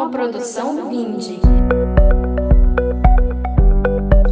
Uma 0.00 0.08
produção 0.08 0.88
Vindi. 0.88 1.38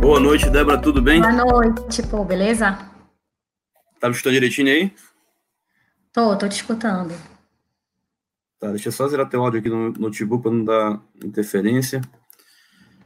Boa 0.02 0.20
noite, 0.20 0.50
Débora, 0.50 0.78
tudo 0.78 1.02
bem? 1.02 1.22
Boa 1.22 1.32
noite, 1.32 2.04
pô, 2.04 2.24
beleza? 2.26 2.78
Tá 4.00 4.10
me 4.10 4.14
escutando 4.14 4.34
direitinho 4.34 4.68
aí? 4.68 4.94
Tô, 6.12 6.36
tô 6.38 6.48
te 6.48 6.58
escutando. 6.58 7.14
Tá, 8.60 8.70
deixa 8.72 8.90
eu 8.90 8.92
só 8.92 9.08
zerar 9.08 9.30
teu 9.30 9.42
áudio 9.44 9.60
aqui 9.60 9.70
no 9.70 9.92
notebook 9.94 10.44
para 10.44 10.52
não 10.52 10.66
dar 10.66 11.02
interferência. 11.24 12.02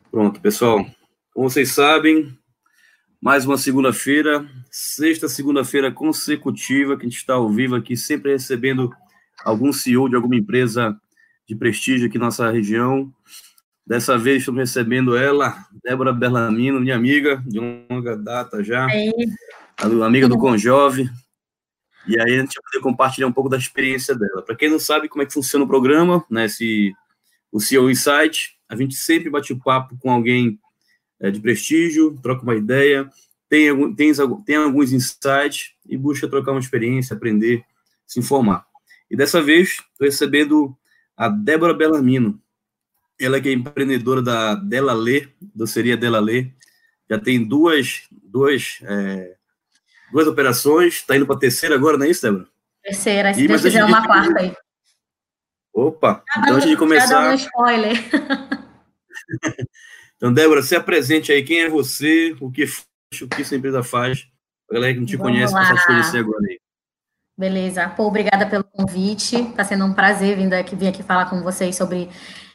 Pronto, 0.10 0.40
pessoal. 0.42 0.86
Como 1.34 1.50
vocês 1.50 1.72
sabem, 1.72 2.38
mais 3.22 3.46
uma 3.46 3.58
segunda-feira, 3.58 4.46
sexta 4.70 5.30
segunda-feira 5.30 5.92
consecutiva 5.92 6.98
que 6.98 7.06
a 7.06 7.10
gente 7.10 7.18
está 7.18 7.36
ao 7.36 7.50
vivo 7.50 7.76
aqui, 7.76 7.96
sempre 7.96 8.32
recebendo 8.32 8.92
algum 9.44 9.72
CEO 9.72 10.10
de 10.10 10.16
alguma 10.16 10.36
empresa 10.36 11.00
de 11.48 11.56
prestígio 11.56 12.08
aqui 12.08 12.18
na 12.18 12.26
nossa 12.26 12.50
região. 12.50 13.12
Dessa 13.86 14.18
vez 14.18 14.40
estamos 14.40 14.60
recebendo 14.60 15.18
ela, 15.18 15.66
Débora 15.84 16.14
Berlamino, 16.14 16.80
minha 16.80 16.96
amiga 16.96 17.44
de 17.46 17.60
longa 17.60 18.16
data 18.16 18.64
já, 18.64 18.88
amiga 20.06 20.30
do 20.30 20.38
Conjove. 20.38 21.10
E 22.08 22.20
aí 22.20 22.36
a 22.36 22.42
gente 22.42 22.56
vai 22.56 22.64
poder 22.72 22.82
compartilhar 22.82 23.28
um 23.28 23.34
pouco 23.34 23.50
da 23.50 23.58
experiência 23.58 24.16
dela. 24.16 24.42
Para 24.44 24.56
quem 24.56 24.70
não 24.70 24.80
sabe 24.80 25.10
como 25.10 25.24
é 25.24 25.26
que 25.26 25.34
funciona 25.34 25.66
o 25.66 25.68
programa, 25.68 26.24
né, 26.30 26.46
esse, 26.46 26.94
o 27.52 27.60
CEO 27.60 27.90
Insight, 27.90 28.56
a 28.70 28.76
gente 28.76 28.96
sempre 28.96 29.30
bate 29.30 29.54
papo 29.56 29.98
com 30.00 30.10
alguém 30.10 30.60
é, 31.20 31.30
de 31.30 31.40
prestígio, 31.40 32.18
troca 32.22 32.44
uma 32.44 32.56
ideia, 32.56 33.10
tem, 33.50 33.94
tem, 33.96 34.12
tem 34.46 34.56
alguns 34.56 34.94
insights 34.94 35.74
e 35.86 35.98
busca 35.98 36.28
trocar 36.28 36.52
uma 36.52 36.60
experiência, 36.60 37.16
aprender, 37.16 37.66
se 38.08 38.20
informar. 38.20 38.66
E 39.12 39.16
dessa 39.18 39.42
vez, 39.42 39.72
estou 39.72 40.08
recebendo 40.08 40.74
a 41.18 41.28
Débora 41.28 41.74
Bellarmino. 41.74 42.42
Ela 43.20 43.42
que 43.42 43.50
é 43.50 43.52
empreendedora 43.52 44.22
da 44.22 44.56
Dela 44.56 44.94
Lê, 44.94 45.28
doceria 45.54 45.98
Dela 45.98 46.22
Lê. 46.22 46.48
Já 47.10 47.20
tem 47.20 47.46
duas, 47.46 48.08
duas, 48.10 48.80
é, 48.84 49.36
duas 50.14 50.28
operações, 50.28 50.94
está 50.96 51.18
indo 51.18 51.28
para 51.28 51.36
a 51.36 51.40
terceira 51.40 51.76
agora, 51.76 51.98
não 51.98 52.06
é 52.06 52.10
isso, 52.10 52.22
Débora? 52.22 52.48
Terceira, 52.82 53.34
se 53.34 53.46
Deus 53.46 53.62
quiser 53.62 53.84
uma 53.84 54.08
quarta 54.08 54.40
aí. 54.40 54.56
Opa, 55.74 56.24
então 56.38 56.56
antes 56.56 56.70
de 56.70 56.78
começar... 56.78 57.32
um 57.32 57.34
spoiler. 57.34 57.98
então, 60.16 60.34
Débora, 60.34 60.64
se 60.64 60.74
apresente 60.74 61.34
aí, 61.34 61.44
quem 61.44 61.64
é 61.64 61.70
você, 61.70 62.34
o 62.40 62.50
que 62.50 62.66
faz, 62.66 62.88
o 63.22 63.28
que 63.28 63.42
essa 63.42 63.58
empresa 63.58 63.84
faz, 63.84 64.26
a 64.70 64.74
galera 64.74 64.94
que 64.94 65.00
não 65.02 65.06
te 65.06 65.18
Vamos 65.18 65.34
conhece, 65.34 65.54
para 65.54 65.76
te 65.76 65.86
conhecer 65.86 66.20
agora 66.20 66.46
aí. 66.50 66.62
Beleza. 67.38 67.88
Pô, 67.90 68.08
obrigada 68.08 68.46
pelo 68.46 68.64
convite. 68.64 69.36
Está 69.36 69.64
sendo 69.64 69.86
um 69.86 69.94
prazer 69.94 70.36
vir 70.38 70.54
aqui, 70.54 70.76
vir 70.76 70.88
aqui 70.90 71.02
falar 71.02 71.30
com 71.30 71.42
vocês 71.42 71.76
sobre 71.76 72.10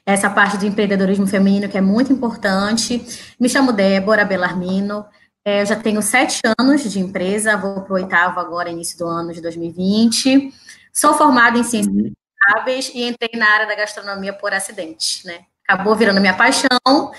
essa 0.05 0.31
parte 0.31 0.57
do 0.57 0.67
empreendedorismo 0.67 1.27
feminino, 1.27 1.69
que 1.69 1.77
é 1.77 1.81
muito 1.81 2.13
importante. 2.13 3.05
Me 3.41 3.49
chamo 3.49 3.73
Débora 3.73 4.25
Belarmino. 4.25 5.05
É, 5.45 5.63
eu 5.63 5.67
já 5.67 5.77
tenho 5.77 6.01
sete 6.03 6.41
anos 6.59 6.83
de 6.91 7.01
empresa, 7.01 7.57
vou 7.57 7.83
para 7.83 7.93
o 7.93 7.97
oitavo 7.97 8.39
agora, 8.41 8.71
início 8.71 8.99
do 8.99 9.07
ano 9.07 9.33
de 9.33 9.41
2020. 9.41 10.53
Sou 10.93 11.15
formada 11.15 11.59
em 11.59 11.65
ciências 11.65 11.95
uhum. 11.95 12.13
contábeis 12.47 12.91
e 12.95 13.03
entrei 13.03 13.31
na 13.35 13.49
área 13.49 13.67
da 13.67 13.75
gastronomia 13.75 14.33
por 14.33 14.53
acidente, 14.53 15.27
né? 15.27 15.41
Acabou 15.69 15.95
virando 15.97 16.21
minha 16.21 16.35
paixão. 16.35 17.13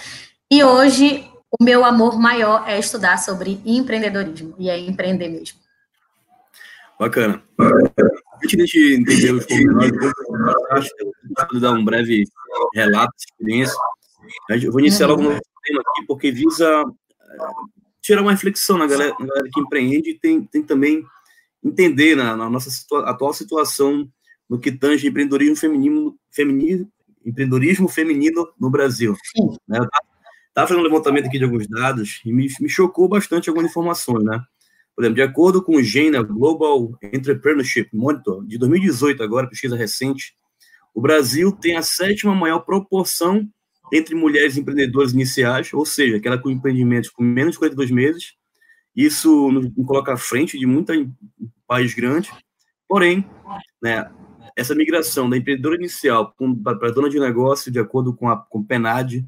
E 0.50 0.63
hoje, 0.63 1.29
o 1.59 1.63
meu 1.63 1.84
amor 1.84 2.18
maior 2.18 2.63
é 2.68 2.79
estudar 2.79 3.18
sobre 3.18 3.62
empreendedorismo, 3.66 4.56
e 4.57 4.69
é 4.69 4.79
empreender 4.79 5.28
mesmo. 5.28 5.59
Bacana. 7.00 7.44
Antes 8.44 8.69
de 8.69 8.96
entender 8.96 9.31
os 9.34 9.46
pormenores, 9.46 9.91
eu 11.52 11.59
dar 11.59 11.74
um 11.74 11.85
breve 11.85 12.24
relato 12.74 13.13
de 13.18 13.24
experiência. 13.24 13.75
Eu 14.50 14.72
vou 14.72 14.80
iniciar 14.80 15.07
logo 15.07 15.22
no 15.22 15.30
tema 15.30 15.81
aqui, 15.81 16.06
porque 16.07 16.31
visa 16.31 16.84
eh, 17.22 17.47
tirar 18.02 18.22
uma 18.22 18.31
reflexão 18.31 18.78
na 18.78 18.88
galera, 18.88 19.13
na 19.19 19.25
galera 19.25 19.50
que 19.52 19.59
empreende 19.59 20.12
e 20.12 20.19
tem, 20.19 20.44
tem 20.44 20.63
também 20.63 21.03
entender 21.63 22.16
na, 22.16 22.36
na 22.36 22.50
nossa 22.50 22.69
situa 22.69 23.09
atual 23.09 23.34
situação 23.34 24.09
no 24.50 24.59
que 24.59 24.72
tange 24.72 25.07
empreendedorismo 25.07 25.56
feminino, 25.56 26.18
feminino, 26.31 26.90
empreendedorismo 27.25 27.88
feminino 27.88 28.47
no 28.59 28.69
Brasil. 28.69 29.16
Né? 29.68 29.80
Eu 29.80 29.88
estava 30.47 30.68
fazendo 30.68 30.80
um 30.80 30.84
levantamento 30.84 31.28
aqui 31.28 31.38
de 31.38 31.44
alguns 31.44 31.68
dados 31.68 32.22
e 32.25 32.31
me, 32.31 32.47
me 32.59 32.69
chocou 32.69 33.07
bastante 33.07 33.50
algumas 33.50 33.69
informações, 33.69 34.24
né? 34.24 34.41
Por 34.97 35.03
exemplo, 35.03 35.16
de 35.18 35.22
acordo 35.22 35.62
com 35.62 35.75
o 35.75 35.84
GENA, 35.84 36.24
Global 36.24 36.97
Entrepreneurship 37.13 37.88
Monitor, 37.94 38.44
de 38.47 38.58
2018, 38.58 39.22
agora, 39.22 39.47
pesquisa 39.47 39.78
recente, 39.78 40.34
o 40.91 41.00
Brasil 41.00 41.52
tem 41.52 41.78
a 41.78 41.84
sétima 41.84 42.34
maior 42.34 42.62
proporção 42.62 43.47
entre 43.94 44.16
mulheres 44.16 44.57
empreendedoras 44.57 45.13
iniciais, 45.13 45.72
ou 45.72 45.86
seja, 45.86 46.18
aquela 46.18 46.40
com 46.40 46.50
empreendimentos 46.50 47.12
com 47.12 47.22
menos 47.22 47.52
de 47.52 47.59
42 47.59 47.91
meses. 47.91 48.34
Isso 48.96 49.52
nos 49.52 49.72
coloca 49.86 50.13
à 50.13 50.18
frente 50.18 50.57
de 50.57 50.66
muita 50.66 50.94
país 51.68 51.94
grande. 51.94 52.31
Porém, 52.88 53.24
né, 53.80 54.09
essa 54.56 54.74
migração 54.74 55.30
da 55.30 55.38
empreendedora 55.38 55.75
inicial 55.75 56.34
para 56.63 56.91
dona 56.91 57.07
de 57.07 57.19
negócio, 57.19 57.72
de 57.72 57.78
acordo 57.78 58.16
com 58.16 58.28
a 58.30 58.36
com 58.36 58.63
PNAD, 58.63 59.24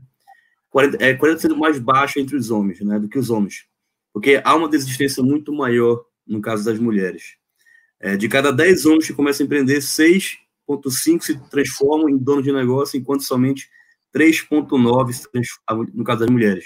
40, 0.71 0.97
é 0.99 1.13
40% 1.13 1.55
mais 1.55 1.77
baixa 1.77 2.19
entre 2.19 2.35
os 2.35 2.49
homens, 2.49 2.81
né, 2.81 2.97
do 2.97 3.07
que 3.07 3.19
os 3.19 3.29
homens 3.29 3.68
porque 4.13 4.41
há 4.43 4.55
uma 4.55 4.69
desistência 4.69 5.23
muito 5.23 5.53
maior 5.53 6.03
no 6.25 6.41
caso 6.41 6.63
das 6.63 6.79
mulheres. 6.79 7.35
É, 7.99 8.15
de 8.15 8.29
cada 8.29 8.51
10 8.51 8.85
homens 8.85 9.07
que 9.07 9.13
começam 9.13 9.43
a 9.43 9.45
empreender, 9.45 9.79
6,5 9.79 11.21
se 11.21 11.37
transformam 11.49 12.09
em 12.09 12.17
dono 12.17 12.41
de 12.41 12.51
negócio, 12.51 12.97
enquanto 12.97 13.23
somente 13.23 13.69
3,9 14.15 15.13
se 15.13 15.31
transformam 15.31 15.87
no 15.93 16.03
caso 16.03 16.21
das 16.21 16.29
mulheres. 16.29 16.65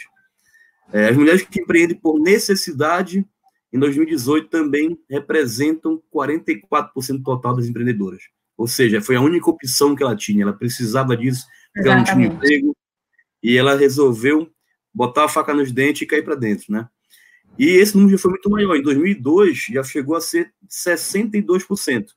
É, 0.92 1.10
as 1.10 1.18
mulheres 1.18 1.42
que 1.42 1.62
empreendem 1.62 1.98
por 1.98 2.20
necessidade, 2.20 3.26
em 3.72 3.80
2018, 3.80 4.48
também 4.50 4.98
representam 5.10 6.02
44% 6.14 7.18
do 7.18 7.24
total 7.24 7.56
das 7.56 7.66
empreendedoras. 7.66 8.24
Ou 8.56 8.68
seja, 8.68 9.02
foi 9.02 9.16
a 9.16 9.22
única 9.22 9.50
opção 9.50 9.96
que 9.96 10.04
ela 10.04 10.16
tinha, 10.16 10.44
ela 10.44 10.54
precisava 10.54 11.18
disso, 11.18 11.48
porque 11.74 11.90
ela 11.90 11.98
não 11.98 12.04
tinha 12.04 12.28
emprego, 12.28 12.78
e 13.42 13.58
ela 13.58 13.76
resolveu 13.76 14.48
botar 14.94 15.26
a 15.26 15.30
faca 15.30 15.54
nos 15.54 15.72
dentes 15.72 16.04
e 16.04 16.06
cair 16.06 16.24
para 16.24 16.36
dentro, 16.36 16.72
né? 16.72 16.88
E 17.58 17.66
esse 17.66 17.96
número 17.96 18.18
já 18.18 18.22
foi 18.22 18.32
muito 18.32 18.50
maior. 18.50 18.76
Em 18.76 18.82
2002, 18.82 19.66
já 19.72 19.84
chegou 19.84 20.16
a 20.16 20.22
ser 20.22 20.52
62%, 20.68 22.08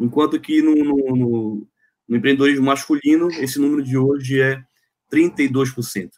enquanto 0.00 0.38
que 0.38 0.60
no, 0.60 0.74
no, 0.74 1.16
no, 1.16 1.68
no 2.08 2.16
empreendedorismo 2.16 2.66
masculino, 2.66 3.30
esse 3.30 3.58
número 3.58 3.82
de 3.82 3.96
hoje 3.96 4.40
é 4.40 4.62
32%. 5.12 6.10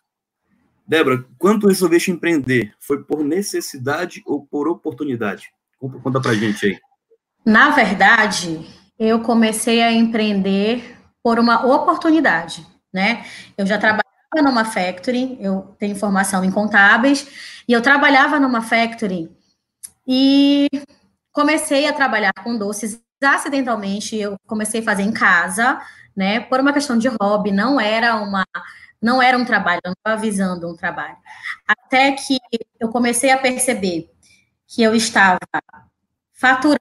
Débora, 0.87 1.25
quando 1.39 1.69
resolveste 1.69 2.11
empreender? 2.11 2.75
Foi 2.81 3.05
por 3.05 3.23
necessidade 3.23 4.23
ou 4.25 4.47
por 4.47 4.67
oportunidade? 4.67 5.51
Conta 5.79 6.21
pra 6.21 6.35
gente 6.35 6.65
aí. 6.65 6.79
Na 7.45 7.71
verdade, 7.71 8.67
eu 8.99 9.21
comecei 9.21 9.83
a 9.83 9.93
empreender 9.93 10.97
por 11.23 11.39
uma 11.39 11.67
oportunidade, 11.67 12.67
né? 12.93 13.25
Eu 13.57 13.67
já 13.67 13.79
trabalhava 13.79 14.08
numa 14.37 14.65
factory, 14.65 15.39
eu 15.41 15.75
tenho 15.79 15.97
formação 15.97 16.45
em 16.45 16.51
contábeis, 16.51 17.27
e 17.67 17.73
eu 17.73 17.81
trabalhava 17.83 18.39
numa 18.39 18.63
factory 18.63 19.31
e 20.07 20.69
comecei 21.33 21.87
a 21.87 21.93
trabalhar 21.93 22.33
com 22.43 22.57
doces 22.59 23.01
acidentalmente. 23.23 24.17
Eu 24.17 24.37
comecei 24.47 24.81
a 24.81 24.85
fazer 24.85 25.03
em 25.03 25.13
casa, 25.13 25.81
né? 26.17 26.41
Por 26.41 26.61
uma 26.61 26.73
questão 26.73 26.99
de 26.99 27.09
hobby, 27.09 27.53
não 27.53 27.81
era 27.81 28.17
uma 28.17 28.45
não 29.01 29.23
era 29.23 29.39
um 29.39 29.45
trabalho, 29.45 29.81
eu 29.85 29.91
não 29.91 29.95
estava 29.97 30.21
visando 30.21 30.69
um 30.69 30.77
trabalho. 30.77 31.17
Até 31.67 32.13
que 32.13 32.39
eu 32.81 32.89
comecei 32.89 33.31
a 33.31 33.39
perceber 33.39 34.11
que 34.67 34.83
eu 34.83 34.95
estava 34.95 35.39
faturando, 36.35 36.79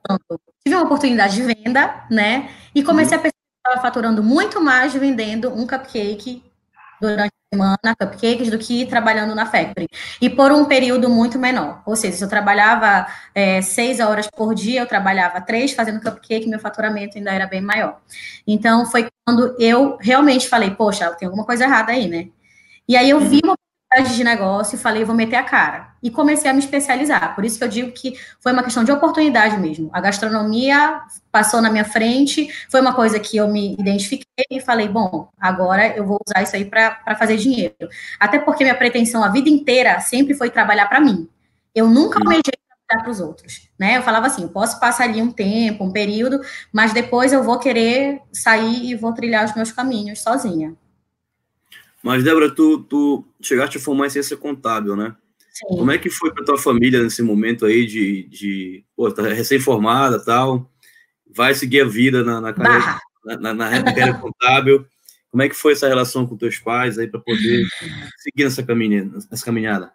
tive 0.63 0.75
uma 0.75 0.85
oportunidade 0.85 1.35
de 1.35 1.43
venda, 1.43 2.05
né? 2.09 2.49
E 2.73 2.83
comecei 2.83 3.17
a 3.17 3.21
perceber 3.21 3.33
que 3.37 3.69
estava 3.69 3.81
faturando 3.81 4.23
muito 4.23 4.61
mais 4.61 4.93
vendendo 4.93 5.53
um 5.53 5.67
cupcake 5.67 6.43
durante 7.01 7.33
semana, 7.53 7.95
cupcakes, 7.97 8.49
do 8.49 8.57
que 8.57 8.85
trabalhando 8.85 9.33
na 9.33 9.45
factory. 9.45 9.87
E 10.21 10.29
por 10.29 10.51
um 10.51 10.65
período 10.65 11.09
muito 11.09 11.39
menor. 11.39 11.81
Ou 11.85 11.95
seja, 11.95 12.17
se 12.17 12.23
eu 12.23 12.29
trabalhava 12.29 13.07
é, 13.33 13.61
seis 13.61 13.99
horas 13.99 14.27
por 14.29 14.53
dia, 14.53 14.81
eu 14.81 14.85
trabalhava 14.87 15.39
três 15.41 15.71
fazendo 15.71 16.01
cupcake, 16.01 16.47
meu 16.47 16.59
faturamento 16.59 17.17
ainda 17.17 17.31
era 17.31 17.47
bem 17.47 17.61
maior. 17.61 17.99
Então, 18.45 18.85
foi 18.85 19.07
quando 19.25 19.55
eu 19.59 19.97
realmente 19.99 20.47
falei, 20.47 20.71
poxa, 20.71 21.09
tem 21.11 21.25
alguma 21.25 21.45
coisa 21.45 21.63
errada 21.63 21.91
aí, 21.93 22.07
né? 22.07 22.27
E 22.87 22.95
aí 22.95 23.09
eu 23.09 23.19
vi 23.19 23.41
uma 23.43 23.56
de 23.95 24.23
negócio 24.23 24.75
e 24.75 24.79
falei, 24.79 25.03
vou 25.03 25.15
meter 25.15 25.37
a 25.37 25.43
cara. 25.43 25.95
E 26.03 26.11
comecei 26.11 26.49
a 26.49 26.53
me 26.53 26.59
especializar. 26.59 27.33
Por 27.33 27.45
isso 27.45 27.57
que 27.57 27.63
eu 27.63 27.67
digo 27.67 27.91
que 27.91 28.19
foi 28.39 28.51
uma 28.51 28.61
questão 28.63 28.83
de 28.83 28.91
oportunidade 28.91 29.57
mesmo. 29.57 29.89
A 29.93 30.01
gastronomia 30.01 31.01
passou 31.31 31.61
na 31.61 31.69
minha 31.69 31.85
frente, 31.85 32.47
foi 32.69 32.81
uma 32.81 32.93
coisa 32.93 33.19
que 33.19 33.37
eu 33.37 33.47
me 33.47 33.73
identifiquei 33.73 34.45
e 34.51 34.59
falei, 34.59 34.87
bom, 34.87 35.29
agora 35.39 35.95
eu 35.95 36.05
vou 36.05 36.19
usar 36.27 36.43
isso 36.43 36.55
aí 36.55 36.65
para 36.65 37.15
fazer 37.17 37.37
dinheiro. 37.37 37.75
Até 38.19 38.37
porque 38.39 38.63
minha 38.63 38.75
pretensão 38.75 39.23
a 39.23 39.29
vida 39.29 39.49
inteira 39.49 39.99
sempre 39.99 40.33
foi 40.33 40.49
trabalhar 40.49 40.87
para 40.87 40.99
mim. 40.99 41.27
Eu 41.73 41.87
nunca 41.87 42.19
almejei 42.19 42.43
trabalhar 42.43 43.03
para 43.03 43.11
os 43.11 43.19
outros, 43.19 43.69
né? 43.79 43.97
Eu 43.97 44.01
falava 44.03 44.27
assim, 44.27 44.43
eu 44.43 44.49
posso 44.49 44.79
passar 44.79 45.05
ali 45.05 45.21
um 45.21 45.31
tempo, 45.31 45.83
um 45.83 45.91
período, 45.91 46.41
mas 46.71 46.93
depois 46.93 47.33
eu 47.33 47.41
vou 47.41 47.57
querer 47.57 48.21
sair 48.31 48.91
e 48.91 48.95
vou 48.95 49.13
trilhar 49.13 49.45
os 49.45 49.55
meus 49.55 49.71
caminhos 49.71 50.21
sozinha. 50.21 50.75
Mas, 52.03 52.23
Débora, 52.23 52.53
tu, 52.53 52.79
tu 52.83 53.25
chegaste 53.41 53.77
a 53.77 53.81
formar 53.81 54.07
em 54.07 54.09
ciência 54.09 54.37
contábil, 54.37 54.95
né? 54.95 55.15
Sim. 55.51 55.77
Como 55.77 55.91
é 55.91 55.97
que 55.97 56.09
foi 56.09 56.31
para 56.31 56.45
tua 56.45 56.57
família 56.57 57.01
nesse 57.01 57.23
momento 57.23 57.65
aí 57.65 57.85
de, 57.85 58.23
de 58.29 58.85
pô, 58.95 59.11
tá 59.11 59.23
recém-formada 59.23 60.23
tal, 60.23 60.69
vai 61.35 61.55
seguir 61.55 61.81
a 61.81 61.87
vida 61.87 62.23
na, 62.23 62.39
na 62.39 62.53
carreira, 62.53 62.99
na, 63.25 63.37
na, 63.37 63.53
na 63.53 63.83
carreira 63.83 64.13
contábil? 64.19 64.85
Como 65.31 65.41
é 65.41 65.49
que 65.49 65.55
foi 65.55 65.73
essa 65.73 65.87
relação 65.87 66.25
com 66.27 66.37
teus 66.37 66.59
pais 66.59 66.99
aí 66.99 67.07
para 67.07 67.19
poder 67.19 67.65
seguir 68.17 68.43
nessa 68.43 68.61
caminhada, 68.63 69.17
nessa 69.31 69.43
caminhada? 69.43 69.91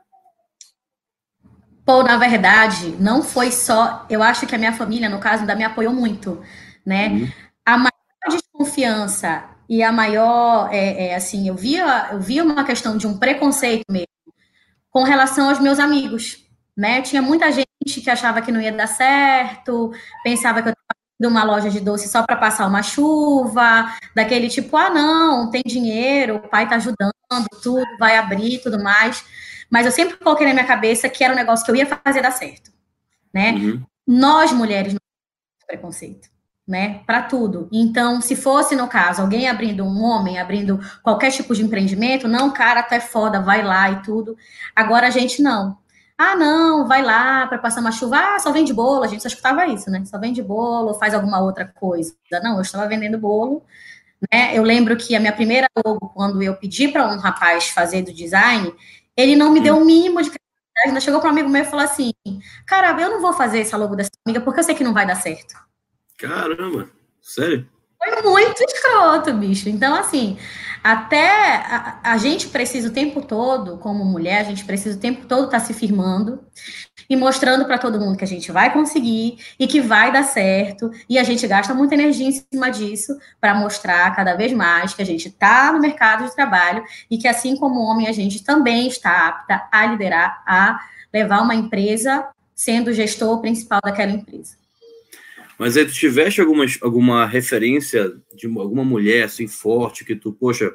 Pô, 1.84 2.02
na 2.02 2.16
verdade, 2.16 2.96
não 3.00 3.22
foi 3.22 3.50
só. 3.50 4.06
Eu 4.08 4.22
acho 4.22 4.46
que 4.46 4.54
a 4.54 4.58
minha 4.58 4.72
família, 4.72 5.08
no 5.08 5.18
caso, 5.18 5.42
ainda 5.42 5.56
me 5.56 5.64
apoiou 5.64 5.92
muito, 5.92 6.40
né? 6.86 7.08
Uhum. 7.08 7.32
A 7.64 7.76
maior 7.76 7.92
desconfiança 8.28 9.51
e 9.72 9.82
a 9.82 9.90
maior, 9.90 10.68
é, 10.70 11.06
é, 11.06 11.14
assim, 11.14 11.48
eu 11.48 11.54
via, 11.54 12.10
eu 12.12 12.20
via 12.20 12.44
uma 12.44 12.62
questão 12.62 12.94
de 12.94 13.06
um 13.06 13.16
preconceito 13.16 13.90
mesmo 13.90 14.06
com 14.90 15.02
relação 15.02 15.48
aos 15.48 15.58
meus 15.60 15.78
amigos, 15.78 16.46
né? 16.76 17.00
Tinha 17.00 17.22
muita 17.22 17.50
gente 17.50 18.02
que 18.02 18.10
achava 18.10 18.42
que 18.42 18.52
não 18.52 18.60
ia 18.60 18.70
dar 18.70 18.86
certo, 18.86 19.90
pensava 20.22 20.60
que 20.60 20.68
eu 20.68 20.72
estava 20.72 21.00
de 21.18 21.26
uma 21.26 21.42
loja 21.42 21.70
de 21.70 21.80
doce 21.80 22.06
só 22.06 22.22
para 22.22 22.36
passar 22.36 22.66
uma 22.66 22.82
chuva, 22.82 23.90
daquele 24.14 24.50
tipo, 24.50 24.76
ah, 24.76 24.90
não, 24.90 25.50
tem 25.50 25.62
dinheiro, 25.64 26.36
o 26.36 26.48
pai 26.50 26.68
tá 26.68 26.76
ajudando, 26.76 27.14
tudo, 27.62 27.86
vai 27.98 28.18
abrir, 28.18 28.58
tudo 28.58 28.78
mais. 28.78 29.24
Mas 29.70 29.86
eu 29.86 29.92
sempre 29.92 30.18
coloquei 30.18 30.46
na 30.46 30.52
minha 30.52 30.66
cabeça 30.66 31.08
que 31.08 31.24
era 31.24 31.32
um 31.32 31.36
negócio 31.36 31.64
que 31.64 31.70
eu 31.70 31.76
ia 31.76 31.86
fazer 31.86 32.20
dar 32.20 32.32
certo, 32.32 32.70
né? 33.32 33.52
Uhum. 33.52 33.82
Nós 34.06 34.52
mulheres 34.52 34.92
não 34.92 35.00
temos 35.00 35.66
preconceito 35.66 36.31
né, 36.66 37.00
para 37.06 37.22
tudo. 37.22 37.68
Então, 37.72 38.20
se 38.20 38.36
fosse 38.36 38.76
no 38.76 38.88
caso 38.88 39.22
alguém 39.22 39.48
abrindo 39.48 39.84
um 39.84 40.02
homem, 40.02 40.38
abrindo 40.38 40.78
qualquer 41.02 41.30
tipo 41.30 41.54
de 41.54 41.62
empreendimento, 41.62 42.28
não, 42.28 42.50
cara, 42.52 42.82
tu 42.82 42.94
é 42.94 43.00
foda, 43.00 43.40
vai 43.40 43.62
lá 43.62 43.90
e 43.90 44.02
tudo. 44.02 44.36
Agora 44.74 45.08
a 45.08 45.10
gente 45.10 45.42
não. 45.42 45.78
Ah, 46.16 46.36
não, 46.36 46.86
vai 46.86 47.02
lá 47.02 47.46
para 47.48 47.58
passar 47.58 47.80
uma 47.80 47.90
chuva. 47.90 48.16
Ah, 48.16 48.38
só 48.38 48.52
vende 48.52 48.72
bolo. 48.72 49.02
A 49.02 49.08
gente 49.08 49.22
só 49.22 49.28
escutava 49.28 49.66
isso, 49.66 49.90
né? 49.90 50.04
Só 50.04 50.18
vende 50.18 50.42
bolo, 50.42 50.94
faz 50.94 51.14
alguma 51.14 51.40
outra 51.40 51.66
coisa. 51.66 52.14
Não, 52.42 52.56
eu 52.56 52.62
estava 52.62 52.86
vendendo 52.86 53.18
bolo. 53.18 53.62
Né? 54.32 54.56
Eu 54.56 54.62
lembro 54.62 54.96
que 54.96 55.16
a 55.16 55.20
minha 55.20 55.32
primeira 55.32 55.66
logo, 55.84 56.10
quando 56.10 56.42
eu 56.42 56.54
pedi 56.54 56.88
para 56.88 57.08
um 57.08 57.18
rapaz 57.18 57.68
fazer 57.68 58.02
do 58.02 58.12
design, 58.12 58.72
ele 59.16 59.34
não 59.34 59.52
me 59.52 59.60
deu 59.60 59.76
o 59.78 59.84
mínimo 59.84 60.22
de 60.22 60.30
ainda 60.86 61.00
chegou 61.00 61.20
para 61.20 61.28
um 61.28 61.32
amigo 61.32 61.48
meu 61.48 61.62
e 61.62 61.66
falou 61.66 61.84
assim: 61.84 62.12
Cara, 62.66 63.00
eu 63.00 63.10
não 63.10 63.20
vou 63.20 63.32
fazer 63.32 63.60
essa 63.60 63.76
logo 63.76 63.96
dessa 63.96 64.10
amiga 64.24 64.40
porque 64.40 64.60
eu 64.60 64.64
sei 64.64 64.74
que 64.74 64.84
não 64.84 64.94
vai 64.94 65.06
dar 65.06 65.16
certo. 65.16 65.54
Caramba, 66.22 66.88
sério? 67.20 67.68
Foi 67.98 68.22
muito 68.22 68.62
escroto, 68.62 69.32
bicho. 69.34 69.68
Então, 69.68 69.92
assim, 69.92 70.38
até 70.82 71.56
a, 71.56 71.98
a, 72.04 72.16
gente 72.16 72.46
precisa 72.46 72.88
o 72.88 72.92
tempo 72.92 73.22
todo, 73.22 73.76
como 73.78 74.04
mulher, 74.04 74.40
a 74.40 74.44
gente 74.44 74.64
precisa 74.64 74.96
o 74.96 75.00
tempo 75.00 75.26
todo 75.26 75.46
estar 75.46 75.58
tá 75.58 75.64
se 75.64 75.74
firmando 75.74 76.40
e 77.10 77.16
mostrando 77.16 77.64
para 77.64 77.76
todo 77.76 77.98
mundo 77.98 78.16
que 78.16 78.22
a 78.22 78.28
gente 78.28 78.52
vai 78.52 78.72
conseguir 78.72 79.36
e 79.58 79.66
que 79.66 79.80
vai 79.80 80.12
dar 80.12 80.22
certo. 80.22 80.92
E 81.08 81.18
a 81.18 81.24
gente 81.24 81.44
gasta 81.44 81.74
muita 81.74 81.94
energia 81.94 82.28
em 82.28 82.44
cima 82.52 82.70
disso 82.70 83.18
para 83.40 83.56
mostrar 83.56 84.14
cada 84.14 84.36
vez 84.36 84.52
mais 84.52 84.94
que 84.94 85.02
a 85.02 85.06
gente 85.06 85.26
está 85.26 85.72
no 85.72 85.80
mercado 85.80 86.24
de 86.24 86.34
trabalho 86.36 86.84
e 87.10 87.18
que, 87.18 87.26
assim 87.26 87.56
como 87.56 87.80
homem, 87.80 88.06
a 88.06 88.12
gente 88.12 88.44
também 88.44 88.86
está 88.86 89.26
apta 89.26 89.68
a 89.72 89.86
liderar, 89.86 90.40
a 90.46 90.78
levar 91.12 91.40
uma 91.40 91.56
empresa 91.56 92.28
sendo 92.54 92.92
gestor 92.92 93.40
principal 93.40 93.80
daquela 93.84 94.12
empresa. 94.12 94.61
Mas 95.58 95.76
aí 95.76 95.84
tu 95.84 95.92
tiveste 95.92 96.40
alguma, 96.40 96.64
alguma 96.80 97.26
referência 97.26 98.16
de 98.34 98.46
alguma 98.46 98.84
mulher 98.84 99.24
assim 99.24 99.46
forte 99.46 100.04
que 100.04 100.16
tu, 100.16 100.32
poxa, 100.32 100.74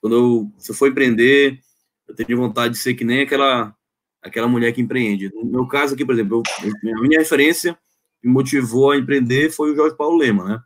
quando 0.00 0.16
eu, 0.16 0.52
se 0.58 0.70
eu 0.70 0.74
for 0.74 0.88
empreender, 0.88 1.58
eu 2.06 2.14
tenho 2.14 2.38
vontade 2.38 2.74
de 2.74 2.80
ser 2.80 2.94
que 2.94 3.04
nem 3.04 3.22
aquela 3.22 3.74
aquela 4.22 4.46
mulher 4.46 4.72
que 4.72 4.82
empreende. 4.82 5.32
No 5.32 5.44
meu 5.46 5.66
caso 5.66 5.94
aqui, 5.94 6.04
por 6.04 6.14
exemplo, 6.14 6.42
eu, 6.62 6.94
a 6.98 7.00
minha 7.00 7.18
referência 7.20 7.72
que 8.20 8.28
me 8.28 8.34
motivou 8.34 8.90
a 8.90 8.98
empreender 8.98 9.50
foi 9.50 9.72
o 9.72 9.76
Jorge 9.76 9.96
Paulo 9.96 10.18
Lema, 10.18 10.44
né? 10.44 10.60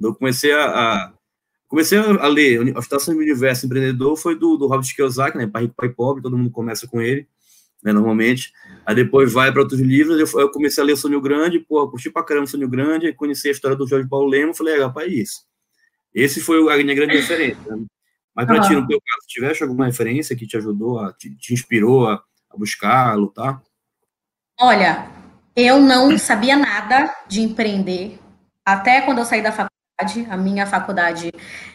Eu 0.00 0.14
comecei 0.14 0.52
a, 0.52 0.64
a 0.64 1.12
comecei 1.68 1.98
a 1.98 2.26
ler 2.26 2.74
a 2.74 2.80
Estação 2.80 3.14
do 3.14 3.20
Universo 3.20 3.66
Empreendedor 3.66 4.16
foi 4.16 4.38
do, 4.38 4.56
do 4.56 4.66
Robert 4.66 4.94
Kiyosaki, 4.94 5.36
né? 5.36 5.46
Pai 5.46 5.62
Rico, 5.62 5.74
Pai 5.76 5.90
Pobre, 5.90 6.22
todo 6.22 6.38
mundo 6.38 6.50
começa 6.50 6.86
com 6.86 7.00
ele 7.02 7.28
né, 7.82 7.92
normalmente. 7.92 8.52
Aí 8.86 8.94
depois 8.94 9.32
vai 9.32 9.50
para 9.50 9.62
outros 9.62 9.80
livros, 9.80 10.32
eu, 10.32 10.40
eu, 10.40 10.48
comecei 10.48 10.80
a 10.80 10.86
ler 10.86 10.96
Sonho 10.96 11.20
Grande, 11.20 11.58
porra, 11.58 11.90
curti 11.90 12.08
pra 12.08 12.22
caramba 12.22 12.46
Sonho 12.46 12.68
Grande, 12.68 13.06
aí 13.06 13.12
conheci 13.12 13.48
a 13.48 13.50
história 13.50 13.76
do 13.76 13.86
Jorge 13.86 14.08
Paulo 14.08 14.28
Lema, 14.28 14.54
falei, 14.54 14.76
é, 14.76 14.84
rapaz, 14.84 15.12
isso. 15.12 15.44
Esse 16.14 16.40
foi 16.40 16.72
a 16.72 16.76
minha 16.76 16.94
grande 16.94 17.16
referência. 17.16 17.60
Né? 17.66 17.84
Mas 18.32 18.46
para 18.46 18.62
uhum. 18.62 18.68
ti, 18.68 18.74
no 18.76 18.86
teu 18.86 19.00
caso, 19.00 19.26
tiveste 19.26 19.64
alguma 19.64 19.86
referência 19.86 20.36
que 20.36 20.46
te 20.46 20.56
ajudou, 20.56 21.00
a, 21.00 21.12
te, 21.12 21.34
te 21.36 21.52
inspirou 21.52 22.06
a, 22.06 22.22
a 22.48 22.56
buscar, 22.56 23.10
a 23.10 23.14
lutar? 23.14 23.60
Olha, 24.60 25.10
eu 25.56 25.80
não 25.80 26.16
sabia 26.16 26.56
nada 26.56 27.12
de 27.26 27.40
empreender, 27.40 28.20
até 28.64 29.00
quando 29.00 29.18
eu 29.18 29.24
saí 29.24 29.42
da 29.42 29.50
faculdade, 29.50 30.30
a 30.30 30.36
minha 30.36 30.64
faculdade 30.64 31.32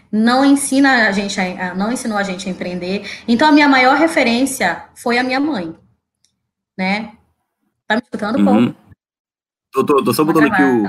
não 0.09 0.45
ensina 0.45 1.09
a 1.09 1.11
gente 1.11 1.37
a, 1.41 1.75
não 1.75 1.91
ensinou 1.91 2.17
a 2.17 2.23
gente 2.23 2.47
a 2.47 2.51
empreender. 2.51 3.05
Então 3.27 3.49
a 3.49 3.51
minha 3.51 3.67
maior 3.67 3.97
referência 3.97 4.85
foi 4.95 5.17
a 5.17 5.23
minha 5.23 5.39
mãe 5.41 5.75
né? 6.81 7.15
Tá 7.85 7.95
me 7.95 8.01
escutando, 8.01 8.39
uhum. 8.39 8.73
Tô, 9.71 9.85
tô, 9.85 10.03
tô 10.03 10.13
só 10.13 10.23
botando 10.23 10.51
aqui 10.51 10.63
o. 10.63 10.87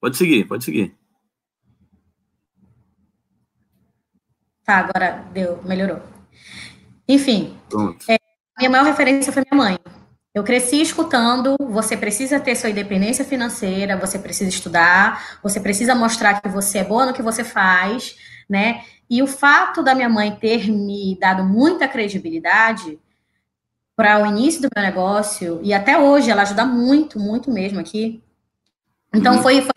Pode 0.00 0.16
seguir, 0.16 0.46
pode 0.46 0.64
seguir. 0.64 0.96
Tá, 4.64 4.78
agora 4.78 5.22
deu, 5.32 5.62
melhorou. 5.64 6.00
Enfim, 7.06 7.58
é, 8.08 8.16
minha 8.58 8.70
maior 8.70 8.86
referência 8.86 9.30
foi 9.30 9.44
minha 9.50 9.62
mãe. 9.62 9.78
Eu 10.34 10.42
cresci 10.42 10.80
escutando, 10.80 11.56
você 11.60 11.96
precisa 11.96 12.40
ter 12.40 12.56
sua 12.56 12.70
independência 12.70 13.24
financeira, 13.24 13.98
você 13.98 14.18
precisa 14.18 14.48
estudar, 14.48 15.38
você 15.42 15.60
precisa 15.60 15.94
mostrar 15.94 16.40
que 16.40 16.48
você 16.48 16.78
é 16.78 16.84
boa 16.84 17.06
no 17.06 17.12
que 17.12 17.22
você 17.22 17.44
faz, 17.44 18.16
né? 18.48 18.82
E 19.08 19.22
o 19.22 19.26
fato 19.26 19.82
da 19.82 19.94
minha 19.94 20.08
mãe 20.08 20.34
ter 20.34 20.70
me 20.70 21.16
dado 21.20 21.44
muita 21.44 21.86
credibilidade 21.86 22.98
para 23.96 24.22
o 24.22 24.26
início 24.26 24.62
do 24.62 24.68
meu 24.74 24.84
negócio, 24.84 25.60
e 25.62 25.72
até 25.72 25.98
hoje 25.98 26.30
ela 26.30 26.42
ajuda 26.42 26.64
muito, 26.64 27.18
muito 27.18 27.50
mesmo 27.50 27.78
aqui. 27.78 28.22
Então, 29.12 29.36
uhum. 29.36 29.42
foi, 29.42 29.60
foi, 29.60 29.72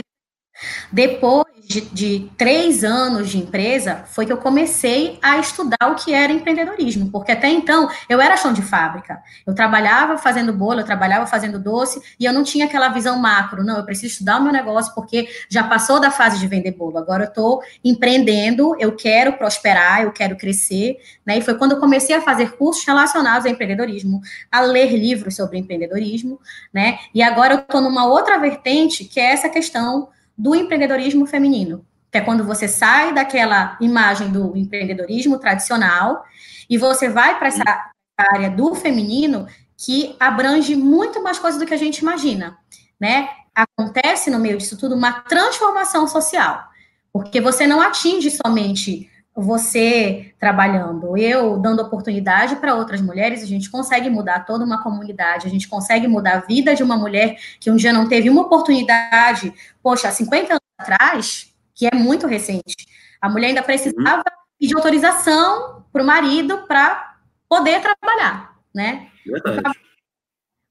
depois 0.91 1.46
de, 1.67 1.81
de, 1.81 2.31
três 2.37 2.83
anos 2.85 3.29
de 3.29 3.37
empresa, 3.37 4.05
foi 4.07 4.25
que 4.25 4.31
eu 4.31 4.37
comecei 4.37 5.19
a 5.21 5.37
estudar 5.37 5.91
o 5.91 5.95
que 5.95 6.13
era 6.13 6.31
empreendedorismo, 6.31 7.11
porque 7.11 7.33
até 7.33 7.49
então 7.49 7.89
eu 8.07 8.21
era 8.21 8.37
chão 8.37 8.53
de 8.53 8.61
fábrica. 8.61 9.21
Eu 9.45 9.53
trabalhava 9.53 10.17
fazendo 10.17 10.53
bolo, 10.53 10.79
eu 10.79 10.85
trabalhava 10.85 11.27
fazendo 11.27 11.59
doce, 11.59 12.01
e 12.17 12.23
eu 12.23 12.31
não 12.31 12.43
tinha 12.43 12.65
aquela 12.65 12.87
visão 12.87 13.19
macro. 13.19 13.65
Não, 13.65 13.77
eu 13.77 13.83
preciso 13.83 14.13
estudar 14.13 14.39
o 14.39 14.43
meu 14.43 14.53
negócio, 14.53 14.95
porque 14.95 15.27
já 15.49 15.61
passou 15.61 15.99
da 15.99 16.09
fase 16.09 16.39
de 16.39 16.47
vender 16.47 16.71
bolo. 16.71 16.97
Agora 16.97 17.25
eu 17.25 17.27
estou 17.27 17.61
empreendendo, 17.83 18.73
eu 18.79 18.95
quero 18.95 19.33
prosperar, 19.33 20.03
eu 20.03 20.11
quero 20.13 20.37
crescer. 20.37 20.95
Né? 21.25 21.39
E 21.39 21.41
foi 21.41 21.55
quando 21.55 21.73
eu 21.73 21.79
comecei 21.79 22.15
a 22.15 22.21
fazer 22.21 22.53
cursos 22.53 22.85
relacionados 22.85 23.45
ao 23.45 23.51
empreendedorismo, 23.51 24.21
a 24.49 24.61
ler 24.61 24.93
livros 24.93 25.35
sobre 25.35 25.57
empreendedorismo, 25.57 26.39
né? 26.73 26.99
E 27.13 27.21
agora 27.21 27.55
eu 27.55 27.59
estou 27.59 27.81
numa 27.81 28.05
outra 28.05 28.37
vertente, 28.37 29.03
que 29.03 29.19
é 29.19 29.33
essa 29.33 29.49
questão 29.49 30.07
do 30.37 30.53
empreendedorismo 30.53 31.25
feminino, 31.25 31.85
que 32.11 32.17
é 32.17 32.21
quando 32.21 32.43
você 32.43 32.67
sai 32.67 33.13
daquela 33.13 33.77
imagem 33.81 34.31
do 34.31 34.55
empreendedorismo 34.55 35.39
tradicional 35.39 36.23
e 36.69 36.77
você 36.77 37.09
vai 37.09 37.37
para 37.37 37.47
essa 37.47 37.91
área 38.17 38.49
do 38.49 38.75
feminino 38.75 39.47
que 39.77 40.15
abrange 40.19 40.75
muito 40.75 41.21
mais 41.21 41.37
coisas 41.37 41.59
do 41.59 41.65
que 41.65 41.73
a 41.73 41.77
gente 41.77 41.99
imagina, 41.99 42.57
né? 42.99 43.29
Acontece 43.53 44.29
no 44.29 44.39
meio 44.39 44.57
disso 44.57 44.77
tudo 44.77 44.95
uma 44.95 45.21
transformação 45.21 46.07
social, 46.07 46.63
porque 47.11 47.41
você 47.41 47.65
não 47.65 47.81
atinge 47.81 48.29
somente 48.31 49.09
você 49.41 50.33
trabalhando, 50.39 51.15
eu 51.15 51.57
dando 51.57 51.81
oportunidade 51.81 52.55
para 52.55 52.73
outras 52.73 53.01
mulheres, 53.01 53.43
a 53.43 53.45
gente 53.45 53.69
consegue 53.69 54.09
mudar 54.09 54.45
toda 54.45 54.65
uma 54.65 54.81
comunidade, 54.81 55.45
a 55.45 55.49
gente 55.49 55.67
consegue 55.67 56.07
mudar 56.07 56.37
a 56.37 56.39
vida 56.39 56.73
de 56.73 56.81
uma 56.81 56.97
mulher 56.97 57.37
que 57.59 57.69
um 57.69 57.75
dia 57.75 57.93
não 57.93 58.07
teve 58.09 58.29
uma 58.29 58.41
oportunidade, 58.41 59.53
poxa, 59.81 60.07
há 60.07 60.11
50 60.11 60.53
anos 60.53 60.63
atrás, 60.77 61.53
que 61.75 61.85
é 61.85 61.95
muito 61.95 62.25
recente, 62.25 62.87
a 63.21 63.29
mulher 63.29 63.49
ainda 63.49 63.61
precisava 63.61 64.23
pedir 64.59 64.75
autorização 64.75 65.85
para 65.93 66.01
o 66.01 66.05
marido 66.05 66.65
para 66.67 67.15
poder 67.47 67.81
trabalhar, 67.81 68.57
né? 68.73 69.07
Verdade. 69.25 69.79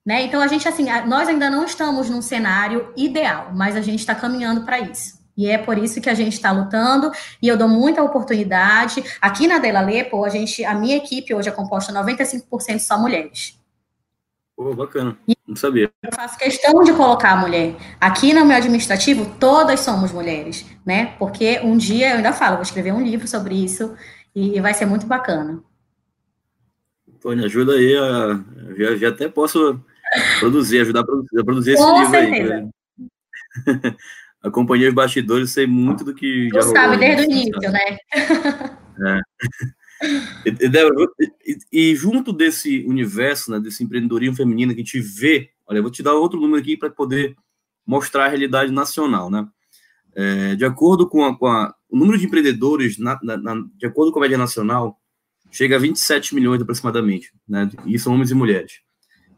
Né? 0.05 0.23
Então, 0.23 0.41
a 0.41 0.47
gente, 0.47 0.69
assim, 0.69 0.87
nós 1.07 1.29
ainda 1.29 1.51
não 1.51 1.65
estamos 1.65 2.09
num 2.09 2.23
cenário 2.23 2.93
ideal, 2.97 3.51
mas 3.53 3.75
a 3.75 3.81
gente 3.81 3.99
está 3.99 4.15
caminhando 4.15 4.65
para 4.65 4.79
isso. 4.79 5.19
E 5.37 5.49
é 5.49 5.59
por 5.59 5.77
isso 5.77 6.01
que 6.01 6.09
a 6.09 6.15
gente 6.15 6.33
está 6.33 6.51
lutando, 6.51 7.13
e 7.43 7.49
eu 7.49 7.57
dou 7.57 7.69
muita 7.69 8.03
oportunidade. 8.03 9.05
Aqui 9.21 9.47
na 9.47 9.59
Dela 9.59 9.81
Lepo, 9.81 10.25
a 10.25 10.29
gente, 10.29 10.65
a 10.65 10.75
minha 10.75 10.97
equipe 10.97 11.35
hoje 11.35 11.49
é 11.49 11.53
composta 11.53 11.93
95% 11.93 12.79
só 12.79 12.99
mulheres. 12.99 13.59
Pô, 14.57 14.75
bacana. 14.75 15.17
Não 15.47 15.55
sabia. 15.55 15.93
Eu 16.03 16.11
faço 16.15 16.39
questão 16.39 16.83
de 16.83 16.93
colocar 16.95 17.33
a 17.33 17.37
mulher. 17.37 17.77
Aqui 18.01 18.33
no 18.33 18.47
meu 18.47 18.57
administrativo, 18.57 19.37
todas 19.39 19.81
somos 19.81 20.11
mulheres, 20.11 20.65
né? 20.85 21.15
Porque 21.19 21.61
um 21.63 21.77
dia 21.77 22.11
eu 22.11 22.17
ainda 22.17 22.33
falo, 22.33 22.57
vou 22.57 22.63
escrever 22.63 22.93
um 22.93 23.03
livro 23.03 23.29
sobre 23.29 23.55
isso 23.55 23.95
e 24.35 24.59
vai 24.61 24.73
ser 24.73 24.87
muito 24.87 25.07
bacana. 25.07 25.63
Me 27.25 27.45
ajuda 27.45 27.73
aí, 27.73 27.97
a, 27.97 28.41
já, 28.77 28.97
já 28.97 29.09
até 29.09 29.29
posso 29.29 29.81
produzir, 30.39 30.81
ajudar 30.81 31.01
a 31.01 31.05
produzir, 31.05 31.41
a 31.41 31.45
produzir 31.45 31.73
esse 31.73 31.83
Com 31.83 31.99
livro 31.99 32.11
certeza. 32.13 32.55
aí. 32.55 33.97
acompanhei 34.49 34.89
os 34.89 34.95
bastidores, 34.95 35.53
sei 35.53 35.67
muito 35.67 36.05
do 36.05 36.15
que 36.15 36.49
já 36.53 36.61
Tu 36.61 36.67
sabe 36.67 36.97
desde 36.99 37.23
o 37.23 37.31
início, 37.31 37.71
né? 37.71 37.99
É. 39.07 39.21
E, 40.45 40.51
Débora, 40.51 40.95
e, 41.43 41.59
e, 41.73 41.97
junto 41.97 42.31
desse 42.31 42.85
universo, 42.87 43.51
né, 43.51 43.59
desse 43.59 43.83
empreendedorismo 43.83 44.37
feminino 44.37 44.75
que 44.75 44.81
a 44.81 44.85
gente 44.85 45.01
vê, 45.01 45.51
olha, 45.67 45.79
eu 45.79 45.83
vou 45.83 45.91
te 45.91 46.03
dar 46.03 46.13
outro 46.13 46.39
número 46.39 46.61
aqui 46.61 46.77
para 46.77 46.91
poder 46.91 47.35
mostrar 47.87 48.27
a 48.27 48.29
realidade 48.29 48.71
nacional, 48.71 49.31
né? 49.31 49.49
É, 50.15 50.55
de 50.55 50.65
acordo 50.65 51.09
com, 51.09 51.25
a, 51.25 51.37
com 51.37 51.47
a, 51.47 51.75
o 51.89 51.97
número 51.97 52.19
de 52.19 52.27
empreendedores, 52.27 52.99
na, 52.99 53.19
na, 53.23 53.37
na, 53.37 53.65
de 53.77 53.87
acordo 53.87 54.13
com 54.13 54.19
a 54.19 54.23
média 54.23 54.37
nacional, 54.37 55.01
chega 55.51 55.77
a 55.77 55.79
27 55.79 56.35
milhões 56.35 56.61
aproximadamente, 56.61 57.33
né? 57.49 57.71
E 57.87 57.99
são 57.99 58.13
homens 58.15 58.31
e 58.31 58.35
mulheres. 58.35 58.81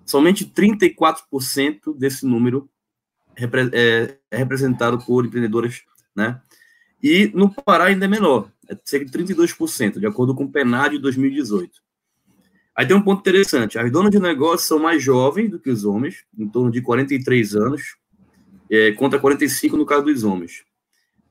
Somente 0.05 0.45
34% 0.45 1.97
desse 1.97 2.27
número 2.27 2.69
é, 3.73 4.19
é 4.31 4.37
representado 4.37 4.99
por 4.99 5.25
empreendedoras, 5.25 5.83
né? 6.15 6.41
E 7.03 7.31
no 7.35 7.51
Pará 7.51 7.85
ainda 7.85 8.05
é 8.05 8.09
menor, 8.09 8.51
é 8.69 8.77
cerca 8.85 9.07
de 9.07 9.13
32%, 9.13 10.01
de 10.01 10.07
acordo 10.07 10.35
com 10.35 10.45
o 10.45 10.51
PNAD 10.51 10.97
de 10.97 11.03
2018. 11.03 11.81
Aí 12.75 12.87
tem 12.87 12.97
um 12.97 13.03
ponto 13.03 13.21
interessante, 13.21 13.79
as 13.79 13.91
donas 13.91 14.11
de 14.11 14.19
negócio 14.19 14.67
são 14.67 14.79
mais 14.79 15.03
jovens 15.03 15.51
do 15.51 15.59
que 15.59 15.71
os 15.71 15.85
homens, 15.85 16.25
em 16.37 16.49
torno 16.49 16.71
de 16.71 16.81
43 16.81 17.55
anos, 17.55 17.97
é, 18.71 18.93
contra 18.93 19.19
45 19.19 19.77
no 19.77 19.87
caso 19.87 20.05
dos 20.05 20.25
homens. 20.25 20.65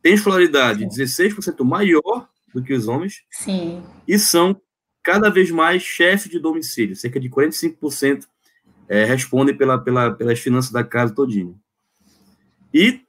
Tem 0.01 0.13
escolaridade 0.13 0.85
16% 0.85 1.63
maior 1.63 2.29
do 2.53 2.63
que 2.63 2.73
os 2.73 2.87
homens. 2.87 3.23
Sim. 3.29 3.83
E 4.07 4.17
são 4.17 4.59
cada 5.03 5.29
vez 5.29 5.51
mais 5.51 5.83
chefes 5.83 6.29
de 6.29 6.39
domicílio, 6.39 6.95
cerca 6.95 7.19
de 7.19 7.29
45% 7.29 8.25
é, 8.87 9.03
respondem 9.05 9.55
pela, 9.55 9.77
pela, 9.77 10.11
pelas 10.11 10.39
finanças 10.39 10.71
da 10.71 10.83
casa 10.83 11.13
todinha. 11.13 11.53
E, 12.77 13.01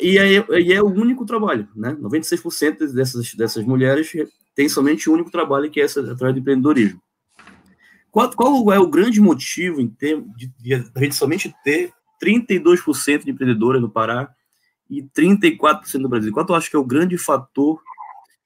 e, 0.00 0.18
é, 0.18 0.46
e 0.58 0.72
é 0.72 0.82
o 0.82 0.86
único 0.86 1.26
trabalho, 1.26 1.68
né? 1.76 1.94
96% 2.00 2.94
dessas, 2.94 3.34
dessas 3.34 3.62
mulheres 3.62 4.10
têm 4.54 4.70
somente 4.70 5.08
o 5.08 5.12
um 5.12 5.16
único 5.16 5.30
trabalho, 5.30 5.70
que 5.70 5.78
é 5.78 5.84
essa, 5.84 6.00
através 6.00 6.32
do 6.32 6.40
empreendedorismo. 6.40 7.02
Qual, 8.10 8.30
qual 8.30 8.72
é 8.72 8.78
o 8.78 8.88
grande 8.88 9.20
motivo 9.20 9.82
em 9.82 9.88
termos 9.88 10.34
de, 10.34 10.46
de 10.58 10.74
a 10.74 11.00
gente 11.00 11.14
somente 11.14 11.54
ter 11.62 11.92
32% 12.22 13.24
de 13.24 13.30
empreendedoras 13.30 13.82
no 13.82 13.90
Pará 13.90 14.34
e 14.88 15.02
34% 15.02 15.94
no 15.96 16.08
Brasil? 16.08 16.32
Qual 16.32 16.46
tu 16.46 16.54
acha 16.54 16.70
que 16.70 16.76
é 16.76 16.78
o 16.78 16.84
grande 16.84 17.18
fator 17.18 17.82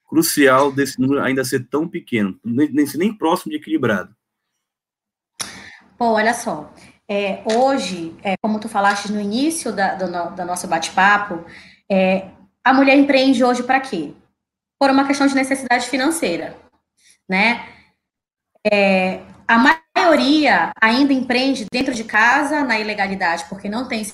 crucial 0.09 0.73
desse 0.73 1.01
número 1.01 1.23
ainda 1.23 1.45
ser 1.45 1.69
tão 1.69 1.87
pequeno, 1.87 2.37
nem, 2.45 2.69
nem 2.73 3.17
próximo 3.17 3.53
de 3.53 3.59
equilibrado? 3.59 4.13
Pô, 5.97 6.15
olha 6.15 6.35
só, 6.35 6.75
é, 7.11 7.43
hoje, 7.45 8.17
é, 8.23 8.37
como 8.37 8.61
tu 8.61 8.69
falaste 8.69 9.11
no 9.11 9.21
início 9.21 9.73
da, 9.73 9.97
do, 9.97 10.37
do 10.37 10.45
nosso 10.45 10.69
bate-papo, 10.69 11.45
é, 11.91 12.29
a 12.63 12.73
mulher 12.73 12.97
empreende 12.97 13.43
hoje 13.43 13.65
para 13.65 13.81
quê? 13.81 14.15
Por 14.79 14.91
uma 14.91 15.05
questão 15.05 15.27
de 15.27 15.35
necessidade 15.35 15.89
financeira, 15.89 16.57
né? 17.29 17.69
É, 18.65 19.23
a 19.49 19.59
maioria 19.97 20.71
ainda 20.81 21.13
empreende 21.13 21.67
dentro 21.71 21.93
de 21.93 22.05
casa 22.05 22.63
na 22.63 22.79
ilegalidade, 22.79 23.45
porque 23.49 23.69
não 23.69 23.89
tem, 23.89 24.07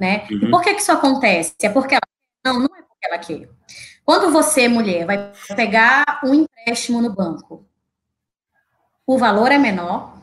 né? 0.00 0.26
Uhum. 0.30 0.38
E 0.44 0.50
por 0.50 0.62
que, 0.62 0.72
que 0.72 0.80
isso 0.80 0.92
acontece? 0.92 1.54
É 1.62 1.68
porque 1.68 1.94
ela 1.94 2.00
não, 2.42 2.60
não 2.60 2.74
é 2.74 2.82
porque 2.82 3.06
ela 3.06 3.18
quer. 3.18 3.50
Quando 4.02 4.32
você, 4.32 4.66
mulher, 4.66 5.04
vai 5.04 5.30
pegar 5.54 6.20
um 6.24 6.32
empréstimo 6.32 7.02
no 7.02 7.12
banco, 7.12 7.66
o 9.06 9.18
valor 9.18 9.52
é 9.52 9.58
menor, 9.58 10.15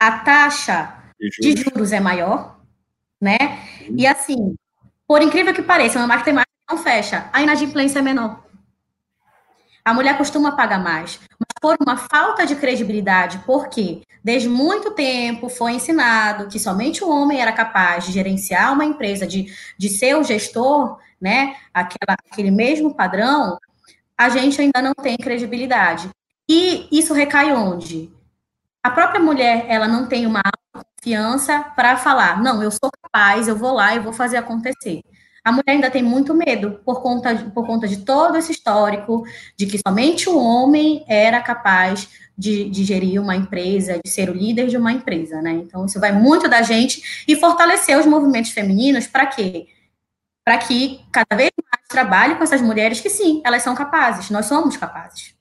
a 0.00 0.12
taxa 0.20 0.94
de 1.38 1.54
juros 1.54 1.92
é 1.92 2.00
maior, 2.00 2.58
né? 3.20 3.36
E 3.94 4.06
assim, 4.06 4.54
por 5.06 5.20
incrível 5.20 5.52
que 5.52 5.62
pareça, 5.62 5.98
uma 5.98 6.06
matemática 6.06 6.50
não 6.70 6.78
fecha, 6.78 7.28
a 7.30 7.42
inadimplência 7.42 7.98
é 7.98 8.02
menor. 8.02 8.42
A 9.84 9.92
mulher 9.92 10.16
costuma 10.16 10.56
pagar 10.56 10.82
mais, 10.82 11.20
mas 11.38 11.48
por 11.60 11.76
uma 11.80 11.98
falta 11.98 12.46
de 12.46 12.56
credibilidade, 12.56 13.42
porque 13.44 14.02
desde 14.24 14.48
muito 14.48 14.92
tempo 14.92 15.50
foi 15.50 15.72
ensinado 15.72 16.48
que 16.48 16.58
somente 16.58 17.04
o 17.04 17.10
homem 17.10 17.40
era 17.40 17.52
capaz 17.52 18.06
de 18.06 18.12
gerenciar 18.12 18.72
uma 18.72 18.84
empresa, 18.84 19.26
de, 19.26 19.52
de 19.76 19.88
ser 19.90 20.16
o 20.16 20.24
gestor, 20.24 20.98
né? 21.20 21.56
Aquela, 21.74 22.16
aquele 22.30 22.50
mesmo 22.50 22.94
padrão, 22.94 23.58
a 24.16 24.28
gente 24.30 24.60
ainda 24.60 24.80
não 24.80 24.94
tem 24.94 25.16
credibilidade. 25.16 26.08
E 26.48 26.88
isso 26.90 27.12
recai 27.12 27.52
onde? 27.52 28.10
A 28.82 28.90
própria 28.90 29.20
mulher, 29.20 29.66
ela 29.68 29.86
não 29.86 30.06
tem 30.06 30.26
uma 30.26 30.42
confiança 30.72 31.60
para 31.76 31.96
falar, 31.96 32.42
não, 32.42 32.62
eu 32.62 32.70
sou 32.70 32.90
capaz, 33.02 33.48
eu 33.48 33.56
vou 33.56 33.72
lá 33.72 33.94
e 33.94 33.98
vou 33.98 34.12
fazer 34.12 34.36
acontecer. 34.36 35.02
A 35.42 35.50
mulher 35.50 35.64
ainda 35.68 35.90
tem 35.90 36.02
muito 36.02 36.34
medo 36.34 36.80
por 36.84 37.02
conta, 37.02 37.34
de, 37.34 37.50
por 37.50 37.66
conta 37.66 37.88
de 37.88 38.04
todo 38.04 38.36
esse 38.36 38.52
histórico, 38.52 39.24
de 39.56 39.66
que 39.66 39.80
somente 39.86 40.28
o 40.28 40.38
homem 40.38 41.04
era 41.08 41.40
capaz 41.40 42.10
de, 42.36 42.68
de, 42.68 42.84
gerir 42.84 43.20
uma 43.20 43.34
empresa, 43.34 43.98
de 44.04 44.10
ser 44.10 44.28
o 44.28 44.34
líder 44.34 44.68
de 44.68 44.76
uma 44.76 44.92
empresa, 44.92 45.40
né? 45.40 45.52
Então, 45.52 45.86
isso 45.86 45.98
vai 45.98 46.12
muito 46.12 46.48
da 46.48 46.62
gente 46.62 47.24
e 47.26 47.36
fortalecer 47.36 47.98
os 47.98 48.06
movimentos 48.06 48.50
femininos 48.50 49.06
para 49.06 49.26
quê? 49.26 49.68
Para 50.44 50.58
que 50.58 51.00
cada 51.10 51.36
vez 51.36 51.50
mais 51.70 51.86
trabalhe 51.88 52.34
com 52.34 52.44
essas 52.44 52.60
mulheres 52.60 53.00
que 53.00 53.08
sim, 53.08 53.40
elas 53.44 53.62
são 53.62 53.74
capazes, 53.74 54.30
nós 54.30 54.46
somos 54.46 54.76
capazes. 54.76 55.34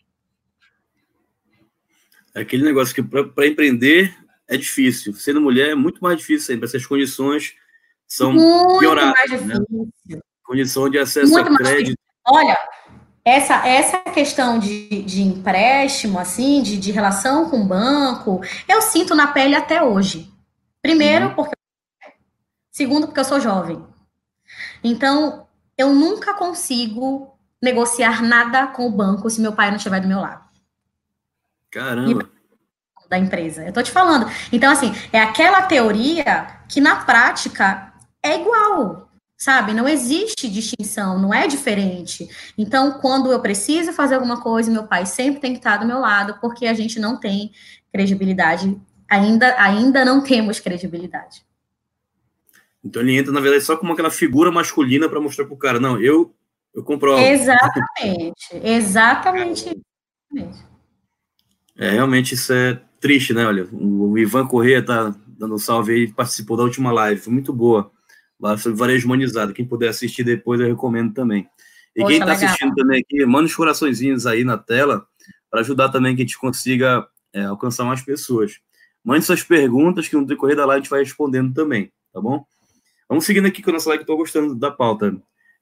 É 2.39 2.43
aquele 2.43 2.63
negócio 2.63 2.96
que 2.96 3.03
para 3.03 3.46
empreender 3.46 4.15
é 4.48 4.55
difícil. 4.55 5.13
Sendo 5.13 5.41
mulher 5.41 5.72
é 5.72 5.75
muito 5.75 6.01
mais 6.01 6.17
difícil 6.17 6.48
sempre. 6.48 6.65
Essas 6.65 6.86
condições 6.86 7.53
são 8.08 8.31
muito 8.31 8.79
pioradas. 8.79 9.46
Né? 9.46 9.55
Condição 10.43 10.89
de 10.89 10.98
acesso 10.98 11.34
muito 11.34 11.53
a 11.53 11.58
crédito. 11.58 12.00
Olha, 12.25 12.58
essa, 13.25 13.67
essa 13.67 13.98
questão 14.00 14.58
de, 14.58 15.03
de 15.03 15.22
empréstimo, 15.22 16.17
assim, 16.17 16.63
de, 16.63 16.77
de 16.77 16.91
relação 16.91 17.50
com 17.50 17.62
o 17.62 17.65
banco, 17.65 18.41
eu 18.67 18.81
sinto 18.81 19.13
na 19.13 19.27
pele 19.27 19.55
até 19.55 19.84
hoje. 19.84 20.31
Primeiro, 20.81 21.27
uhum. 21.27 21.36
porque. 21.36 21.55
Segundo, 22.72 23.08
porque 23.08 23.19
eu 23.19 23.25
sou 23.25 23.41
jovem. 23.41 23.84
Então, 24.81 25.46
eu 25.77 25.93
nunca 25.93 26.34
consigo 26.36 27.38
negociar 27.62 28.24
nada 28.24 28.67
com 28.67 28.88
o 28.88 28.91
banco 28.91 29.29
se 29.29 29.41
meu 29.41 29.51
pai 29.51 29.69
não 29.69 29.75
estiver 29.75 30.00
do 30.00 30.08
meu 30.08 30.22
lado. 30.22 30.49
Caramba. 31.71 32.29
Da 33.09 33.17
empresa. 33.17 33.65
Eu 33.65 33.73
tô 33.73 33.81
te 33.81 33.91
falando. 33.91 34.29
Então, 34.51 34.71
assim, 34.71 34.93
é 35.11 35.19
aquela 35.19 35.63
teoria 35.63 36.61
que 36.67 36.79
na 36.79 36.97
prática 36.97 37.91
é 38.21 38.39
igual, 38.39 39.09
sabe? 39.35 39.73
Não 39.73 39.88
existe 39.88 40.47
distinção, 40.47 41.19
não 41.19 41.33
é 41.33 41.47
diferente. 41.47 42.29
Então, 42.57 42.99
quando 42.99 43.31
eu 43.31 43.39
preciso 43.39 43.93
fazer 43.93 44.15
alguma 44.15 44.41
coisa, 44.41 44.71
meu 44.71 44.83
pai 44.83 45.05
sempre 45.05 45.39
tem 45.41 45.53
que 45.53 45.59
estar 45.59 45.77
do 45.77 45.88
meu 45.88 45.99
lado, 45.99 46.38
porque 46.39 46.67
a 46.67 46.73
gente 46.73 46.99
não 46.99 47.19
tem 47.19 47.51
credibilidade, 47.91 48.79
ainda, 49.09 49.55
ainda 49.59 50.05
não 50.05 50.21
temos 50.21 50.59
credibilidade. 50.59 51.43
Então 52.83 53.01
ele 53.01 53.17
entra, 53.17 53.31
na 53.31 53.41
verdade, 53.41 53.63
só 53.63 53.75
como 53.75 53.93
aquela 53.93 54.11
figura 54.11 54.51
masculina 54.51 55.09
para 55.09 55.19
mostrar 55.19 55.45
pro 55.45 55.57
cara, 55.57 55.79
não, 55.79 55.99
eu 56.01 56.33
eu 56.73 56.83
comprovo. 56.83 57.19
Exatamente, 57.19 58.55
exatamente. 58.63 59.69
exatamente. 60.29 60.69
É, 61.79 61.91
realmente 61.91 62.33
isso 62.33 62.51
é 62.51 62.81
triste, 63.00 63.33
né? 63.33 63.45
Olha, 63.45 63.65
o 63.71 64.17
Ivan 64.17 64.45
Corrêa 64.45 64.83
tá 64.83 65.15
dando 65.25 65.55
um 65.55 65.57
salve 65.57 65.93
aí, 65.93 66.12
participou 66.12 66.57
da 66.57 66.63
última 66.63 66.91
live, 66.91 67.21
foi 67.21 67.31
muito 67.31 67.53
boa, 67.53 67.89
lá 68.38 68.57
sobre 68.57 68.77
varejo 68.77 69.05
humanizado. 69.05 69.53
Quem 69.53 69.65
puder 69.65 69.88
assistir 69.88 70.25
depois, 70.25 70.59
eu 70.59 70.67
recomendo 70.67 71.13
também. 71.13 71.48
E 71.95 72.01
Poxa, 72.01 72.07
quem 72.07 72.19
está 72.19 72.33
assistindo 72.33 72.75
também 72.75 73.00
aqui, 73.00 73.25
manda 73.25 73.45
os 73.45 73.55
coraçõezinhos 73.55 74.27
aí 74.27 74.43
na 74.43 74.57
tela 74.57 75.07
para 75.50 75.62
ajudar 75.62 75.88
também 75.88 76.15
que 76.15 76.21
a 76.21 76.25
gente 76.25 76.38
consiga 76.38 77.07
é, 77.31 77.45
alcançar 77.45 77.86
mais 77.86 78.01
pessoas. 78.01 78.59
Mande 79.01 79.25
suas 79.25 79.41
perguntas 79.41 80.07
que 80.09 80.17
no 80.17 80.25
decorrer 80.25 80.57
da 80.57 80.65
live 80.65 80.81
a 80.81 80.83
gente 80.83 80.89
vai 80.89 81.00
respondendo 81.00 81.53
também, 81.53 81.89
tá 82.13 82.19
bom? 82.19 82.45
Vamos 83.07 83.25
seguindo 83.25 83.48
aqui 83.48 83.63
com 83.63 83.69
a 83.69 83.74
nossa 83.74 83.88
live, 83.88 84.00
que 84.00 84.03
estou 84.03 84.17
gostando 84.17 84.53
da 84.53 84.69
pauta. 84.69 85.15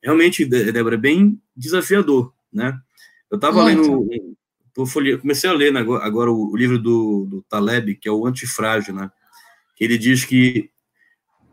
Realmente, 0.04 0.44
Débora, 0.44 0.96
é 0.96 0.98
bem 0.98 1.40
desafiador, 1.56 2.34
né? 2.52 2.78
Eu 3.30 3.36
estava 3.36 3.64
lendo, 3.64 4.08
comecei 5.22 5.50
a 5.50 5.54
ler 5.54 5.72
né, 5.72 5.80
agora 5.80 6.32
o 6.32 6.56
livro 6.56 6.78
do, 6.78 7.26
do 7.26 7.42
Taleb, 7.44 7.96
que 7.96 8.08
é 8.08 8.12
o 8.12 8.26
Antifrágil, 8.26 8.94
né? 8.94 9.10
Que 9.76 9.84
ele 9.84 9.98
diz 9.98 10.24
que 10.24 10.70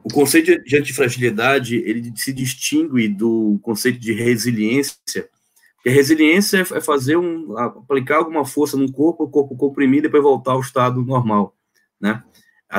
o 0.04 0.12
conceito 0.12 0.62
de 0.62 0.76
antifragilidade 0.76 1.76
ele 1.76 2.12
se 2.14 2.32
distingue 2.32 3.08
do 3.08 3.58
conceito 3.62 3.98
de 3.98 4.12
resiliência. 4.12 5.28
Porque 5.76 5.88
a 5.88 5.92
resiliência 5.92 6.58
é 6.58 6.80
fazer 6.80 7.16
um 7.16 7.56
aplicar 7.58 8.16
alguma 8.16 8.44
força 8.44 8.76
no 8.76 8.90
corpo, 8.92 9.24
o 9.24 9.30
corpo 9.30 9.56
comprimir 9.56 10.00
e 10.00 10.02
depois 10.02 10.22
voltar 10.22 10.52
ao 10.52 10.60
estado 10.60 11.02
normal, 11.02 11.56
né? 12.00 12.22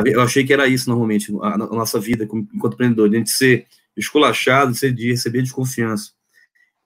Eu 0.05 0.21
achei 0.21 0.43
que 0.43 0.51
era 0.51 0.67
isso 0.67 0.89
normalmente 0.89 1.31
a, 1.41 1.57
nossa 1.57 1.99
vida 1.99 2.25
enquanto 2.25 2.73
empreendedor, 2.73 3.09
de 3.09 3.15
a 3.15 3.19
gente 3.19 3.31
ser 3.31 3.65
esculachado, 3.95 4.73
de 4.73 5.11
receber 5.11 5.41
desconfiança. 5.41 6.11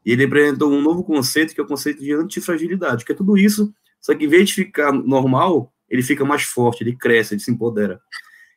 E 0.05 0.11
ele 0.11 0.23
apresentou 0.23 0.71
um 0.71 0.81
novo 0.81 1.03
conceito, 1.03 1.53
que 1.53 1.59
é 1.59 1.63
o 1.63 1.67
conceito 1.67 1.99
de 1.99 2.13
antifragilidade, 2.13 3.03
que 3.03 3.11
é 3.11 3.15
tudo 3.15 3.37
isso, 3.37 3.73
só 3.99 4.15
que 4.15 4.25
em 4.25 4.27
vez 4.27 4.49
de 4.49 4.55
ficar 4.55 4.91
normal, 4.91 5.73
ele 5.89 6.01
fica 6.01 6.23
mais 6.23 6.43
forte, 6.43 6.83
ele 6.83 6.95
cresce, 6.95 7.33
ele 7.33 7.41
se 7.41 7.51
empodera. 7.51 7.99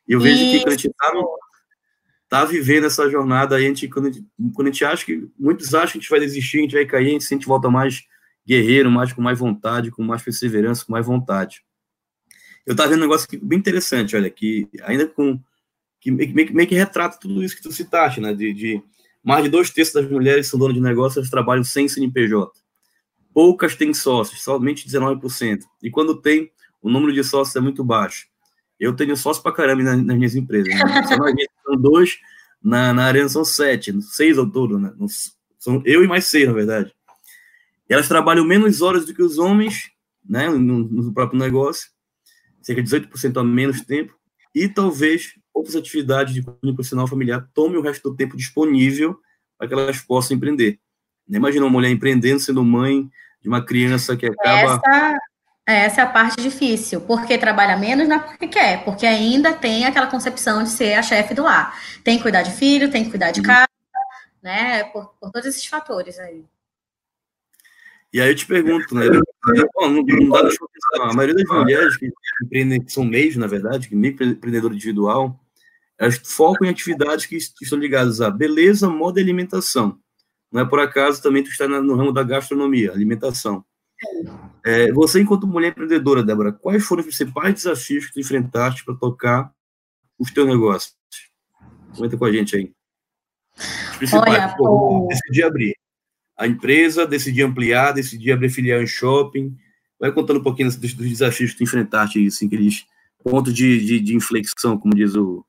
E 0.07 0.13
eu 0.13 0.21
vejo 0.21 0.39
que 0.39 0.59
quando 0.61 0.69
a 0.69 0.77
gente 0.77 0.89
está 0.89 1.13
tá 2.29 2.45
vivendo 2.45 2.87
essa 2.87 3.09
jornada 3.11 3.57
aí, 3.57 3.65
a 3.65 3.69
gente, 3.69 3.89
quando, 3.89 4.07
a 4.07 4.11
gente, 4.11 4.27
quando 4.55 4.69
a 4.69 4.71
gente 4.71 4.85
acha 4.85 5.05
que, 5.05 5.29
muitos 5.39 5.75
acham 5.75 5.93
que 5.93 5.99
a 5.99 6.01
gente 6.01 6.11
vai 6.11 6.21
desistir, 6.21 6.59
a 6.59 6.63
gente 6.63 6.75
vai 6.75 6.87
cair, 6.87 7.09
a 7.09 7.11
gente 7.11 7.25
sente 7.25 7.47
volta 7.47 7.69
mais 7.71 8.05
guerreiro, 8.47 8.91
mais 8.91 9.13
com 9.13 9.23
mais 9.23 9.39
vontade, 9.39 9.91
com 9.91 10.03
mais 10.03 10.23
perseverança, 10.23 10.85
com 10.85 10.93
mais 10.93 11.07
vontade. 11.07 11.63
Eu 12.67 12.73
estava 12.73 12.91
vendo 12.91 13.01
um 13.01 13.03
negócio 13.03 13.29
bem 13.43 13.59
interessante, 13.59 14.15
olha, 14.15 14.31
que 14.31 14.69
ainda 14.83 15.07
com, 15.07 15.41
que 16.01 16.11
meio, 16.11 16.55
meio 16.55 16.69
que 16.69 16.75
retrata 16.75 17.19
tudo 17.19 17.43
isso 17.43 17.57
que 17.57 17.63
tu 17.63 17.73
citaste, 17.73 18.21
né, 18.21 18.33
de, 18.35 18.53
de 18.53 18.83
mais 19.23 19.45
de 19.45 19.51
dois 19.51 19.71
terços 19.71 19.95
das 19.95 20.11
mulheres 20.11 20.49
são 20.49 20.59
donas 20.59 20.75
de 20.75 20.81
negócio, 20.81 21.19
elas 21.19 21.31
trabalham 21.31 21.63
sem 21.63 21.89
CNPJ. 21.89 22.51
Poucas 23.33 23.77
têm 23.77 23.95
sócios, 23.95 24.43
somente 24.43 24.87
19%. 24.87 25.61
E 25.83 25.91
quando 25.91 26.21
tem, 26.21 26.51
o 26.83 26.91
número 26.91 27.13
de 27.13 27.23
sócios 27.23 27.55
é 27.57 27.61
muito 27.61 27.85
baixo. 27.85 28.27
Eu 28.79 28.95
tenho 28.95 29.17
sócio 29.17 29.43
para 29.43 29.53
caramba 29.53 29.83
nas, 29.83 30.03
nas, 30.03 30.17
minhas 30.17 30.35
empresas. 30.35 30.75
Né? 30.75 31.03
Só 31.07 31.17
na 31.17 31.33
são 31.65 31.77
dois, 31.77 32.19
na, 32.63 32.93
na 32.93 33.05
Arena 33.05 33.29
são 33.29 33.45
sete, 33.45 33.95
seis 34.03 34.37
ao 34.37 34.51
todo, 34.51 34.79
né? 34.79 34.93
São 35.59 35.81
eu 35.85 36.03
e 36.03 36.09
mais 36.09 36.27
seis, 36.27 36.49
na 36.49 36.53
verdade. 36.53 36.93
Elas 37.89 38.09
trabalham 38.09 38.45
menos 38.45 38.83
horas 38.83 39.07
do 39.07 39.15
que 39.15 39.23
os 39.23 39.39
homens, 39.39 39.91
né? 40.29 40.49
No, 40.51 40.81
no 40.81 41.15
próprio 41.15 41.39
negócio, 41.39 41.91
cerca 42.61 42.83
de 42.83 42.91
18% 42.91 43.41
a 43.41 43.45
menos 43.45 43.83
tempo, 43.83 44.15
e 44.53 44.69
talvez 44.69 45.35
outras 45.53 45.77
atividades 45.77 46.35
de 46.35 46.43
cunho 46.43 46.75
profissional 46.75 47.07
familiar 47.07 47.49
tomem 47.55 47.79
o 47.79 47.83
resto 47.83 48.11
do 48.11 48.17
tempo 48.17 48.37
disponível 48.37 49.19
para 49.59 49.69
que 49.69 49.75
elas 49.75 50.01
possam 50.01 50.37
empreender. 50.37 50.79
Imagina 51.29 51.65
uma 51.65 51.71
mulher 51.71 51.91
empreendendo, 51.91 52.41
sendo 52.41 52.65
mãe 52.65 53.09
de 53.41 53.49
uma 53.49 53.65
criança 53.65 54.17
que 54.17 54.27
acaba. 54.27 54.81
Essa, 54.85 55.19
essa 55.67 56.01
é 56.01 56.05
a 56.05 56.09
parte 56.09 56.43
difícil, 56.43 57.01
porque 57.03 57.39
trabalha 57.39 57.77
menos 57.77 58.09
não 58.09 58.17
é 58.17 58.19
porque 58.19 58.49
quer, 58.49 58.85
porque 58.85 59.07
ainda 59.07 59.53
tem 59.53 59.85
aquela 59.85 60.09
concepção 60.09 60.63
de 60.63 60.71
ser 60.71 60.95
a 60.95 61.03
chefe 61.03 61.35
do 61.35 61.45
lar. 61.45 61.79
Tem 62.03 62.17
que 62.17 62.23
cuidar 62.23 62.43
de 62.43 62.53
filho, 62.53 62.91
tem 62.91 63.05
que 63.05 63.11
cuidar 63.11 63.31
de 63.31 63.43
casa, 63.43 63.69
né? 64.43 64.85
Por, 64.85 65.07
por 65.21 65.31
todos 65.31 65.49
esses 65.49 65.67
fatores 65.67 66.19
aí. 66.19 66.45
E 68.13 68.21
aí 68.21 68.29
eu 68.29 68.35
te 68.35 68.45
pergunto, 68.45 68.95
né? 68.95 69.07
Não, 69.07 69.91
não 69.91 70.29
dá 70.29 70.51
a 71.05 71.15
maioria 71.15 71.35
das 71.35 71.49
mulheres 71.49 71.97
que 71.97 72.13
empreendem, 72.45 72.83
que 72.83 72.93
são 72.93 73.05
meios, 73.05 73.37
na 73.37 73.47
verdade, 73.47 73.89
que 73.89 73.97
microempreendedor 73.97 74.73
individual, 74.73 75.41
focam 76.11 76.67
em 76.67 76.71
atividades 76.71 77.27
que 77.27 77.37
estão 77.37 77.79
ligadas 77.79 78.21
a 78.21 78.31
beleza, 78.31 78.89
moda 78.89 79.21
e 79.21 79.23
alimentação. 79.23 79.99
Não 80.51 80.61
é 80.61 80.65
por 80.65 80.81
acaso 80.81 81.23
também 81.23 81.43
tu 81.43 81.51
está 81.51 81.67
no 81.67 81.95
ramo 81.95 82.13
da 82.13 82.23
gastronomia, 82.23 82.93
alimentação. 82.93 83.65
É, 84.65 84.93
você, 84.93 85.21
enquanto 85.21 85.47
mulher 85.47 85.69
empreendedora, 85.69 86.23
Débora, 86.23 86.53
quais 86.53 86.85
foram 86.85 87.01
os 87.01 87.07
principais 87.07 87.55
desafios 87.55 88.07
que 88.07 88.15
tu 88.15 88.21
enfrentaste 88.21 88.85
para 88.85 88.95
tocar 88.95 89.53
os 90.19 90.31
teus 90.31 90.47
negócios? 90.47 90.95
Comenta 91.97 92.17
com 92.17 92.25
a 92.25 92.33
gente 92.33 92.57
aí. 92.57 92.73
Olha, 94.13 94.55
pô, 94.57 95.07
decidi 95.09 95.43
abrir 95.43 95.77
a 96.37 96.47
empresa, 96.47 97.07
decidi 97.07 97.43
ampliar, 97.43 97.93
decidi 97.93 98.33
abrir 98.33 98.51
filial 98.51 98.83
em 98.83 98.87
shopping. 98.87 99.57
Vai 100.01 100.13
contando 100.13 100.41
um 100.41 100.43
pouquinho 100.43 100.69
dos, 100.69 100.77
dos 100.77 101.09
desafios 101.09 101.53
que 101.53 101.59
tu 101.59 101.65
enfrentaste, 101.65 102.27
assim, 102.27 102.47
aqueles 102.47 102.85
pontos 103.23 103.55
de, 103.55 103.85
de, 103.85 104.01
de 104.01 104.17
inflexão, 104.17 104.77
como 104.77 104.95
diz 104.95 105.15
o, 105.15 105.45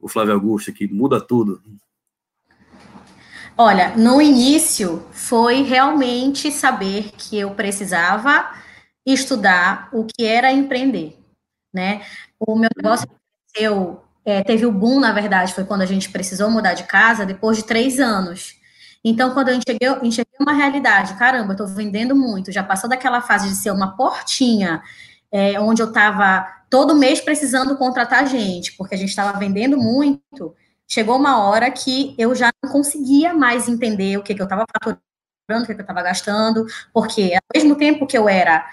o 0.00 0.08
Flávio 0.08 0.34
Augusto, 0.34 0.72
que 0.72 0.86
muda 0.86 1.20
tudo. 1.20 1.62
Olha, 3.58 3.96
no 3.96 4.20
início 4.20 5.06
foi 5.12 5.62
realmente 5.62 6.52
saber 6.52 7.12
que 7.16 7.38
eu 7.38 7.52
precisava 7.52 8.50
estudar 9.04 9.88
o 9.92 10.04
que 10.04 10.26
era 10.26 10.52
empreender, 10.52 11.18
né? 11.72 12.04
O 12.38 12.54
meu 12.56 12.68
negócio 12.76 13.08
eu 13.58 14.02
é, 14.26 14.42
teve 14.42 14.66
o 14.66 14.72
boom, 14.72 15.00
na 15.00 15.12
verdade, 15.12 15.54
foi 15.54 15.64
quando 15.64 15.82
a 15.82 15.86
gente 15.86 16.10
precisou 16.10 16.50
mudar 16.50 16.74
de 16.74 16.82
casa 16.82 17.24
depois 17.24 17.56
de 17.56 17.64
três 17.64 17.98
anos. 18.00 18.56
Então, 19.02 19.32
quando 19.32 19.50
eu 19.50 19.54
enxerguei, 19.54 19.88
enxerguei 20.02 20.34
uma 20.40 20.52
realidade, 20.52 21.14
caramba, 21.14 21.52
eu 21.52 21.64
estou 21.64 21.68
vendendo 21.68 22.14
muito, 22.16 22.50
já 22.50 22.62
passou 22.62 22.90
daquela 22.90 23.22
fase 23.22 23.48
de 23.48 23.54
ser 23.54 23.70
uma 23.70 23.96
portinha, 23.96 24.82
é, 25.36 25.60
onde 25.60 25.82
eu 25.82 25.88
estava 25.88 26.48
todo 26.70 26.96
mês 26.96 27.20
precisando 27.20 27.76
contratar 27.76 28.26
gente, 28.26 28.72
porque 28.72 28.94
a 28.94 28.98
gente 28.98 29.10
estava 29.10 29.38
vendendo 29.38 29.76
muito, 29.76 30.54
chegou 30.88 31.14
uma 31.16 31.44
hora 31.44 31.70
que 31.70 32.14
eu 32.16 32.34
já 32.34 32.50
não 32.64 32.72
conseguia 32.72 33.34
mais 33.34 33.68
entender 33.68 34.16
o 34.16 34.22
que, 34.22 34.34
que 34.34 34.40
eu 34.40 34.46
estava 34.46 34.64
faturando, 34.72 35.02
o 35.50 35.66
que, 35.66 35.74
que 35.74 35.80
eu 35.80 35.84
estava 35.84 36.00
gastando, 36.00 36.64
porque 36.90 37.34
ao 37.34 37.60
mesmo 37.60 37.76
tempo 37.76 38.06
que 38.06 38.16
eu 38.16 38.30
era 38.30 38.66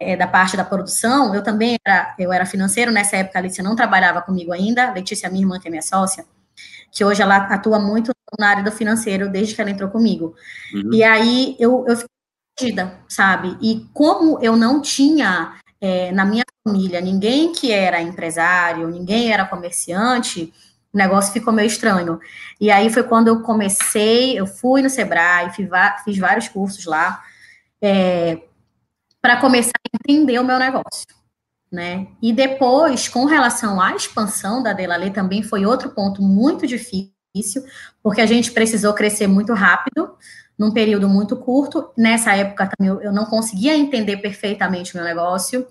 é, 0.00 0.16
da 0.16 0.26
parte 0.26 0.56
da 0.56 0.64
produção, 0.64 1.32
eu 1.32 1.44
também 1.44 1.78
era, 1.86 2.12
eu 2.18 2.32
era 2.32 2.44
financeiro, 2.44 2.90
nessa 2.90 3.16
época 3.16 3.38
a 3.38 3.42
Letícia 3.42 3.62
não 3.62 3.76
trabalhava 3.76 4.20
comigo 4.20 4.52
ainda, 4.52 4.92
Letícia, 4.92 5.30
minha 5.30 5.44
irmã, 5.44 5.60
que 5.60 5.68
é 5.68 5.70
minha 5.70 5.80
sócia, 5.80 6.24
que 6.90 7.04
hoje 7.04 7.22
ela 7.22 7.36
atua 7.36 7.78
muito 7.78 8.10
na 8.36 8.48
área 8.48 8.64
do 8.64 8.72
financeiro 8.72 9.30
desde 9.30 9.54
que 9.54 9.60
ela 9.60 9.70
entrou 9.70 9.88
comigo. 9.88 10.34
Uhum. 10.74 10.92
E 10.92 11.04
aí 11.04 11.56
eu, 11.60 11.84
eu 11.86 11.96
fiquei 11.96 12.10
perdida, 12.58 12.98
sabe? 13.08 13.56
E 13.62 13.86
como 13.94 14.40
eu 14.42 14.56
não 14.56 14.82
tinha 14.82 15.54
é, 15.80 16.12
na 16.12 16.24
minha 16.24 16.44
família 16.66 17.00
ninguém 17.00 17.52
que 17.52 17.72
era 17.72 18.00
empresário, 18.00 18.88
ninguém 18.88 19.32
era 19.32 19.44
comerciante, 19.44 20.52
o 20.92 20.98
negócio 20.98 21.32
ficou 21.32 21.52
meio 21.52 21.66
estranho. 21.66 22.18
E 22.60 22.70
aí 22.70 22.90
foi 22.90 23.02
quando 23.02 23.28
eu 23.28 23.42
comecei, 23.42 24.38
eu 24.38 24.46
fui 24.46 24.82
no 24.82 24.90
Sebrae, 24.90 25.52
fiz, 25.52 26.18
vários 26.18 26.48
cursos 26.48 26.84
lá, 26.84 27.22
é, 27.80 28.42
para 29.22 29.36
começar 29.38 29.72
a 29.76 29.98
entender 29.98 30.38
o 30.38 30.44
meu 30.44 30.58
negócio 30.58 31.20
né? 31.70 32.08
E 32.20 32.32
depois, 32.32 33.06
com 33.06 33.24
relação 33.26 33.80
à 33.80 33.94
expansão 33.94 34.62
da 34.62 34.72
Delalê, 34.72 35.10
também 35.10 35.42
foi 35.42 35.64
outro 35.64 35.90
ponto 35.90 36.20
muito 36.20 36.66
difícil, 36.66 37.64
porque 38.02 38.20
a 38.20 38.26
gente 38.26 38.50
precisou 38.50 38.92
crescer 38.92 39.28
muito 39.28 39.54
rápido, 39.54 40.10
num 40.60 40.70
período 40.70 41.08
muito 41.08 41.34
curto. 41.36 41.88
Nessa 41.96 42.36
época 42.36 42.68
também 42.76 42.94
eu 43.02 43.10
não 43.10 43.24
conseguia 43.24 43.74
entender 43.74 44.18
perfeitamente 44.18 44.92
o 44.92 44.98
meu 44.98 45.06
negócio. 45.06 45.66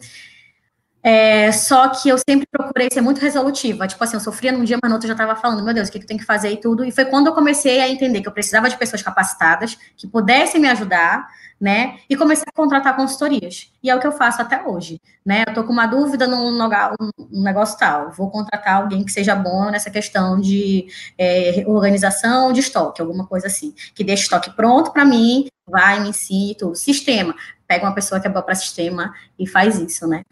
É, 1.01 1.51
só 1.51 1.89
que 1.89 2.09
eu 2.09 2.17
sempre 2.17 2.45
procurei 2.51 2.89
ser 2.91 3.01
muito 3.01 3.21
resolutiva. 3.21 3.87
Tipo 3.87 4.03
assim, 4.03 4.17
eu 4.17 4.19
sofria 4.19 4.51
num 4.51 4.63
dia, 4.63 4.77
mas 4.81 4.89
no 4.89 4.95
outro 4.95 5.05
eu 5.05 5.15
já 5.15 5.23
estava 5.23 5.39
falando, 5.39 5.63
meu 5.63 5.73
Deus, 5.73 5.87
o 5.87 5.91
que, 5.91 5.99
que 5.99 6.03
eu 6.03 6.07
tenho 6.07 6.19
que 6.19 6.25
fazer 6.25 6.51
e 6.51 6.57
tudo. 6.57 6.83
E 6.83 6.91
foi 6.91 7.05
quando 7.05 7.27
eu 7.27 7.33
comecei 7.33 7.79
a 7.79 7.89
entender 7.89 8.21
que 8.21 8.27
eu 8.27 8.31
precisava 8.31 8.69
de 8.69 8.77
pessoas 8.77 9.01
capacitadas, 9.01 9.77
que 9.95 10.07
pudessem 10.07 10.59
me 10.59 10.67
ajudar, 10.67 11.27
né? 11.59 11.99
E 12.09 12.15
comecei 12.15 12.45
a 12.47 12.55
contratar 12.55 12.95
consultorias. 12.95 13.71
E 13.83 13.89
é 13.89 13.95
o 13.95 13.99
que 13.99 14.07
eu 14.07 14.11
faço 14.11 14.41
até 14.41 14.61
hoje, 14.65 15.01
né? 15.25 15.43
Eu 15.47 15.53
tô 15.53 15.63
com 15.63 15.73
uma 15.73 15.87
dúvida 15.87 16.27
num, 16.27 16.51
num 16.51 17.43
negócio 17.43 17.77
tal, 17.77 18.11
vou 18.11 18.29
contratar 18.29 18.75
alguém 18.75 19.03
que 19.03 19.11
seja 19.11 19.35
bom 19.35 19.69
nessa 19.69 19.89
questão 19.89 20.39
de 20.39 20.87
é, 21.17 21.63
organização 21.67 22.51
de 22.53 22.61
estoque, 22.61 23.01
alguma 23.01 23.25
coisa 23.25 23.47
assim, 23.47 23.73
que 23.93 24.03
deixe 24.03 24.23
estoque 24.23 24.51
pronto 24.55 24.91
para 24.91 25.05
mim, 25.05 25.47
vai, 25.67 25.99
me 25.99 26.09
ensine 26.09 26.55
tudo. 26.55 26.75
Sistema, 26.75 27.35
pega 27.67 27.85
uma 27.85 27.95
pessoa 27.95 28.19
que 28.19 28.27
é 28.27 28.29
boa 28.29 28.43
para 28.43 28.55
sistema 28.55 29.13
e 29.37 29.47
faz 29.47 29.77
isso, 29.79 30.07
né? 30.07 30.23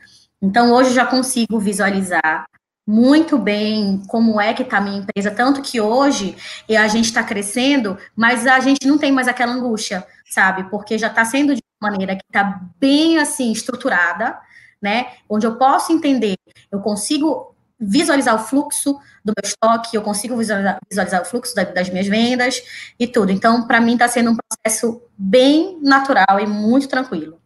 Então, 0.42 0.72
hoje 0.72 0.94
já 0.94 1.06
consigo 1.06 1.60
visualizar 1.60 2.46
muito 2.88 3.38
bem 3.38 4.02
como 4.08 4.40
é 4.40 4.54
que 4.54 4.64
está 4.64 4.78
a 4.78 4.82
minha 4.82 5.00
empresa, 5.00 5.30
tanto 5.30 5.62
que 5.62 5.82
hoje 5.82 6.38
a 6.70 6.88
gente 6.88 7.06
está 7.06 7.22
crescendo, 7.22 7.98
mas 8.16 8.48
a 8.48 8.62
gente 8.62 8.88
não 8.88 8.98
tem 8.98 9.12
mais 9.12 9.28
aquela 9.28 9.52
angústia, 9.52 10.08
sabe? 10.30 10.70
Porque 10.70 10.98
já 10.98 11.08
está 11.08 11.26
sendo 11.26 11.54
de 11.54 11.62
uma 11.82 11.92
maneira 11.92 12.16
que 12.16 12.24
está 12.26 12.62
bem 12.80 13.18
assim 13.18 13.52
estruturada, 13.52 14.40
né? 14.82 15.08
Onde 15.28 15.46
eu 15.46 15.58
posso 15.58 15.92
entender, 15.92 16.36
eu 16.72 16.80
consigo 16.80 17.54
visualizar 17.80 18.36
o 18.36 18.40
fluxo 18.40 18.94
do 19.24 19.34
meu 19.36 19.44
estoque, 19.44 19.96
eu 19.96 20.02
consigo 20.02 20.38
visualizar, 20.38 20.78
visualizar 20.90 21.22
o 21.22 21.26
fluxo 21.26 21.54
da, 21.54 21.64
das 21.64 21.90
minhas 21.90 22.08
vendas 22.08 22.64
e 22.98 23.06
tudo. 23.06 23.32
Então, 23.32 23.68
para 23.68 23.82
mim, 23.82 23.94
está 23.94 24.08
sendo 24.08 24.32
um 24.32 24.38
processo 24.38 25.02
bem 25.18 25.78
natural 25.82 26.40
e 26.40 26.48
muito 26.48 26.88
tranquilo. 26.88 27.38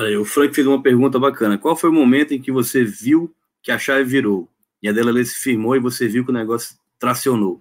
Olha, 0.00 0.18
o 0.18 0.24
Frank 0.24 0.54
fez 0.54 0.66
uma 0.66 0.82
pergunta 0.82 1.18
bacana. 1.18 1.58
Qual 1.58 1.76
foi 1.76 1.90
o 1.90 1.92
momento 1.92 2.32
em 2.32 2.40
que 2.40 2.50
você 2.50 2.82
viu 2.82 3.34
que 3.62 3.70
a 3.70 3.78
chave 3.78 4.02
virou? 4.04 4.48
E 4.82 4.88
a 4.88 4.92
dela 4.92 5.12
se 5.22 5.34
firmou 5.34 5.76
e 5.76 5.78
você 5.78 6.08
viu 6.08 6.24
que 6.24 6.30
o 6.30 6.34
negócio 6.34 6.74
tracionou? 6.98 7.60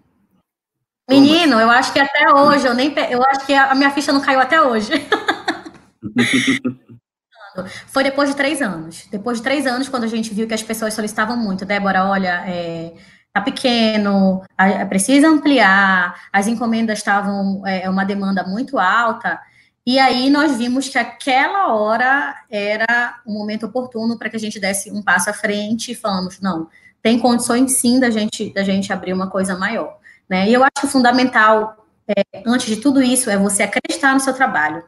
Menino, 1.10 1.60
eu 1.60 1.70
acho 1.70 1.92
que 1.92 2.00
até 2.00 2.34
hoje, 2.34 2.66
eu 2.66 2.74
nem 2.74 2.96
eu 3.12 3.22
acho 3.24 3.46
que 3.46 3.54
a 3.54 3.76
minha 3.76 3.92
ficha 3.92 4.14
não 4.14 4.22
caiu 4.22 4.40
até 4.40 4.62
hoje. 4.62 4.90
Foi 7.88 8.06
depois 8.06 8.30
de 8.30 8.38
três 8.38 8.62
anos. 8.62 9.06
Depois 9.12 9.40
de 9.40 9.44
três 9.44 9.68
anos, 9.68 9.90
quando 9.90 10.06
a 10.06 10.08
gente 10.08 10.34
viu 10.34 10.48
que 10.48 10.54
as 10.54 10.64
pessoas 10.64 10.94
solicitavam 10.94 11.36
muito, 11.36 11.66
Débora, 11.66 12.06
olha, 12.06 12.46
é, 12.48 12.94
tá 13.34 13.42
pequeno, 13.42 14.42
a, 14.58 14.86
precisa 14.86 15.28
ampliar, 15.28 16.30
as 16.32 16.48
encomendas 16.48 17.00
estavam 17.00 17.68
é, 17.68 17.90
uma 17.90 18.06
demanda 18.06 18.46
muito 18.46 18.80
alta. 18.80 19.42
E 19.90 19.98
aí 19.98 20.30
nós 20.30 20.56
vimos 20.56 20.88
que 20.88 21.00
aquela 21.00 21.74
hora 21.74 22.44
era 22.48 23.20
o 23.26 23.34
momento 23.34 23.66
oportuno 23.66 24.20
para 24.20 24.30
que 24.30 24.36
a 24.36 24.40
gente 24.40 24.60
desse 24.60 24.92
um 24.92 25.02
passo 25.02 25.32
à 25.32 25.34
frente 25.34 25.94
e 25.94 25.96
falamos, 25.96 26.40
não, 26.40 26.68
tem 27.02 27.18
condições 27.18 27.80
sim 27.80 28.00
da 28.00 28.12
gente, 28.12 28.54
da 28.54 28.62
gente 28.62 28.94
abrir 28.94 29.14
uma 29.14 29.32
coisa 29.32 29.58
maior. 29.58 29.98
Né? 30.30 30.48
E 30.48 30.54
eu 30.54 30.62
acho 30.62 30.82
que 30.82 30.86
o 30.86 30.90
fundamental, 30.90 31.88
é, 32.08 32.44
antes 32.46 32.68
de 32.68 32.76
tudo 32.76 33.02
isso, 33.02 33.32
é 33.32 33.38
você 33.38 33.64
acreditar 33.64 34.14
no 34.14 34.20
seu 34.20 34.32
trabalho. 34.32 34.84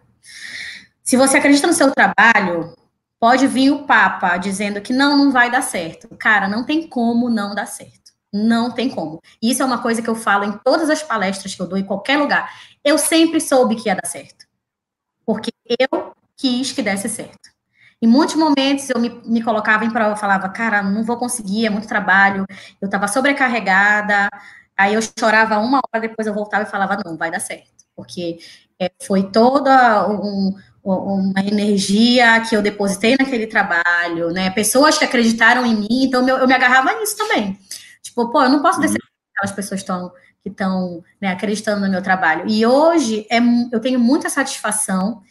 Se 1.03 1.17
você 1.17 1.37
acredita 1.37 1.65
no 1.65 1.73
seu 1.73 1.91
trabalho, 1.91 2.71
pode 3.19 3.47
vir 3.47 3.71
o 3.71 3.87
Papa 3.87 4.37
dizendo 4.37 4.81
que 4.81 4.93
não, 4.93 5.17
não 5.17 5.31
vai 5.31 5.49
dar 5.49 5.63
certo. 5.63 6.15
Cara, 6.15 6.47
não 6.47 6.63
tem 6.63 6.87
como 6.87 7.27
não 7.27 7.55
dar 7.55 7.65
certo. 7.65 8.11
Não 8.31 8.69
tem 8.69 8.87
como. 8.87 9.19
Isso 9.41 9.63
é 9.63 9.65
uma 9.65 9.81
coisa 9.81 9.99
que 9.99 10.09
eu 10.11 10.15
falo 10.15 10.43
em 10.43 10.51
todas 10.63 10.91
as 10.91 11.01
palestras 11.01 11.55
que 11.55 11.61
eu 11.63 11.67
dou, 11.67 11.79
em 11.79 11.83
qualquer 11.83 12.19
lugar. 12.19 12.53
Eu 12.83 12.99
sempre 12.99 13.41
soube 13.41 13.77
que 13.77 13.89
ia 13.89 13.95
dar 13.95 14.07
certo. 14.07 14.50
Eu 15.79 16.13
quis 16.35 16.71
que 16.71 16.81
desse 16.81 17.07
certo. 17.07 17.51
Em 18.01 18.07
muitos 18.07 18.35
momentos 18.35 18.89
eu 18.89 18.99
me, 18.99 19.09
me 19.25 19.43
colocava 19.43 19.85
em 19.85 19.91
prova, 19.91 20.15
falava, 20.15 20.49
cara, 20.49 20.81
não 20.81 21.03
vou 21.03 21.17
conseguir, 21.17 21.67
é 21.67 21.69
muito 21.69 21.87
trabalho, 21.87 22.45
eu 22.81 22.87
estava 22.87 23.07
sobrecarregada, 23.07 24.27
aí 24.75 24.95
eu 24.95 25.01
chorava 25.01 25.59
uma 25.59 25.79
hora, 25.79 26.01
depois 26.01 26.27
eu 26.27 26.33
voltava 26.33 26.63
e 26.63 26.71
falava, 26.71 26.99
não, 27.05 27.15
vai 27.15 27.29
dar 27.29 27.39
certo, 27.39 27.85
porque 27.95 28.39
é, 28.79 28.91
foi 29.03 29.29
toda 29.29 30.09
um, 30.09 30.55
uma 30.83 31.41
energia 31.41 32.41
que 32.41 32.55
eu 32.55 32.61
depositei 32.63 33.15
naquele 33.19 33.45
trabalho, 33.45 34.31
né? 34.31 34.49
Pessoas 34.49 34.97
que 34.97 35.05
acreditaram 35.05 35.63
em 35.63 35.75
mim, 35.75 36.05
então 36.05 36.27
eu, 36.27 36.37
eu 36.37 36.47
me 36.47 36.55
agarrava 36.55 36.99
nisso 36.99 37.15
também. 37.15 37.59
Tipo, 38.01 38.31
pô, 38.31 38.41
eu 38.41 38.49
não 38.49 38.63
posso 38.63 38.79
uhum. 38.79 38.81
decepcionar 38.81 39.11
aquelas 39.35 39.55
pessoas 39.55 39.83
tão, 39.83 40.11
que 40.41 40.49
estão 40.49 41.03
né, 41.21 41.29
acreditando 41.29 41.81
no 41.81 41.91
meu 41.91 42.01
trabalho. 42.01 42.45
E 42.47 42.65
hoje 42.65 43.27
é, 43.29 43.37
eu 43.71 43.79
tenho 43.79 43.99
muita 43.99 44.27
satisfação 44.27 45.21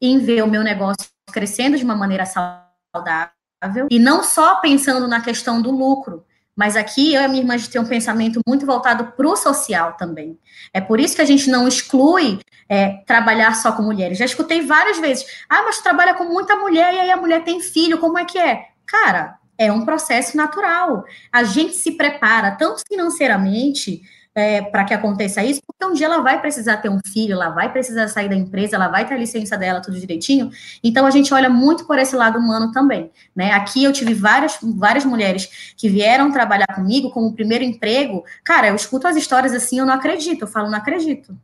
em 0.00 0.18
ver 0.18 0.42
o 0.42 0.50
meu 0.50 0.62
negócio 0.62 1.08
crescendo 1.32 1.76
de 1.76 1.84
uma 1.84 1.96
maneira 1.96 2.24
saudável 2.24 3.88
e 3.90 3.98
não 3.98 4.22
só 4.22 4.56
pensando 4.56 5.08
na 5.08 5.20
questão 5.20 5.60
do 5.60 5.70
lucro, 5.70 6.24
mas 6.56 6.76
aqui 6.76 7.14
eu 7.14 7.22
e 7.22 7.24
a 7.24 7.28
minha 7.28 7.42
irmã 7.42 7.54
a 7.54 7.56
gente 7.56 7.70
tem 7.70 7.80
um 7.80 7.86
pensamento 7.86 8.40
muito 8.46 8.66
voltado 8.66 9.12
para 9.12 9.28
o 9.28 9.36
social 9.36 9.92
também. 9.96 10.38
É 10.72 10.80
por 10.80 10.98
isso 10.98 11.14
que 11.14 11.22
a 11.22 11.24
gente 11.24 11.48
não 11.50 11.68
exclui 11.68 12.40
é, 12.68 13.00
trabalhar 13.06 13.54
só 13.54 13.72
com 13.72 13.82
mulheres. 13.82 14.18
Já 14.18 14.24
escutei 14.24 14.62
várias 14.62 14.98
vezes. 14.98 15.24
Ah, 15.48 15.62
mas 15.62 15.80
trabalha 15.80 16.14
com 16.14 16.24
muita 16.24 16.56
mulher 16.56 16.92
e 16.94 16.98
aí 16.98 17.10
a 17.10 17.16
mulher 17.16 17.44
tem 17.44 17.60
filho, 17.60 17.98
como 17.98 18.18
é 18.18 18.24
que 18.24 18.38
é? 18.38 18.66
Cara, 18.86 19.38
é 19.56 19.70
um 19.70 19.84
processo 19.84 20.36
natural. 20.36 21.04
A 21.32 21.44
gente 21.44 21.74
se 21.74 21.92
prepara 21.92 22.52
tanto 22.52 22.82
financeiramente 22.88 24.02
é, 24.38 24.62
para 24.62 24.84
que 24.84 24.94
aconteça 24.94 25.42
isso, 25.42 25.60
porque 25.66 25.84
um 25.84 25.92
dia 25.92 26.06
ela 26.06 26.20
vai 26.20 26.40
precisar 26.40 26.76
ter 26.78 26.88
um 26.88 27.00
filho, 27.04 27.32
ela 27.32 27.50
vai 27.50 27.72
precisar 27.72 28.06
sair 28.08 28.28
da 28.28 28.36
empresa, 28.36 28.76
ela 28.76 28.88
vai 28.88 29.06
ter 29.06 29.14
a 29.14 29.18
licença 29.18 29.56
dela, 29.56 29.80
tudo 29.80 29.98
direitinho. 29.98 30.50
Então 30.82 31.04
a 31.04 31.10
gente 31.10 31.34
olha 31.34 31.50
muito 31.50 31.86
por 31.86 31.98
esse 31.98 32.14
lado 32.14 32.38
humano 32.38 32.70
também. 32.70 33.10
Né? 33.34 33.52
Aqui 33.52 33.82
eu 33.82 33.92
tive 33.92 34.14
várias, 34.14 34.58
várias 34.62 35.04
mulheres 35.04 35.74
que 35.76 35.88
vieram 35.88 36.30
trabalhar 36.30 36.68
comigo 36.68 37.10
como 37.10 37.34
primeiro 37.34 37.64
emprego. 37.64 38.24
Cara, 38.44 38.68
eu 38.68 38.76
escuto 38.76 39.08
as 39.08 39.16
histórias 39.16 39.52
assim, 39.52 39.80
eu 39.80 39.86
não 39.86 39.94
acredito, 39.94 40.42
eu 40.42 40.48
falo, 40.48 40.70
não 40.70 40.78
acredito. 40.78 41.36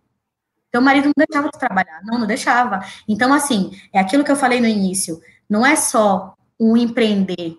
Teu 0.70 0.80
marido 0.80 1.07
não 1.07 1.24
deixava 1.26 1.50
de 1.50 1.59
trabalhar. 1.59 2.00
Não, 2.04 2.18
não 2.18 2.26
deixava. 2.26 2.85
Então, 3.07 3.33
assim, 3.33 3.70
é 3.92 4.00
aquilo 4.00 4.24
que 4.24 4.30
eu 4.30 4.37
falei 4.37 4.61
no 4.61 4.66
início. 4.66 5.20
Não 5.48 5.64
é 5.64 5.76
só 5.76 6.35
um 6.59 6.76
empreender, 6.76 7.57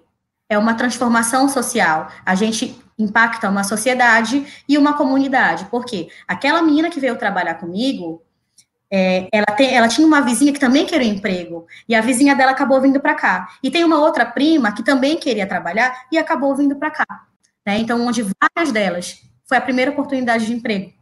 é 0.49 0.57
uma 0.57 0.73
transformação 0.73 1.47
social. 1.47 2.09
A 2.25 2.35
gente 2.35 2.77
impacta 2.97 3.49
uma 3.49 3.63
sociedade 3.63 4.45
e 4.67 4.77
uma 4.77 4.93
comunidade. 4.93 5.65
Por 5.65 5.85
quê? 5.85 6.07
Aquela 6.27 6.61
menina 6.61 6.89
que 6.89 6.99
veio 6.99 7.17
trabalhar 7.17 7.55
comigo, 7.55 8.21
é, 8.91 9.27
ela, 9.31 9.47
tem, 9.47 9.75
ela 9.75 9.87
tinha 9.87 10.05
uma 10.05 10.21
vizinha 10.21 10.53
que 10.53 10.59
também 10.59 10.85
queria 10.85 11.11
um 11.11 11.15
emprego, 11.15 11.67
e 11.87 11.95
a 11.95 12.01
vizinha 12.01 12.35
dela 12.35 12.51
acabou 12.51 12.79
vindo 12.81 12.99
para 12.99 13.15
cá. 13.15 13.47
E 13.61 13.69
tem 13.69 13.83
uma 13.83 13.99
outra 13.99 14.25
prima 14.25 14.71
que 14.71 14.83
também 14.83 15.17
queria 15.17 15.47
trabalhar 15.47 16.05
e 16.11 16.17
acabou 16.17 16.55
vindo 16.55 16.75
para 16.75 16.91
cá. 16.91 17.25
Né? 17.65 17.79
Então, 17.79 18.05
onde 18.05 18.23
várias 18.23 18.71
delas 18.71 19.21
foi 19.45 19.57
a 19.57 19.61
primeira 19.61 19.91
oportunidade 19.91 20.45
de 20.45 20.53
emprego. 20.53 20.93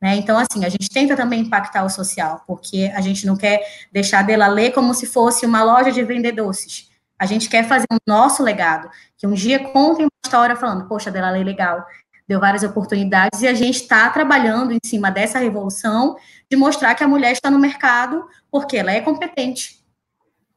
Né? 0.00 0.16
Então, 0.16 0.38
assim, 0.38 0.64
a 0.64 0.68
gente 0.68 0.88
tenta 0.88 1.16
também 1.16 1.40
impactar 1.40 1.84
o 1.84 1.90
social, 1.90 2.42
porque 2.46 2.92
a 2.94 3.00
gente 3.00 3.26
não 3.26 3.36
quer 3.36 3.60
deixar 3.92 4.22
dela 4.22 4.46
ler 4.46 4.72
como 4.72 4.94
se 4.94 5.06
fosse 5.06 5.44
uma 5.44 5.62
loja 5.62 5.90
de 5.90 6.02
vender 6.04 6.32
doces. 6.32 6.90
A 7.18 7.24
gente 7.24 7.48
quer 7.48 7.66
fazer 7.66 7.86
o 7.90 7.98
nosso 8.06 8.42
legado, 8.42 8.90
que 9.16 9.26
um 9.26 9.32
dia 9.32 9.58
contem 9.58 10.04
uma 10.04 10.10
história 10.24 10.54
falando, 10.54 10.86
poxa, 10.86 11.10
Dela 11.10 11.30
Lei 11.30 11.42
legal, 11.42 11.84
deu 12.28 12.40
várias 12.40 12.62
oportunidades, 12.62 13.40
e 13.40 13.46
a 13.46 13.54
gente 13.54 13.76
está 13.76 14.10
trabalhando 14.10 14.72
em 14.72 14.78
cima 14.84 15.10
dessa 15.10 15.38
revolução 15.38 16.16
de 16.50 16.56
mostrar 16.56 16.94
que 16.94 17.04
a 17.04 17.08
mulher 17.08 17.32
está 17.32 17.50
no 17.50 17.58
mercado 17.58 18.26
porque 18.50 18.76
ela 18.76 18.92
é 18.92 19.00
competente. 19.00 19.84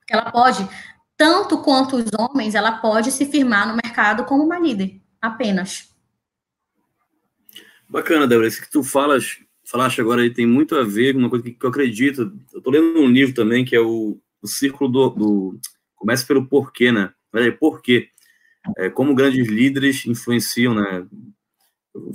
Ela 0.09 0.31
pode, 0.31 0.67
tanto 1.15 1.61
quanto 1.61 1.95
os 1.95 2.05
homens, 2.17 2.55
ela 2.55 2.73
pode 2.73 3.11
se 3.11 3.25
firmar 3.25 3.67
no 3.67 3.79
mercado 3.81 4.25
como 4.25 4.43
uma 4.43 4.59
líder, 4.59 4.99
apenas. 5.21 5.89
Bacana, 7.87 8.27
Débora, 8.27 8.47
isso 8.47 8.61
que 8.61 8.69
tu 8.69 8.83
falas, 8.83 9.37
falaste 9.63 10.01
agora 10.01 10.21
aí 10.21 10.33
tem 10.33 10.45
muito 10.45 10.75
a 10.75 10.83
ver 10.83 11.13
com 11.13 11.19
uma 11.19 11.29
coisa 11.29 11.43
que, 11.43 11.57
eu 11.61 11.69
acredito. 11.69 12.33
Eu 12.51 12.57
estou 12.57 12.73
lendo 12.73 12.99
um 12.99 13.07
livro 13.07 13.33
também 13.33 13.63
que 13.63 13.75
é 13.75 13.79
o, 13.79 14.19
o 14.41 14.47
Círculo 14.47 14.89
do, 14.89 15.09
do 15.09 15.59
Começa 15.99 16.25
pelo 16.25 16.47
porquê, 16.47 16.91
né? 16.91 17.13
Por 17.31 17.57
porquê? 17.57 18.09
É, 18.77 18.89
como 18.89 19.13
grandes 19.13 19.47
líderes 19.47 20.05
influenciam, 20.05 20.73
né? 20.73 21.05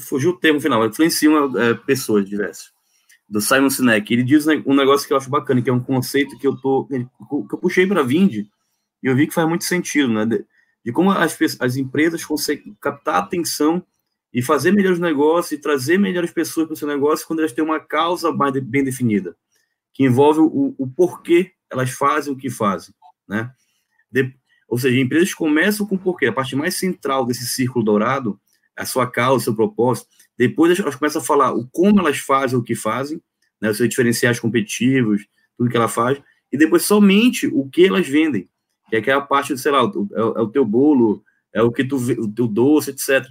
Fugiu 0.00 0.30
o 0.30 0.38
termo 0.38 0.60
final, 0.60 0.84
influenciam 0.86 1.56
é, 1.58 1.74
pessoas 1.74 2.28
diversas. 2.28 2.72
Do 3.28 3.40
Simon 3.40 3.70
Sinek. 3.70 4.12
Ele 4.12 4.22
diz 4.22 4.46
um 4.46 4.74
negócio 4.74 5.06
que 5.06 5.12
eu 5.12 5.16
acho 5.16 5.30
bacana, 5.30 5.60
que 5.62 5.70
é 5.70 5.72
um 5.72 5.82
conceito 5.82 6.38
que 6.38 6.46
eu 6.46 6.56
tô 6.56 6.86
que 6.86 7.54
eu 7.54 7.58
puxei 7.58 7.86
para 7.86 8.00
a 8.00 8.04
Vind 8.04 8.32
e 8.34 8.48
eu 9.02 9.14
vi 9.14 9.26
que 9.26 9.34
faz 9.34 9.46
muito 9.46 9.64
sentido, 9.64 10.08
né? 10.12 10.24
De, 10.24 10.44
de 10.84 10.92
como 10.92 11.10
as, 11.10 11.36
as 11.60 11.76
empresas 11.76 12.24
conseguem 12.24 12.76
captar 12.80 13.16
atenção 13.16 13.84
e 14.32 14.42
fazer 14.42 14.72
melhores 14.72 14.98
negócios 14.98 15.52
e 15.52 15.58
trazer 15.58 15.98
melhores 15.98 16.32
pessoas 16.32 16.66
para 16.66 16.74
o 16.74 16.76
seu 16.76 16.88
negócio 16.88 17.26
quando 17.26 17.40
elas 17.40 17.52
têm 17.52 17.64
uma 17.64 17.78
causa 17.78 18.32
mais 18.32 18.52
bem 18.60 18.82
definida, 18.82 19.36
que 19.92 20.04
envolve 20.04 20.40
o, 20.40 20.74
o 20.76 20.86
porquê 20.88 21.52
elas 21.70 21.90
fazem 21.90 22.32
o 22.32 22.36
que 22.36 22.50
fazem, 22.50 22.94
né? 23.28 23.52
De, 24.14 24.32
ou 24.68 24.78
seja, 24.78 24.98
empresas 24.98 25.34
começam 25.34 25.84
com 25.84 25.96
o 25.96 25.98
porquê, 25.98 26.26
a 26.26 26.32
parte 26.32 26.54
mais 26.54 26.76
central 26.76 27.26
desse 27.26 27.46
círculo 27.46 27.84
dourado, 27.84 28.40
a 28.76 28.86
sua 28.86 29.10
causa, 29.10 29.42
o 29.42 29.44
seu 29.44 29.54
propósito. 29.54 30.06
Depois 30.38 30.78
elas 30.78 30.94
começam 30.94 31.20
a 31.20 31.24
falar 31.24 31.52
o 31.52 31.68
como 31.70 31.98
elas 32.00 32.18
fazem 32.18 32.58
o 32.58 32.62
que 32.62 32.76
fazem, 32.76 33.20
né, 33.60 33.70
os 33.70 33.76
seus 33.76 33.88
diferenciais 33.88 34.38
competitivos, 34.38 35.26
tudo 35.56 35.68
que 35.68 35.76
ela 35.76 35.88
faz, 35.88 36.20
e 36.50 36.56
depois 36.56 36.84
somente 36.84 37.46
o 37.48 37.68
que 37.68 37.86
elas 37.86 38.06
vendem, 38.06 38.48
que 38.88 38.96
é 38.96 38.98
aquela 39.00 39.20
parte, 39.20 39.56
sei 39.58 39.72
lá, 39.72 39.80
é, 39.80 40.20
é 40.20 40.40
o 40.40 40.48
teu 40.48 40.64
bolo, 40.64 41.24
é 41.52 41.62
o 41.62 41.72
que 41.72 41.84
tu, 41.84 41.96
o 41.96 42.32
teu 42.32 42.46
doce, 42.46 42.90
etc. 42.90 43.24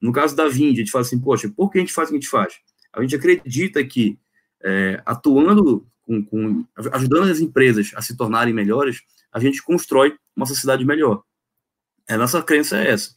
No 0.00 0.12
caso 0.12 0.34
da 0.34 0.48
Vind, 0.48 0.74
a 0.74 0.78
gente 0.78 0.90
fala 0.90 1.02
assim, 1.02 1.20
poxa, 1.20 1.48
por 1.48 1.70
que 1.70 1.78
a 1.78 1.80
gente 1.80 1.92
faz 1.92 2.08
o 2.08 2.12
que 2.12 2.18
a 2.18 2.20
gente 2.20 2.30
faz? 2.30 2.54
A 2.92 3.02
gente 3.02 3.16
acredita 3.16 3.84
que 3.84 4.18
é, 4.62 5.00
atuando 5.04 5.86
com, 6.02 6.24
com, 6.24 6.64
ajudando 6.92 7.30
as 7.30 7.40
empresas 7.40 7.92
a 7.94 8.02
se 8.02 8.16
tornarem 8.16 8.52
melhores, 8.52 9.02
a 9.32 9.38
gente 9.40 9.62
constrói 9.62 10.14
uma 10.36 10.46
sociedade 10.46 10.84
melhor. 10.84 11.22
A 12.08 12.16
nossa 12.16 12.42
crença 12.42 12.78
é 12.78 12.90
essa. 12.90 13.14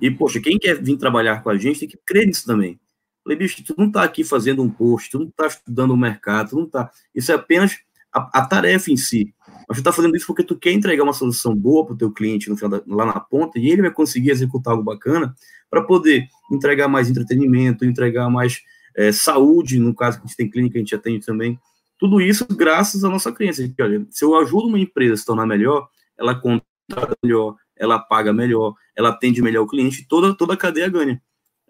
E, 0.00 0.10
poxa, 0.10 0.40
quem 0.40 0.58
quer 0.58 0.82
vir 0.82 0.96
trabalhar 0.96 1.42
com 1.42 1.50
a 1.50 1.56
gente 1.56 1.80
tem 1.80 1.88
que 1.88 1.98
crer 2.04 2.26
nisso 2.26 2.44
também. 2.46 2.78
Falei, 3.22 3.38
bicho, 3.38 3.64
tu 3.64 3.74
não 3.78 3.86
está 3.86 4.02
aqui 4.02 4.22
fazendo 4.22 4.62
um 4.62 4.68
post, 4.68 5.10
tu 5.10 5.18
não 5.18 5.28
está 5.28 5.46
estudando 5.46 5.92
o 5.92 5.96
mercado, 5.96 6.50
tu 6.50 6.56
não 6.56 6.64
está. 6.64 6.90
Isso 7.14 7.32
é 7.32 7.34
apenas 7.34 7.78
a, 8.12 8.40
a, 8.40 8.46
tarefa 8.46 8.90
em 8.90 8.96
si. 8.98 9.34
Mas 9.66 9.78
tu 9.78 9.80
está 9.80 9.92
fazendo 9.92 10.14
isso 10.14 10.26
porque 10.26 10.44
tu 10.44 10.56
quer 10.56 10.72
entregar 10.72 11.02
uma 11.02 11.14
solução 11.14 11.54
boa 11.54 11.86
para 11.86 11.94
o 11.94 11.96
teu 11.96 12.12
cliente 12.12 12.50
no 12.50 12.56
final 12.56 12.70
da, 12.70 12.82
lá 12.86 13.06
na 13.06 13.18
ponta 13.18 13.58
e 13.58 13.70
ele 13.70 13.80
vai 13.80 13.90
conseguir 13.90 14.30
executar 14.30 14.72
algo 14.72 14.84
bacana 14.84 15.34
para 15.70 15.82
poder 15.82 16.28
entregar 16.52 16.86
mais 16.86 17.08
entretenimento, 17.08 17.84
entregar 17.84 18.28
mais 18.28 18.60
é, 18.94 19.10
saúde, 19.10 19.78
no 19.78 19.94
caso 19.94 20.18
que 20.18 20.24
a 20.24 20.26
gente 20.26 20.36
tem 20.36 20.50
clínica, 20.50 20.76
a 20.76 20.80
gente 20.80 20.94
atende 20.94 21.24
também. 21.24 21.58
Tudo 21.98 22.20
isso 22.20 22.46
graças 22.46 23.04
à 23.04 23.08
nossa 23.08 23.32
crença. 23.32 23.66
Que, 23.68 23.82
olha, 23.82 24.06
se 24.10 24.24
eu 24.24 24.36
ajudo 24.36 24.68
uma 24.68 24.78
empresa 24.78 25.14
a 25.14 25.16
se 25.16 25.24
tornar 25.24 25.46
melhor, 25.46 25.88
ela 26.18 26.34
contrata 26.34 27.16
melhor, 27.22 27.56
ela 27.76 27.98
paga 27.98 28.32
melhor, 28.32 28.74
ela 28.96 29.10
atende 29.10 29.42
melhor 29.42 29.62
o 29.62 29.68
cliente, 29.68 30.06
toda, 30.08 30.36
toda 30.36 30.54
a 30.54 30.56
cadeia 30.56 30.88
ganha. 30.88 31.20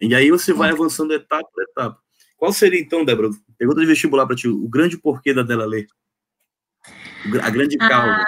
E 0.01 0.15
aí 0.15 0.31
você 0.31 0.53
vai 0.53 0.71
avançando 0.71 1.15
etapa 1.15 1.49
por 1.53 1.63
etapa. 1.63 1.99
Qual 2.37 2.53
seria, 2.53 2.81
então, 2.81 3.05
Débora, 3.05 3.31
pergunta 3.57 3.81
de 3.81 3.87
vestibular 3.87 4.27
para 4.27 4.37
ti, 4.37 4.49
o 4.49 4.69
grande 4.69 4.99
porquê 4.99 5.33
da 5.33 5.43
Dela 5.43 5.65
Lê? 5.65 5.87
A 7.43 7.49
grande 7.49 7.79
causa. 7.79 8.21
Ah, 8.21 8.25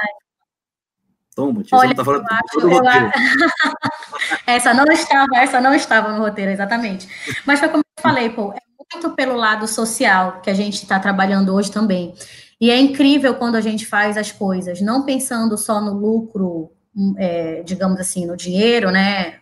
Toma, 1.37 1.63
tia, 1.63 1.77
Olha, 1.77 1.89
você 1.95 1.95
não 1.95 1.95
tá 1.97 2.05
falando 2.51 2.73
roteiro. 2.73 3.11
essa 4.47 4.73
não 4.73 4.85
estava, 4.91 5.37
essa 5.37 5.61
não 5.61 5.75
estava 5.75 6.13
no 6.15 6.19
roteiro, 6.19 6.51
exatamente. 6.51 7.07
Mas 7.45 7.61
foi 7.61 7.69
como 7.69 7.83
eu 7.83 7.85
falei, 8.03 8.31
pô, 8.31 8.55
é 8.55 8.59
muito 8.97 9.11
pelo 9.11 9.37
lado 9.37 9.69
social 9.69 10.41
que 10.41 10.51
a 10.51 10.55
gente 10.55 10.83
está 10.83 10.99
trabalhando 10.99 11.55
hoje 11.55 11.71
também. 11.71 12.15
E 12.61 12.71
é 12.71 12.79
incrível 12.79 13.35
quando 13.35 13.57
a 13.57 13.61
gente 13.61 13.85
faz 13.85 14.17
as 14.17 14.33
coisas, 14.33 14.81
não 14.81 15.05
pensando 15.05 15.59
só 15.59 15.81
no 15.81 15.93
lucro, 15.93 16.71
hum, 16.95 17.15
é, 17.19 17.63
digamos 17.63 18.01
assim, 18.01 18.27
no 18.27 18.37
dinheiro, 18.37 18.91
né? 18.91 19.41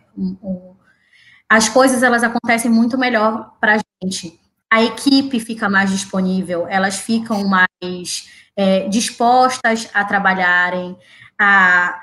As 1.49 1.69
coisas 1.69 2.03
elas 2.03 2.23
acontecem 2.23 2.69
muito 2.69 2.97
melhor 2.97 3.53
para 3.59 3.75
a 3.75 3.79
gente. 4.03 4.39
A 4.69 4.83
equipe 4.83 5.39
fica 5.39 5.69
mais 5.69 5.89
disponível, 5.89 6.67
elas 6.67 6.97
ficam 6.97 7.47
mais 7.47 8.29
é, 8.57 8.89
dispostas 8.89 9.89
a 9.93 10.03
trabalharem, 10.03 10.97
a, 11.39 11.97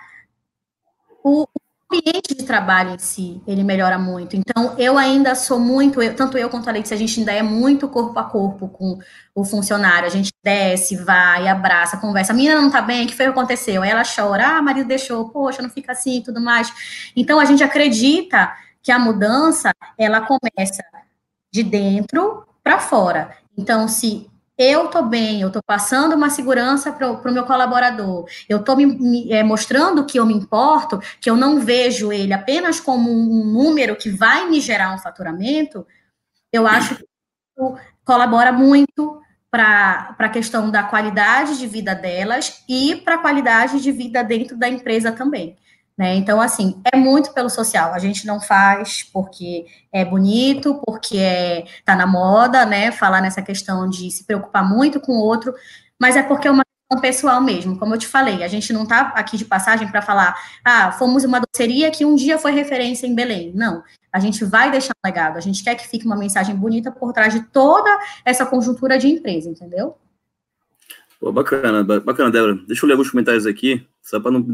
o, 1.22 1.46
ambiente 1.92 2.34
de 2.34 2.44
trabalho 2.44 2.94
em 2.94 2.98
si, 2.98 3.42
ele 3.46 3.62
melhora 3.62 3.98
muito. 3.98 4.34
Então, 4.34 4.74
eu 4.78 4.96
ainda 4.96 5.34
sou 5.34 5.58
muito, 5.60 6.02
eu, 6.02 6.16
tanto 6.16 6.38
eu 6.38 6.48
quanto 6.48 6.68
a 6.68 6.72
Letícia, 6.72 6.94
a 6.94 6.98
gente 6.98 7.18
ainda 7.20 7.32
é 7.32 7.42
muito 7.42 7.88
corpo 7.88 8.18
a 8.18 8.24
corpo 8.24 8.68
com 8.68 8.98
o 9.34 9.44
funcionário. 9.44 10.06
A 10.06 10.10
gente 10.10 10.32
desce, 10.42 10.96
vai, 10.96 11.46
abraça, 11.46 11.98
conversa. 11.98 12.32
A 12.32 12.36
menina 12.36 12.60
não 12.60 12.70
tá 12.70 12.80
bem, 12.80 13.04
o 13.04 13.08
que 13.08 13.14
foi 13.14 13.26
que 13.26 13.32
aconteceu? 13.32 13.82
Aí 13.82 13.90
ela 13.90 14.02
chora, 14.04 14.56
ah, 14.56 14.62
marido 14.62 14.88
deixou, 14.88 15.28
poxa, 15.28 15.60
não 15.60 15.70
fica 15.70 15.92
assim 15.92 16.18
e 16.18 16.22
tudo 16.22 16.40
mais. 16.40 16.72
Então, 17.14 17.38
a 17.38 17.44
gente 17.44 17.62
acredita 17.62 18.52
que 18.82 18.90
a 18.90 18.98
mudança, 18.98 19.72
ela 19.98 20.22
começa 20.22 20.82
de 21.52 21.62
dentro 21.62 22.44
para 22.64 22.78
fora. 22.78 23.36
Então, 23.56 23.86
se 23.86 24.31
eu 24.62 24.86
estou 24.86 25.02
bem, 25.02 25.40
eu 25.40 25.48
estou 25.48 25.62
passando 25.62 26.14
uma 26.14 26.30
segurança 26.30 26.92
para 26.92 27.10
o 27.10 27.32
meu 27.32 27.44
colaborador, 27.44 28.26
eu 28.48 28.58
estou 28.58 28.76
me, 28.76 28.86
me 28.86 29.32
é, 29.32 29.42
mostrando 29.42 30.06
que 30.06 30.18
eu 30.18 30.26
me 30.26 30.34
importo, 30.34 31.00
que 31.20 31.28
eu 31.28 31.36
não 31.36 31.60
vejo 31.60 32.12
ele 32.12 32.32
apenas 32.32 32.78
como 32.78 33.10
um 33.10 33.44
número 33.44 33.96
que 33.96 34.10
vai 34.10 34.48
me 34.48 34.60
gerar 34.60 34.94
um 34.94 34.98
faturamento, 34.98 35.86
eu 36.52 36.66
acho 36.66 36.96
que 36.96 37.04
colabora 38.04 38.52
muito 38.52 39.20
para 39.50 40.16
a 40.18 40.28
questão 40.28 40.70
da 40.70 40.82
qualidade 40.82 41.58
de 41.58 41.66
vida 41.66 41.94
delas 41.94 42.64
e 42.68 42.96
para 42.96 43.16
a 43.16 43.18
qualidade 43.18 43.80
de 43.80 43.92
vida 43.92 44.22
dentro 44.24 44.56
da 44.56 44.68
empresa 44.68 45.12
também. 45.12 45.58
Né? 45.96 46.14
Então, 46.14 46.40
assim, 46.40 46.80
é 46.92 46.96
muito 46.96 47.32
pelo 47.32 47.50
social. 47.50 47.92
A 47.92 47.98
gente 47.98 48.26
não 48.26 48.40
faz 48.40 49.02
porque 49.12 49.66
é 49.92 50.04
bonito, 50.04 50.80
porque 50.86 51.18
é, 51.18 51.64
tá 51.84 51.94
na 51.94 52.06
moda, 52.06 52.64
né? 52.64 52.90
Falar 52.90 53.20
nessa 53.20 53.42
questão 53.42 53.88
de 53.88 54.10
se 54.10 54.24
preocupar 54.24 54.66
muito 54.68 55.00
com 55.00 55.12
o 55.12 55.20
outro, 55.20 55.54
mas 56.00 56.16
é 56.16 56.22
porque 56.22 56.48
é 56.48 56.50
uma 56.50 56.64
questão 56.64 57.00
pessoal 57.00 57.40
mesmo. 57.40 57.78
Como 57.78 57.94
eu 57.94 57.98
te 57.98 58.06
falei, 58.06 58.42
a 58.42 58.48
gente 58.48 58.72
não 58.72 58.86
tá 58.86 59.12
aqui 59.14 59.36
de 59.36 59.44
passagem 59.44 59.86
para 59.88 60.00
falar, 60.00 60.34
ah, 60.64 60.92
fomos 60.92 61.24
uma 61.24 61.40
doceria 61.40 61.90
que 61.90 62.04
um 62.04 62.14
dia 62.14 62.38
foi 62.38 62.52
referência 62.52 63.06
em 63.06 63.14
Belém. 63.14 63.52
Não. 63.54 63.82
A 64.10 64.18
gente 64.18 64.44
vai 64.44 64.70
deixar 64.70 64.92
um 64.92 65.08
legado, 65.08 65.36
a 65.36 65.40
gente 65.40 65.62
quer 65.62 65.74
que 65.74 65.86
fique 65.88 66.06
uma 66.06 66.16
mensagem 66.16 66.54
bonita 66.54 66.90
por 66.90 67.12
trás 67.12 67.32
de 67.32 67.42
toda 67.44 67.90
essa 68.24 68.46
conjuntura 68.46 68.98
de 68.98 69.08
empresa, 69.08 69.48
entendeu? 69.50 69.96
Pô, 71.22 71.30
bacana, 71.30 71.84
bacana, 71.84 72.32
Débora. 72.32 72.56
Deixa 72.66 72.84
eu 72.84 72.88
ler 72.88 72.94
alguns 72.94 73.08
comentários 73.08 73.46
aqui, 73.46 73.86
só 74.02 74.18
para 74.18 74.32
não 74.32 74.44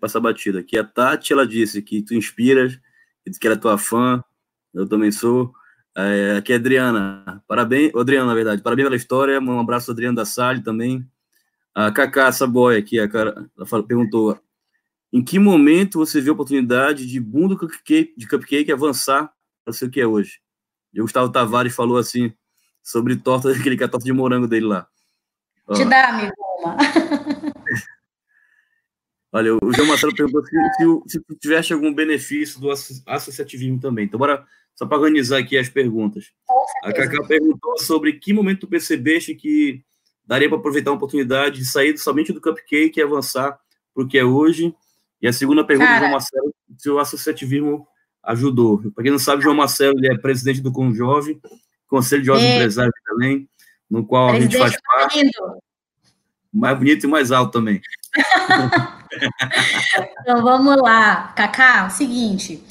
passar 0.00 0.20
batida. 0.20 0.60
Aqui 0.60 0.78
a 0.78 0.84
Tati, 0.84 1.32
ela 1.32 1.44
disse 1.44 1.82
que 1.82 2.00
tu 2.00 2.14
inspiras, 2.14 2.78
que 3.40 3.44
ela 3.48 3.56
é 3.56 3.58
tua 3.58 3.76
fã, 3.76 4.22
eu 4.72 4.86
também 4.88 5.10
sou. 5.10 5.52
É, 5.96 6.36
aqui 6.38 6.52
é 6.52 6.54
a 6.54 6.58
Adriana, 6.60 7.42
parabéns, 7.48 7.92
Adriana, 7.96 8.26
na 8.26 8.34
verdade, 8.34 8.62
parabéns 8.62 8.86
pela 8.86 8.94
história, 8.94 9.40
um 9.40 9.58
abraço 9.58 9.90
Adriana 9.90 10.14
da 10.14 10.24
Salle 10.24 10.62
também. 10.62 11.04
A 11.74 11.90
Cacá 11.90 12.30
Saboy 12.30 12.76
aqui, 12.76 13.00
a 13.00 13.08
cara, 13.08 13.50
ela 13.58 13.82
perguntou, 13.82 14.38
em 15.12 15.24
que 15.24 15.40
momento 15.40 15.98
você 15.98 16.20
viu 16.20 16.34
a 16.34 16.34
oportunidade 16.34 17.04
de 17.04 17.18
boom 17.18 17.48
do 17.48 17.58
cupcake, 17.58 18.14
de 18.16 18.28
cupcake 18.28 18.70
avançar 18.70 19.28
para 19.64 19.74
ser 19.74 19.86
o 19.86 19.90
que 19.90 20.00
é 20.00 20.06
hoje? 20.06 20.40
E 20.94 21.00
o 21.00 21.04
Gustavo 21.04 21.32
Tavares 21.32 21.74
falou 21.74 21.98
assim, 21.98 22.32
sobre 22.80 23.16
torta, 23.16 23.50
aquele 23.58 23.76
que 23.76 23.82
é 23.82 23.86
a 23.86 23.88
torta 23.88 24.04
de 24.04 24.12
morango 24.12 24.46
dele 24.46 24.66
lá. 24.66 24.86
Te 25.74 25.84
dá, 25.84 26.08
amigo, 26.08 26.32
uma. 26.58 26.76
Olha, 29.34 29.54
o 29.54 29.72
João 29.72 29.88
Marcelo 29.88 30.14
perguntou 30.14 30.44
se, 30.44 30.54
se, 31.06 31.18
se 31.18 31.38
tivesse 31.40 31.72
algum 31.72 31.92
benefício 31.92 32.60
do 32.60 32.70
associativismo 33.06 33.80
também. 33.80 34.04
Então, 34.04 34.18
bora 34.18 34.44
só 34.74 34.84
para 34.86 34.98
organizar 34.98 35.38
aqui 35.38 35.56
as 35.56 35.70
perguntas. 35.70 36.30
A 36.84 36.92
Cacá 36.92 37.22
perguntou 37.26 37.78
sobre 37.78 38.12
que 38.14 38.32
momento 38.32 38.60
tu 38.60 38.68
percebeste 38.68 39.34
que 39.34 39.82
daria 40.24 40.48
para 40.48 40.58
aproveitar 40.58 40.90
uma 40.90 40.96
oportunidade 40.96 41.58
de 41.58 41.64
sair 41.64 41.96
somente 41.96 42.32
do 42.32 42.40
cupcake 42.40 43.00
e 43.00 43.02
avançar 43.02 43.58
para 43.94 44.04
o 44.04 44.08
que 44.08 44.18
é 44.18 44.24
hoje. 44.24 44.74
E 45.20 45.26
a 45.26 45.32
segunda 45.32 45.64
pergunta 45.64 45.88
Cara, 45.88 45.98
do 45.98 46.02
João 46.02 46.12
Marcelo, 46.12 46.54
se 46.76 46.90
o 46.90 46.98
associativismo 46.98 47.86
ajudou. 48.22 48.82
Para 48.92 49.04
quem 49.04 49.12
não 49.12 49.18
sabe, 49.18 49.42
João 49.42 49.56
Marcelo 49.56 49.98
ele 49.98 50.12
é 50.12 50.18
presidente 50.18 50.60
do 50.60 50.72
Conjove, 50.72 51.40
Conselho 51.86 52.22
de 52.22 52.26
Jovens 52.26 52.44
é. 52.44 52.56
Empresários 52.56 52.94
também 53.04 53.48
no 53.92 54.06
qual 54.06 54.30
a 54.30 54.40
gente 54.40 54.56
faz 54.56 54.74
parte. 54.80 55.30
Mais 56.50 56.78
bonito 56.78 57.04
e 57.04 57.10
mais 57.10 57.30
alto 57.30 57.52
também. 57.52 57.82
então 60.20 60.42
vamos 60.42 60.76
lá, 60.76 61.28
Cacá, 61.36 61.90
seguinte. 61.90 62.64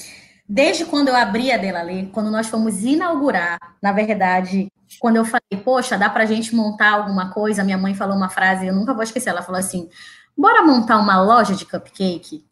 Desde 0.49 0.83
quando 0.83 1.09
eu 1.09 1.15
abri 1.15 1.51
a 1.51 1.57
Delalê, 1.57 2.07
quando 2.11 2.31
nós 2.31 2.47
fomos 2.47 2.83
inaugurar, 2.83 3.59
na 3.81 3.91
verdade, 3.91 4.71
quando 4.99 5.17
eu 5.17 5.25
falei, 5.25 5.63
poxa, 5.63 5.95
dá 5.95 6.09
para 6.09 6.23
a 6.23 6.25
gente 6.25 6.55
montar 6.55 6.93
alguma 6.93 7.31
coisa, 7.31 7.63
minha 7.63 7.77
mãe 7.77 7.93
falou 7.93 8.17
uma 8.17 8.29
frase, 8.29 8.65
eu 8.65 8.73
nunca 8.73 8.93
vou 8.93 9.03
esquecer, 9.03 9.29
ela 9.29 9.43
falou 9.43 9.59
assim, 9.59 9.87
bora 10.35 10.63
montar 10.63 10.97
uma 10.97 11.21
loja 11.21 11.55
de 11.55 11.65
cupcake? 11.65 12.43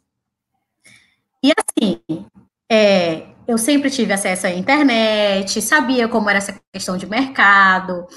E 1.43 1.51
assim, 1.51 1.99
é, 2.71 3.25
eu 3.47 3.57
sempre 3.57 3.89
tive 3.89 4.13
acesso 4.13 4.45
à 4.45 4.51
internet, 4.51 5.59
sabia 5.59 6.07
como 6.07 6.29
era 6.29 6.37
essa 6.37 6.59
questão 6.71 6.97
de 6.97 7.07
mercado, 7.07 8.07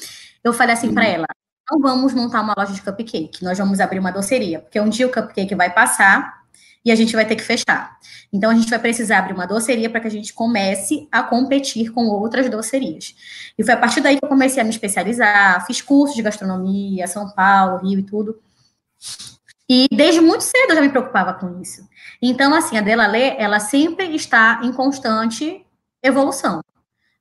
eu 0.44 0.52
falei 0.52 0.74
assim 0.74 0.92
para 0.92 1.04
uhum. 1.04 1.10
ela: 1.10 1.26
não 1.70 1.80
vamos 1.80 2.14
montar 2.14 2.40
uma 2.40 2.54
loja 2.56 2.72
de 2.72 2.82
cupcake, 2.82 3.44
nós 3.44 3.58
vamos 3.58 3.80
abrir 3.80 3.98
uma 3.98 4.10
doceria, 4.10 4.60
porque 4.60 4.80
um 4.80 4.88
dia 4.88 5.06
o 5.06 5.12
cupcake 5.12 5.54
vai 5.54 5.72
passar 5.72 6.42
e 6.84 6.90
a 6.90 6.94
gente 6.94 7.14
vai 7.14 7.24
ter 7.24 7.36
que 7.36 7.42
fechar. 7.42 7.96
Então 8.32 8.50
a 8.50 8.54
gente 8.54 8.68
vai 8.68 8.78
precisar 8.78 9.18
abrir 9.18 9.34
uma 9.34 9.46
doceria 9.46 9.88
para 9.88 10.00
que 10.00 10.08
a 10.08 10.10
gente 10.10 10.32
comece 10.32 11.06
a 11.12 11.22
competir 11.22 11.92
com 11.92 12.06
outras 12.08 12.48
docerias. 12.50 13.14
E 13.56 13.62
foi 13.62 13.74
a 13.74 13.76
partir 13.76 14.00
daí 14.00 14.18
que 14.18 14.24
eu 14.24 14.28
comecei 14.28 14.60
a 14.60 14.64
me 14.64 14.70
especializar, 14.70 15.64
fiz 15.66 15.80
cursos 15.80 16.16
de 16.16 16.22
gastronomia, 16.22 17.06
São 17.06 17.30
Paulo, 17.30 17.86
Rio 17.86 18.00
e 18.00 18.02
tudo. 18.02 18.40
E 19.68 19.86
desde 19.92 20.20
muito 20.20 20.42
cedo 20.42 20.70
eu 20.70 20.74
já 20.74 20.82
me 20.82 20.88
preocupava 20.88 21.34
com 21.34 21.60
isso. 21.60 21.88
Então, 22.20 22.52
assim, 22.52 22.76
a 22.76 22.80
Dela 22.80 23.06
Lê, 23.06 23.36
ela 23.38 23.60
sempre 23.60 24.14
está 24.14 24.60
em 24.62 24.72
constante 24.72 25.64
evolução 26.02 26.60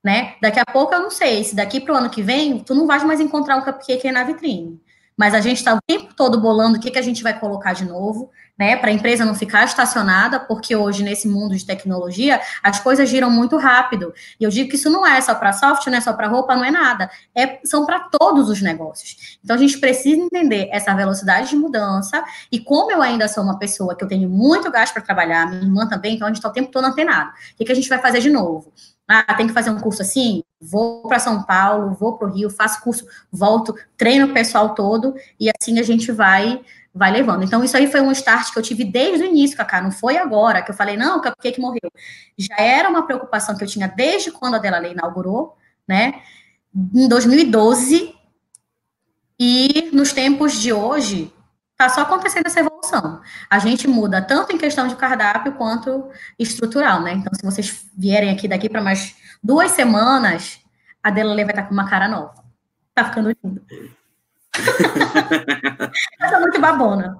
né? 0.03 0.35
Daqui 0.41 0.59
a 0.59 0.65
pouco 0.65 0.93
eu 0.93 1.01
não 1.01 1.11
sei, 1.11 1.43
se 1.43 1.55
daqui 1.55 1.79
para 1.79 1.93
o 1.93 1.97
ano 1.97 2.09
que 2.09 2.21
vem, 2.21 2.59
tu 2.59 2.73
não 2.73 2.87
vais 2.87 3.03
mais 3.03 3.19
encontrar 3.19 3.57
um 3.57 3.61
cupcake 3.61 4.11
na 4.11 4.23
vitrine. 4.23 4.79
Mas 5.17 5.35
a 5.35 5.41
gente 5.41 5.57
está 5.57 5.75
o 5.75 5.79
tempo 5.85 6.15
todo 6.15 6.39
bolando 6.39 6.77
o 6.77 6.81
que, 6.81 6.89
que 6.89 6.97
a 6.97 7.01
gente 7.01 7.21
vai 7.21 7.37
colocar 7.37 7.73
de 7.73 7.85
novo, 7.85 8.31
né? 8.57 8.75
Para 8.75 8.89
a 8.89 8.93
empresa 8.93 9.25
não 9.25 9.35
ficar 9.35 9.65
estacionada, 9.65 10.39
porque 10.39 10.75
hoje, 10.75 11.03
nesse 11.03 11.27
mundo 11.27 11.55
de 11.55 11.63
tecnologia, 11.65 12.41
as 12.63 12.79
coisas 12.79 13.07
giram 13.07 13.29
muito 13.29 13.55
rápido. 13.57 14.13
E 14.39 14.43
eu 14.43 14.49
digo 14.49 14.69
que 14.69 14.77
isso 14.77 14.89
não 14.89 15.05
é 15.05 15.21
só 15.21 15.35
para 15.35 15.53
software, 15.53 15.91
não 15.91 15.97
é 15.97 16.01
só 16.01 16.13
para 16.13 16.27
roupa, 16.27 16.55
não 16.55 16.65
é 16.65 16.71
nada. 16.71 17.09
É, 17.35 17.59
são 17.63 17.85
para 17.85 17.99
todos 17.99 18.49
os 18.49 18.61
negócios. 18.61 19.37
Então 19.43 19.55
a 19.55 19.59
gente 19.59 19.77
precisa 19.79 20.19
entender 20.19 20.69
essa 20.71 20.93
velocidade 20.95 21.49
de 21.49 21.55
mudança. 21.55 22.23
E 22.51 22.59
como 22.59 22.91
eu 22.91 23.01
ainda 23.01 23.27
sou 23.27 23.43
uma 23.43 23.59
pessoa 23.59 23.95
que 23.95 24.03
eu 24.03 24.07
tenho 24.07 24.29
muito 24.29 24.71
gasto 24.71 24.93
para 24.93 25.03
trabalhar, 25.03 25.47
minha 25.47 25.61
irmã 25.61 25.87
também, 25.87 26.15
então 26.15 26.25
a 26.25 26.29
gente 26.29 26.37
está 26.37 26.49
o 26.49 26.53
tempo 26.53 26.71
todo 26.71 26.85
antenado. 26.85 27.29
O 27.29 27.57
que, 27.57 27.65
que 27.65 27.71
a 27.71 27.75
gente 27.75 27.89
vai 27.89 27.99
fazer 27.99 28.21
de 28.21 28.29
novo? 28.29 28.73
Ah, 29.13 29.33
tem 29.33 29.45
que 29.47 29.53
fazer 29.53 29.69
um 29.69 29.79
curso 29.79 30.01
assim? 30.01 30.41
Vou 30.61 31.01
para 31.07 31.19
São 31.19 31.43
Paulo, 31.43 31.93
vou 31.93 32.17
para 32.17 32.29
o 32.29 32.31
Rio, 32.31 32.49
faço 32.49 32.81
curso, 32.81 33.05
volto, 33.29 33.75
treino 33.97 34.27
o 34.27 34.33
pessoal 34.33 34.73
todo 34.73 35.13
e 35.37 35.49
assim 35.49 35.77
a 35.79 35.83
gente 35.83 36.11
vai 36.11 36.61
vai 36.93 37.11
levando. 37.11 37.43
Então, 37.43 37.63
isso 37.63 37.75
aí 37.77 37.89
foi 37.89 38.01
um 38.01 38.11
start 38.11 38.51
que 38.51 38.59
eu 38.59 38.63
tive 38.63 38.83
desde 38.83 39.23
o 39.23 39.27
início, 39.27 39.55
Cacá, 39.55 39.81
não 39.81 39.91
foi 39.91 40.17
agora 40.17 40.61
que 40.61 40.71
eu 40.71 40.75
falei, 40.75 40.97
não, 40.97 41.21
por 41.21 41.33
que 41.37 41.59
morreu? 41.59 41.89
Já 42.37 42.55
era 42.57 42.89
uma 42.89 43.05
preocupação 43.05 43.55
que 43.55 43.63
eu 43.63 43.67
tinha 43.67 43.87
desde 43.87 44.31
quando 44.31 44.55
a 44.55 44.59
Dela 44.59 44.77
Lei 44.77 44.91
inaugurou, 44.91 45.55
né, 45.87 46.21
em 46.93 47.07
2012, 47.07 48.13
e 49.39 49.89
nos 49.93 50.13
tempos 50.13 50.61
de 50.61 50.71
hoje, 50.71 51.33
tá 51.77 51.89
só 51.89 52.01
acontecendo 52.01 52.45
essa 52.45 52.59
evolução. 52.59 52.70
A 53.49 53.59
gente 53.59 53.87
muda 53.87 54.21
tanto 54.21 54.53
em 54.53 54.57
questão 54.57 54.87
de 54.87 54.95
cardápio 54.95 55.53
quanto 55.53 56.09
estrutural, 56.37 57.01
né? 57.01 57.13
Então, 57.13 57.33
se 57.33 57.43
vocês 57.43 57.85
vierem 57.97 58.29
aqui 58.29 58.47
daqui 58.47 58.69
para 58.69 58.81
mais 58.81 59.15
duas 59.43 59.71
semanas, 59.71 60.59
a 61.01 61.09
Delale 61.09 61.43
vai 61.43 61.51
estar 61.51 61.63
tá 61.63 61.67
com 61.67 61.73
uma 61.73 61.89
cara 61.89 62.07
nova. 62.07 62.33
Tá 62.93 63.05
ficando 63.05 63.35
lindo. 63.43 63.61
Essa 66.19 66.35
é 66.35 66.39
muito 66.39 66.59
babona. 66.59 67.19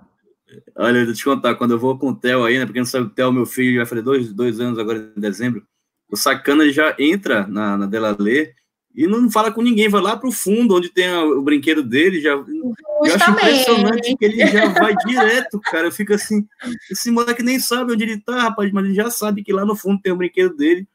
Olha, 0.75 0.99
eu 0.99 1.05
vou 1.05 1.13
te 1.13 1.23
contar, 1.23 1.55
quando 1.55 1.71
eu 1.71 1.79
vou 1.79 1.97
com 1.97 2.09
o 2.09 2.15
Theo 2.15 2.43
aí, 2.43 2.59
né? 2.59 2.65
Porque 2.65 2.79
não 2.79 2.85
sabe, 2.85 3.05
o 3.05 3.09
Theo, 3.09 3.31
meu 3.31 3.45
filho, 3.45 3.77
vai 3.77 3.85
fazer 3.85 4.01
dois, 4.01 4.33
dois 4.33 4.59
anos 4.59 4.77
agora 4.77 5.11
em 5.15 5.19
dezembro. 5.19 5.65
O 6.09 6.17
sacana 6.17 6.63
ele 6.63 6.73
já 6.73 6.93
entra 6.99 7.47
na, 7.47 7.77
na 7.77 7.85
Delalê 7.85 8.53
e 8.93 9.07
não 9.07 9.31
fala 9.31 9.51
com 9.51 9.61
ninguém, 9.61 9.87
vai 9.87 10.01
lá 10.01 10.17
para 10.17 10.27
o 10.27 10.33
fundo, 10.33 10.75
onde 10.75 10.89
tem 10.89 11.07
a, 11.07 11.23
o 11.23 11.41
brinquedo 11.41 11.81
dele, 11.81 12.19
já, 12.19 12.31
eu 12.31 12.75
acho 13.15 13.31
impressionante 13.31 14.17
que 14.17 14.25
ele 14.25 14.45
já 14.45 14.67
vai 14.67 14.93
direto, 15.05 15.59
cara. 15.61 15.87
Eu 15.87 15.91
fico 15.91 16.13
assim, 16.13 16.45
esse 16.89 17.09
moleque 17.09 17.41
nem 17.41 17.59
sabe 17.59 17.93
onde 17.93 18.03
ele 18.03 18.19
tá, 18.19 18.41
rapaz, 18.41 18.71
mas 18.71 18.85
ele 18.85 18.93
já 18.93 19.09
sabe 19.09 19.43
que 19.43 19.53
lá 19.53 19.65
no 19.65 19.75
fundo 19.75 20.01
tem 20.01 20.11
o 20.11 20.17
brinquedo 20.17 20.55
dele 20.55 20.87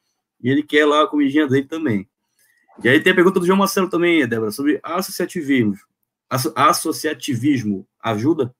e 0.42 0.50
ele 0.50 0.62
quer 0.62 0.84
lá 0.84 1.04
a 1.04 1.06
comidinha 1.06 1.46
dele 1.46 1.66
também. 1.66 2.06
E 2.84 2.88
aí 2.88 3.00
tem 3.00 3.12
a 3.12 3.16
pergunta 3.16 3.40
do 3.40 3.46
João 3.46 3.58
Marcelo 3.58 3.88
também, 3.88 4.26
Débora, 4.28 4.50
sobre 4.50 4.78
associativismo. 4.82 5.74
Associativismo 6.28 7.86
ajuda? 8.02 8.54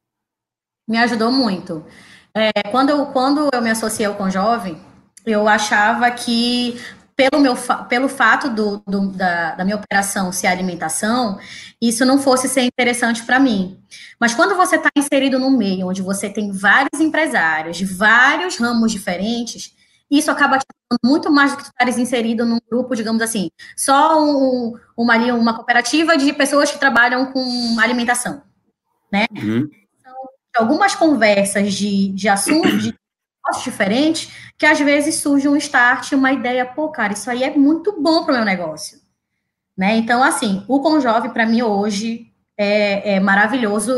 Me 0.89 0.97
ajudou 0.99 1.31
muito. 1.31 1.85
É, 2.33 2.63
quando, 2.71 2.91
eu, 2.91 3.07
quando 3.07 3.49
eu 3.53 3.61
me 3.61 3.71
associei 3.71 4.09
com 4.15 4.31
jovem, 4.31 4.79
eu 5.27 5.49
achava 5.49 6.11
que 6.11 6.81
pelo, 7.17 7.41
meu, 7.41 7.55
pelo 7.89 8.09
fato 8.09 8.51
do, 8.51 8.83
do 8.87 9.09
da, 9.09 9.55
da, 9.55 9.65
minha 9.65 9.77
operação 9.77 10.31
ser 10.31 10.49
alimentação, 10.49 11.39
isso 11.81 12.05
não 12.05 12.19
fosse 12.19 12.47
ser 12.47 12.61
interessante 12.63 13.25
para 13.25 13.41
mim. 13.41 13.81
Mas 14.21 14.35
quando 14.35 14.55
você 14.55 14.77
está 14.77 14.91
inserido 14.95 15.39
num 15.39 15.57
meio 15.57 15.89
onde 15.89 16.03
você 16.03 16.29
tem 16.29 16.53
vários 16.53 17.01
empresários 17.01 17.79
de 17.79 17.87
vários 17.87 18.59
ramos 18.59 18.93
diferentes, 18.93 19.75
isso 20.11 20.31
acaba 20.31 20.59
te 20.59 20.67
dando 20.91 21.01
muito 21.03 21.33
mais 21.33 21.53
do 21.53 21.57
que 21.57 21.65
tu 21.65 21.71
estares 21.71 21.97
inserido 21.97 22.45
num 22.45 22.59
grupo, 22.71 22.95
digamos 22.95 23.23
assim, 23.23 23.49
só 23.75 24.23
um, 24.23 24.75
uma, 24.97 25.17
uma 25.33 25.55
cooperativa 25.55 26.19
de 26.19 26.33
pessoas 26.35 26.71
que 26.71 26.79
trabalham 26.79 27.33
com 27.33 27.81
alimentação, 27.81 28.43
né? 29.11 29.25
Uhum. 29.33 29.69
Então, 29.99 30.15
algumas 30.59 30.95
conversas 30.95 31.73
de, 31.73 32.13
de 32.13 32.29
assuntos, 32.29 32.83
de 32.83 32.95
diferentes, 33.63 34.33
que 34.59 34.67
às 34.67 34.79
vezes 34.79 35.17
surge 35.17 35.49
um 35.49 35.57
start, 35.57 36.13
uma 36.13 36.33
ideia, 36.33 36.65
pô, 36.65 36.89
cara, 36.89 37.13
isso 37.13 37.31
aí 37.31 37.43
é 37.43 37.57
muito 37.57 38.01
bom 38.01 38.25
para 38.25 38.35
o 38.35 38.37
meu 38.37 38.45
negócio. 38.45 39.01
Né? 39.77 39.97
Então, 39.97 40.23
assim, 40.23 40.65
o 40.67 40.81
Conjove, 40.81 41.31
para 41.31 41.47
mim, 41.47 41.63
hoje, 41.63 42.33
é, 42.57 43.15
é, 43.15 43.21
maravilhoso 43.21 43.93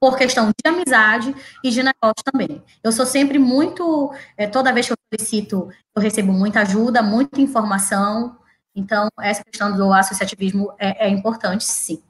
por 0.00 0.16
questão 0.16 0.48
de 0.48 0.70
amizade 0.70 1.34
e 1.62 1.70
de 1.70 1.82
negócio 1.82 2.22
também. 2.24 2.62
Eu 2.82 2.92
sou 2.92 3.06
sempre 3.06 3.38
muito, 3.38 4.12
é, 4.36 4.46
toda 4.46 4.72
vez 4.72 4.86
que 4.86 4.92
eu 4.92 4.96
solicito, 5.12 5.68
eu 5.96 6.02
recebo 6.02 6.32
muita 6.32 6.60
ajuda, 6.60 7.02
muita 7.02 7.40
informação, 7.40 8.36
então, 8.74 9.08
essa 9.20 9.44
questão 9.44 9.76
do 9.76 9.92
associativismo 9.92 10.74
é, 10.78 11.06
é 11.06 11.08
importante, 11.08 11.64
sim. 11.64 12.02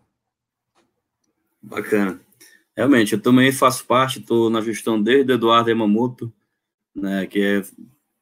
Bacana. 1.62 2.18
Realmente, 2.74 3.12
eu 3.12 3.20
também 3.20 3.52
faço 3.52 3.84
parte, 3.84 4.18
estou 4.18 4.48
na 4.48 4.60
gestão 4.60 5.00
desde 5.00 5.32
Eduardo 5.32 5.70
Emamoto, 5.70 6.32
né, 6.94 7.26
que 7.26 7.40
é 7.40 7.62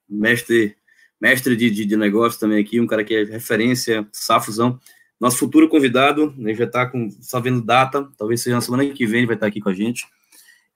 mestre 0.08 0.76
mestre 1.22 1.54
de, 1.54 1.70
de, 1.70 1.84
de 1.84 1.96
negócio 1.96 2.40
também 2.40 2.60
aqui, 2.60 2.80
um 2.80 2.86
cara 2.86 3.04
que 3.04 3.14
é 3.14 3.22
referência, 3.22 4.04
Safuzão. 4.12 4.80
Nosso 5.20 5.38
futuro 5.38 5.68
convidado, 5.68 6.34
ele 6.36 6.54
já 6.54 6.64
está 6.64 6.84
com, 6.84 7.08
só 7.20 7.38
vendo 7.38 7.62
data, 7.62 8.10
talvez 8.18 8.42
seja 8.42 8.56
na 8.56 8.60
semana 8.60 8.84
que 8.90 9.06
vem, 9.06 9.18
ele 9.18 9.28
vai 9.28 9.36
estar 9.36 9.46
aqui 9.46 9.60
com 9.60 9.68
a 9.68 9.72
gente. 9.72 10.04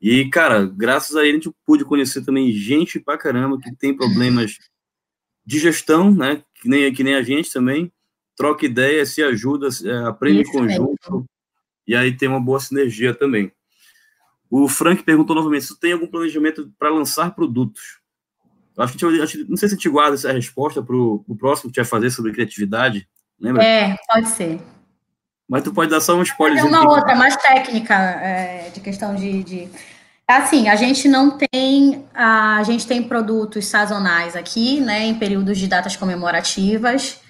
E, 0.00 0.28
cara, 0.28 0.64
graças 0.64 1.16
a 1.16 1.22
ele 1.22 1.30
a 1.30 1.34
gente 1.34 1.50
pôde 1.66 1.84
conhecer 1.84 2.24
também 2.24 2.52
gente 2.52 3.00
pra 3.00 3.18
caramba 3.18 3.58
que 3.58 3.74
tem 3.74 3.96
problemas 3.96 4.56
de 5.44 5.58
gestão, 5.58 6.14
né, 6.14 6.44
que 6.54 6.68
nem, 6.68 6.92
que 6.94 7.02
nem 7.02 7.14
a 7.16 7.22
gente 7.22 7.52
também, 7.52 7.90
troca 8.36 8.66
ideia, 8.66 9.04
se 9.04 9.24
ajuda, 9.24 9.68
é, 9.84 10.06
aprende 10.06 10.42
Isso 10.42 10.50
em 10.50 10.52
conjunto, 10.52 11.10
mesmo. 11.10 11.26
e 11.88 11.96
aí 11.96 12.16
tem 12.16 12.28
uma 12.28 12.40
boa 12.40 12.60
sinergia 12.60 13.12
também. 13.12 13.50
O 14.50 14.68
Frank 14.68 15.02
perguntou 15.02 15.34
novamente 15.34 15.66
se 15.66 15.78
tem 15.78 15.92
algum 15.92 16.06
planejamento 16.06 16.70
para 16.78 16.90
lançar 16.90 17.34
produtos. 17.34 18.00
Eu 18.76 18.84
acho 18.84 18.96
que 18.96 19.26
gente, 19.26 19.48
não 19.48 19.56
sei 19.56 19.68
se 19.68 19.74
a 19.74 19.76
gente 19.76 19.88
guarda 19.88 20.14
essa 20.14 20.32
resposta 20.32 20.82
para 20.82 20.94
o 20.94 21.36
próximo 21.38 21.72
que 21.72 21.80
a 21.80 21.82
gente 21.82 21.90
vai 21.90 22.00
fazer 22.00 22.10
sobre 22.14 22.32
criatividade. 22.32 23.08
Lembra? 23.40 23.64
É, 23.64 23.96
pode 24.06 24.28
ser. 24.28 24.60
Mas 25.48 25.62
tu 25.62 25.72
pode 25.72 25.90
dar 25.90 26.00
só 26.00 26.14
um 26.16 26.22
spoiler. 26.22 26.60
Tem 26.60 26.68
uma 26.68 26.88
outra, 26.88 27.14
mais 27.14 27.36
técnica, 27.36 27.94
é, 27.94 28.70
de 28.70 28.80
questão 28.80 29.14
de, 29.14 29.42
de, 29.44 29.68
Assim, 30.26 30.68
a 30.68 30.74
gente 30.74 31.08
não 31.08 31.38
tem. 31.38 32.04
A 32.12 32.62
gente 32.64 32.86
tem 32.86 33.02
produtos 33.02 33.66
sazonais 33.66 34.34
aqui, 34.34 34.80
né, 34.80 35.04
em 35.06 35.14
períodos 35.14 35.56
de 35.56 35.68
datas 35.68 35.96
comemorativas. 35.96 37.20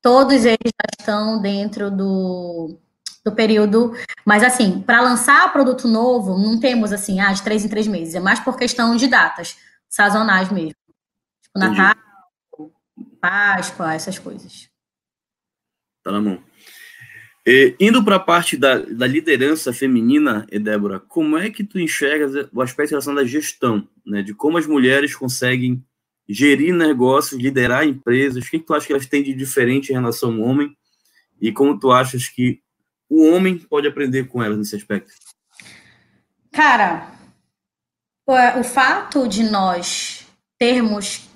Todos 0.00 0.44
eles 0.44 0.58
já 0.64 0.88
estão 0.98 1.40
dentro 1.40 1.88
do, 1.88 2.76
do 3.24 3.32
período. 3.32 3.92
Mas, 4.24 4.42
assim, 4.42 4.80
para 4.80 5.00
lançar 5.00 5.52
produto 5.52 5.88
novo, 5.88 6.38
não 6.38 6.58
temos, 6.58 6.92
assim, 6.92 7.20
ah, 7.20 7.32
de 7.32 7.42
três 7.42 7.64
em 7.64 7.68
três 7.68 7.86
meses. 7.86 8.14
É 8.14 8.20
mais 8.20 8.40
por 8.40 8.56
questão 8.56 8.96
de 8.96 9.06
datas 9.06 9.56
sazonais 9.88 10.50
mesmo. 10.50 10.74
Tipo, 11.42 11.58
Natal, 11.58 11.94
Páscoa, 13.20 13.94
essas 13.94 14.18
coisas. 14.18 14.68
Tá 16.02 16.10
na 16.10 16.20
mão. 16.20 16.42
E, 17.46 17.74
indo 17.80 18.04
para 18.04 18.16
a 18.16 18.20
parte 18.20 18.56
da, 18.56 18.78
da 18.78 19.06
liderança 19.06 19.72
feminina, 19.72 20.46
Débora, 20.50 21.00
como 21.00 21.36
é 21.36 21.50
que 21.50 21.64
tu 21.64 21.78
enxergas 21.78 22.48
o 22.52 22.62
aspecto 22.62 22.90
em 22.90 22.94
relação 22.94 23.14
da 23.14 23.24
gestão, 23.24 23.88
né? 24.06 24.22
De 24.22 24.32
como 24.32 24.58
as 24.58 24.66
mulheres 24.66 25.14
conseguem 25.14 25.84
gerir 26.28 26.72
negócios, 26.72 27.40
liderar 27.40 27.86
empresas, 27.86 28.44
o 28.44 28.50
que, 28.50 28.60
que 28.60 28.64
tu 28.64 28.74
acha 28.74 28.86
que 28.86 28.92
elas 28.92 29.06
têm 29.06 29.22
de 29.22 29.34
diferente 29.34 29.90
em 29.90 29.94
relação 29.94 30.34
ao 30.34 30.40
homem? 30.40 30.76
E 31.40 31.50
como 31.50 31.78
tu 31.78 31.90
achas 31.90 32.28
que 32.28 32.61
o 33.12 33.30
homem 33.30 33.58
pode 33.58 33.86
aprender 33.86 34.26
com 34.26 34.42
elas 34.42 34.56
nesse 34.56 34.74
aspecto? 34.74 35.12
Cara, 36.50 37.08
o, 38.26 38.60
o 38.60 38.64
fato 38.64 39.28
de 39.28 39.42
nós 39.42 40.26
termos 40.58 41.28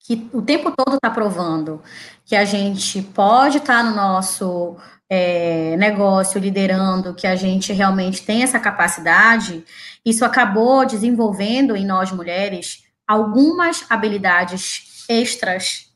que 0.00 0.28
o 0.34 0.42
tempo 0.42 0.70
todo 0.70 0.96
está 0.96 1.08
provando 1.08 1.82
que 2.26 2.36
a 2.36 2.44
gente 2.44 3.00
pode 3.00 3.56
estar 3.56 3.82
tá 3.82 3.88
no 3.88 3.96
nosso 3.96 4.76
é, 5.08 5.74
negócio 5.78 6.38
liderando, 6.38 7.14
que 7.14 7.26
a 7.26 7.36
gente 7.36 7.72
realmente 7.72 8.22
tem 8.22 8.42
essa 8.42 8.60
capacidade, 8.60 9.64
isso 10.04 10.26
acabou 10.26 10.84
desenvolvendo 10.84 11.74
em 11.74 11.86
nós 11.86 12.12
mulheres 12.12 12.84
algumas 13.08 13.86
habilidades 13.88 15.06
extras 15.08 15.93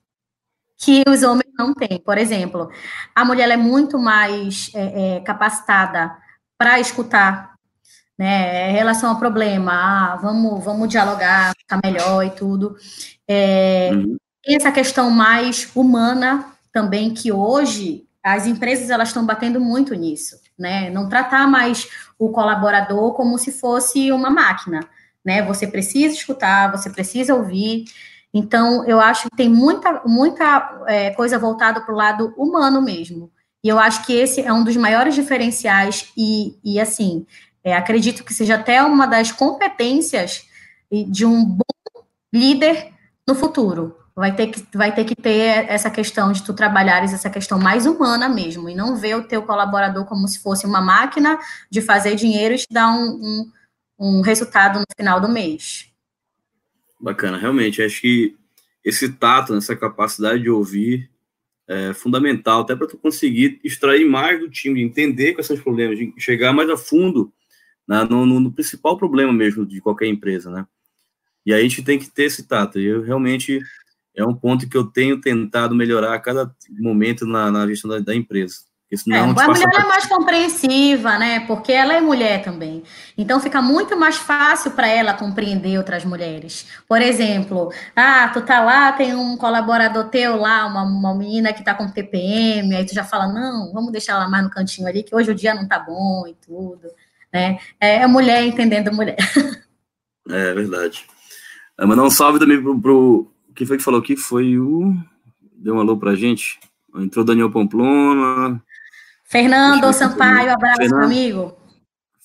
que 0.79 1.03
os 1.09 1.23
homens 1.25 1.51
não 1.59 1.75
têm. 1.75 2.01
Por 2.01 2.17
exemplo, 2.17 2.71
a 3.15 3.25
mulher 3.25 3.51
é 3.51 3.57
muito 3.57 3.99
mais 3.99 4.71
é, 4.75 5.17
é, 5.17 5.21
capacitada 5.21 6.17
para 6.57 6.79
escutar, 6.79 7.55
né, 8.17 8.71
em 8.71 8.75
relação 8.75 9.11
ao 9.11 9.19
problema, 9.19 9.73
ah, 9.73 10.17
vamos, 10.17 10.65
vamos 10.65 10.89
dialogar, 10.89 11.53
ficar 11.59 11.81
melhor 11.85 12.25
e 12.25 12.31
tudo. 12.31 12.77
É, 13.27 13.91
uhum. 13.93 14.17
Tem 14.43 14.57
essa 14.57 14.73
questão 14.73 15.11
mais 15.11 15.71
humana 15.75 16.47
também, 16.73 17.13
que 17.13 17.33
hoje 17.33 18.07
as 18.23 18.47
empresas 18.47 18.91
elas 18.91 19.09
estão 19.09 19.25
batendo 19.25 19.61
muito 19.61 19.95
nisso, 19.95 20.37
né? 20.59 20.91
Não 20.91 21.09
tratar 21.09 21.47
mais 21.47 21.89
o 22.19 22.31
colaborador 22.31 23.15
como 23.15 23.39
se 23.39 23.53
fosse 23.53 24.11
uma 24.13 24.31
máquina, 24.31 24.81
né? 25.25 25.43
Você 25.43 25.67
precisa 25.67 26.15
escutar, 26.15 26.71
você 26.71 26.91
precisa 26.91 27.35
ouvir, 27.35 27.85
então, 28.33 28.85
eu 28.85 29.01
acho 29.01 29.29
que 29.29 29.37
tem 29.37 29.49
muita, 29.49 30.03
muita 30.05 30.85
é, 30.87 31.11
coisa 31.11 31.39
voltada 31.39 31.81
para 31.81 31.95
o 31.95 31.97
lado 31.97 32.35
humano 32.37 32.83
mesmo. 32.83 33.33
E 33.65 33.69
eu 33.69 33.79
acho 33.79 34.05
que 34.05 34.13
esse 34.13 34.41
é 34.41 34.53
um 34.53 34.63
dos 34.63 34.77
maiores 34.77 35.15
diferenciais, 35.15 36.13
e, 36.17 36.59
e 36.63 36.79
assim, 36.79 37.27
é, 37.65 37.75
acredito 37.75 38.25
que 38.25 38.35
seja 38.35 38.55
até 38.55 38.83
uma 38.83 39.07
das 39.07 39.33
competências 39.33 40.47
de 40.91 41.27
um 41.27 41.45
bom 41.45 42.05
líder 42.33 42.93
no 43.27 43.35
futuro. 43.35 43.97
Vai 44.15 44.35
ter 44.35 44.49
que, 44.49 44.67
vai 44.77 44.95
ter, 44.95 45.05
que 45.05 45.15
ter 45.15 45.71
essa 45.71 45.91
questão 45.91 46.33
de 46.33 46.43
tu 46.43 46.53
trabalhares 46.53 47.13
essa 47.13 47.31
questão 47.31 47.59
mais 47.59 47.87
humana 47.87 48.29
mesmo, 48.29 48.69
e 48.69 48.75
não 48.75 48.97
ver 48.97 49.17
o 49.17 49.25
teu 49.25 49.43
colaborador 49.43 50.05
como 50.07 50.29
se 50.29 50.39
fosse 50.41 50.67
uma 50.67 50.81
máquina 50.81 51.39
de 51.71 51.81
fazer 51.81 52.15
dinheiro 52.15 52.55
e 52.55 52.59
te 52.59 52.67
dar 52.71 52.89
um, 52.89 53.51
um, 53.99 54.19
um 54.19 54.21
resultado 54.21 54.81
no 54.81 54.87
final 54.97 55.21
do 55.21 55.29
mês. 55.29 55.88
Bacana, 57.01 57.37
realmente, 57.37 57.83
acho 57.83 58.01
que 58.01 58.37
esse 58.85 59.13
tato, 59.13 59.55
essa 59.55 59.77
capacidade 59.77 60.43
de 60.43 60.51
ouvir 60.51 61.11
é 61.69 61.93
fundamental, 61.93 62.63
até 62.63 62.75
para 62.75 62.87
tu 62.87 62.97
conseguir 62.97 63.61
extrair 63.63 64.07
mais 64.07 64.41
do 64.41 64.49
time, 64.49 64.83
entender 64.83 65.35
com 65.35 65.41
esses 65.41 65.61
problemas, 65.61 65.99
chegar 66.19 66.53
mais 66.53 66.71
a 66.71 66.77
fundo 66.77 67.33
né, 67.87 68.05
no, 68.09 68.25
no, 68.25 68.53
principal 68.53 68.97
problema 68.97 69.33
mesmo 69.33 69.67
de 69.67 69.81
qualquer 69.81 70.07
empresa, 70.07 70.51
né? 70.51 70.67
E 71.45 71.53
aí 71.53 71.61
a 71.61 71.63
gente 71.63 71.83
tem 71.83 71.99
que 71.99 72.11
ter 72.11 72.25
esse 72.25 72.47
tato. 72.47 72.79
Eu 72.79 73.03
realmente 73.03 73.61
é 74.15 74.25
um 74.25 74.35
ponto 74.35 74.69
que 74.69 74.77
eu 74.77 74.85
tenho 74.85 75.21
tentado 75.21 75.75
melhorar 75.75 76.15
a 76.15 76.21
cada 76.21 76.55
momento 76.71 77.27
na, 77.27 77.51
na 77.51 77.67
gestão 77.67 77.91
da, 77.91 77.99
da 77.99 78.15
empresa. 78.15 78.68
Senão, 78.97 79.35
é, 79.39 79.43
a 79.43 79.47
mulher 79.47 79.69
é 79.75 79.85
mais 79.85 80.07
compreensiva, 80.07 81.19
né? 81.19 81.41
Porque 81.41 81.71
ela 81.71 81.93
é 81.95 82.01
mulher 82.01 82.43
também. 82.43 82.83
Então 83.19 83.39
fica 83.39 83.61
muito 83.61 83.99
mais 83.99 84.17
fácil 84.17 84.71
para 84.71 84.89
ela 84.89 85.13
compreender 85.13 85.77
outras 85.77 86.07
mulheres. 86.07 86.67
Por 86.89 87.03
exemplo, 87.03 87.71
ah, 87.95 88.31
tu 88.33 88.41
tá 88.41 88.61
lá, 88.63 88.91
tem 88.93 89.15
um 89.15 89.37
colaborador 89.37 90.09
teu 90.09 90.37
lá, 90.37 90.65
uma, 90.67 90.85
uma 90.85 91.15
menina 91.15 91.53
que 91.53 91.63
tá 91.63 91.75
com 91.75 91.87
TPM, 91.87 92.75
aí 92.75 92.87
tu 92.87 92.95
já 92.95 93.05
fala, 93.05 93.27
não, 93.31 93.73
vamos 93.75 93.93
deixar 93.93 94.15
ela 94.15 94.29
mais 94.29 94.45
no 94.45 94.51
cantinho 94.51 94.89
ali, 94.89 95.03
que 95.03 95.15
hoje 95.15 95.31
o 95.31 95.35
dia 95.35 95.55
não 95.55 95.69
tá 95.69 95.79
bom 95.79 96.27
e 96.27 96.35
tudo. 96.35 96.89
né? 97.31 97.59
É 97.79 98.03
a 98.03 98.09
mulher 98.09 98.43
entendendo 98.47 98.89
a 98.89 98.93
mulher. 98.93 99.17
É 100.31 100.53
verdade. 100.53 101.07
É, 101.79 101.87
mandar 101.87 102.03
um 102.03 102.11
salve 102.11 102.39
também 102.39 102.61
pro, 102.61 102.79
pro. 102.79 103.33
Quem 103.55 103.67
foi 103.67 103.79
que 103.79 103.83
falou 103.83 103.99
aqui? 103.99 104.15
Foi 104.15 104.59
o. 104.59 104.95
Deu 105.57 105.75
um 105.75 105.81
alô 105.81 105.97
pra 105.97 106.15
gente. 106.15 106.61
Entrou 106.95 107.25
Daniel 107.25 107.51
Pamplona. 107.51 108.63
Fernando 109.29 109.93
Sampaio, 109.93 110.51
abraço, 110.51 110.79
Fernando. 110.79 111.05
amigo. 111.05 111.55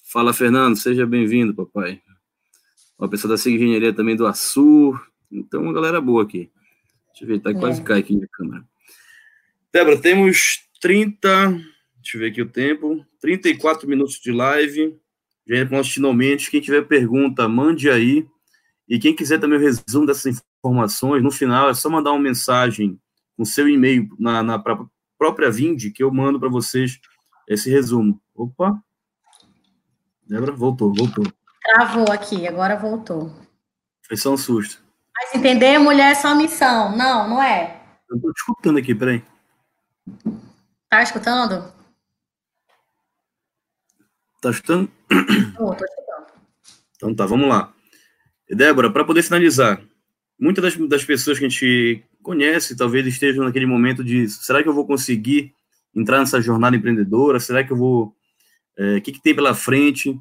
Fala, 0.05 0.33
Fernando, 0.33 0.77
seja 0.77 1.05
bem-vindo, 1.05 1.53
papai. 1.53 2.01
Uma 2.97 3.09
pessoa 3.09 3.33
da 3.33 3.37
SIG 3.37 3.55
Engenharia 3.55 3.91
também 3.91 4.15
do 4.15 4.25
Açur. 4.25 5.05
Então, 5.29 5.63
uma 5.63 5.73
galera 5.73 5.99
boa 5.99 6.23
aqui. 6.23 6.49
Deixa 7.09 7.25
eu 7.25 7.27
ver, 7.27 7.41
tá 7.41 7.49
é. 7.49 7.53
quase 7.53 7.81
cai 7.83 7.99
aqui 7.99 8.15
na 8.15 8.25
câmera. 8.31 8.63
Débora, 9.73 9.99
temos 9.99 10.63
30. 10.79 11.49
Deixa 12.01 12.15
eu 12.15 12.21
ver 12.21 12.31
aqui 12.31 12.41
o 12.41 12.49
tempo. 12.49 13.05
34 13.19 13.85
minutos 13.85 14.15
de 14.21 14.31
live. 14.31 14.97
Já 15.45 15.65
nosso 15.65 15.91
finalmente. 15.91 16.49
Quem 16.49 16.61
tiver 16.61 16.83
pergunta, 16.83 17.49
mande 17.49 17.89
aí. 17.89 18.25
E 18.87 18.97
quem 18.97 19.13
quiser 19.13 19.41
também 19.41 19.59
o 19.59 19.61
resumo 19.61 20.05
dessas 20.05 20.41
informações, 20.57 21.21
no 21.21 21.31
final 21.31 21.69
é 21.69 21.73
só 21.73 21.89
mandar 21.89 22.11
uma 22.11 22.19
mensagem 22.21 22.97
com 23.35 23.43
seu 23.43 23.67
e-mail 23.67 24.07
na, 24.17 24.41
na 24.41 24.57
própria 25.24 25.49
Vind, 25.49 25.93
que 25.93 26.03
eu 26.03 26.11
mando 26.11 26.38
para 26.38 26.49
vocês 26.49 26.99
esse 27.47 27.69
resumo. 27.69 28.21
Opa! 28.36 28.78
Débora, 30.28 30.51
voltou, 30.51 30.93
voltou. 30.93 31.24
Travou 31.61 32.11
aqui, 32.11 32.45
agora 32.45 32.76
voltou. 32.76 33.34
Foi 34.05 34.17
só 34.17 34.34
um 34.34 34.38
susto. 34.38 34.84
Mas 35.15 35.34
entender, 35.34 35.78
mulher 35.78 36.11
é 36.11 36.15
só 36.15 36.36
missão. 36.36 36.93
Não, 36.97 37.30
não 37.30 37.41
é. 37.41 37.82
Eu 38.09 38.19
tô 38.19 38.34
te 38.34 38.38
escutando 38.38 38.80
aqui, 38.80 38.93
peraí. 38.93 39.24
Tá 40.89 41.01
escutando? 41.01 41.74
Tá 44.41 44.49
escutando? 44.49 44.91
Tô, 45.55 45.74
tô 45.74 45.86
escutando. 45.86 46.28
Então 46.97 47.15
tá, 47.15 47.26
vamos 47.26 47.47
lá. 47.47 47.74
Débora, 48.49 48.91
para 48.91 49.05
poder 49.05 49.24
finalizar, 49.24 49.82
muitas 50.43 50.63
das, 50.63 50.89
das 50.89 51.05
pessoas 51.05 51.39
que 51.39 51.45
a 51.45 51.49
gente 51.49 52.03
conhece 52.21 52.75
talvez 52.75 53.07
estejam 53.07 53.45
naquele 53.45 53.65
momento 53.65 54.03
de 54.03 54.29
será 54.29 54.61
que 54.61 54.67
eu 54.67 54.73
vou 54.73 54.85
conseguir 54.85 55.53
entrar 55.95 56.19
nessa 56.19 56.41
jornada 56.41 56.75
empreendedora? 56.75 57.39
Será 57.39 57.63
que 57.63 57.71
eu 57.71 57.77
vou. 57.77 58.07
O 58.07 58.15
é, 58.83 58.99
que, 58.99 59.13
que 59.13 59.21
tem 59.21 59.33
pela 59.33 59.53
frente? 59.53 60.19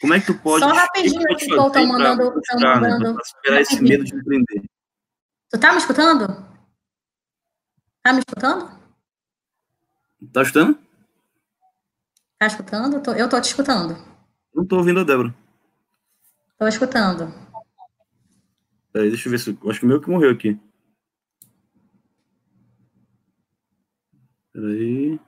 Como 0.00 0.14
é 0.14 0.20
que 0.20 0.26
tu 0.26 0.34
pode. 0.34 0.64
Só 0.64 0.72
rapidinho 0.72 1.22
aqui 1.30 1.46
que 1.46 1.52
eu 1.52 1.66
estou 1.66 1.86
mandando. 1.86 2.32
Buscar, 2.32 2.58
tô 2.58 2.80
mandando 2.80 3.14
né, 3.14 3.20
superar 3.24 3.60
esse 3.60 3.82
medo 3.82 4.04
de 4.04 4.14
empreender. 4.14 4.62
Tu 5.50 5.58
tá 5.58 5.72
me 5.72 5.78
escutando? 5.78 6.26
Tá 8.02 8.12
me 8.12 8.20
escutando? 8.20 8.80
Tá 10.32 10.42
escutando? 10.42 10.78
Tá 12.38 12.46
escutando? 12.46 13.02
Eu 13.14 13.28
tô 13.28 13.40
te 13.40 13.48
escutando. 13.48 13.96
Não 14.54 14.64
tô 14.64 14.78
ouvindo 14.78 15.00
a 15.00 15.04
Débora. 15.04 15.34
Tô 16.58 16.66
escutando. 16.66 17.49
Peraí, 18.92 19.08
deixa 19.08 19.28
eu 19.28 19.30
ver 19.30 19.38
se. 19.38 19.58
Eu 19.62 19.70
acho 19.70 19.80
que 19.80 19.86
o 19.86 19.88
meu 19.88 20.00
que 20.00 20.10
morreu 20.10 20.30
aqui. 20.30 20.58
Peraí. 24.52 25.20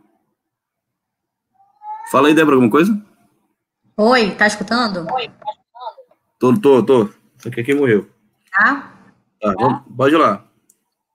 Fala 2.11 2.29
aí, 2.29 2.35
Débora, 2.35 2.57
alguma 2.57 2.71
coisa? 2.71 2.93
Oi, 3.97 4.35
tá 4.35 4.47
escutando? 4.47 5.07
Oi, 5.15 5.29
tá 5.29 5.47
escutando? 5.51 5.63
Tô, 6.39 6.61
tô, 6.61 6.83
tô. 6.83 7.15
Só 7.39 7.51
que 7.51 7.61
aqui 7.61 7.75
morreu. 7.75 8.11
Tá? 8.51 8.93
Tá, 9.41 9.55
vamos, 9.59 9.83
pode 9.97 10.15
ir 10.15 10.19
lá. 10.19 10.45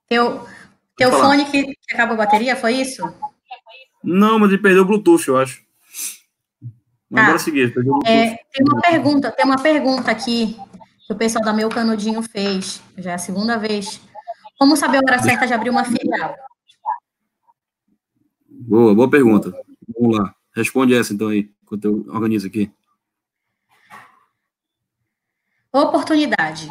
Teu, 0.10 0.48
teu 0.96 1.12
fone 1.12 1.46
que, 1.46 1.66
que 1.66 1.94
acabou 1.94 2.16
a 2.16 2.26
bateria, 2.26 2.56
foi 2.56 2.74
isso? 2.74 3.04
Não, 4.04 4.40
mas 4.40 4.50
ele 4.50 4.62
perdeu 4.62 4.84
o 4.84 4.86
Bluetooth, 4.86 5.28
eu 5.28 5.38
acho. 5.38 5.62
Mas 7.10 7.24
tá. 7.24 7.28
bora 7.28 7.40
seguir. 7.40 7.74
É, 8.06 8.36
tem 8.52 8.66
uma 8.66 8.82
pergunta, 8.82 9.32
tem 9.32 9.46
uma 9.46 9.62
pergunta 9.62 10.12
aqui 10.12 10.58
que 11.08 11.14
o 11.14 11.16
pessoal 11.16 11.44
da 11.44 11.54
Meu 11.54 11.70
Canudinho 11.70 12.22
fez, 12.22 12.84
já 12.98 13.12
é 13.12 13.14
a 13.14 13.18
segunda 13.18 13.58
vez. 13.58 14.02
Como 14.60 14.76
saber 14.76 14.98
a 14.98 15.02
hora 15.08 15.24
certa 15.24 15.48
de 15.48 15.54
abrir 15.54 15.70
uma 15.70 15.86
filial? 15.86 16.36
Boa, 18.50 18.94
boa 18.94 19.10
pergunta. 19.10 19.54
Vamos 19.98 20.18
lá. 20.18 20.36
Responde 20.54 20.94
essa 20.94 21.14
então 21.14 21.30
aí, 21.30 21.50
enquanto 21.64 21.86
eu 21.86 22.06
organizo 22.10 22.48
aqui. 22.48 22.70
Oportunidade. 25.72 26.68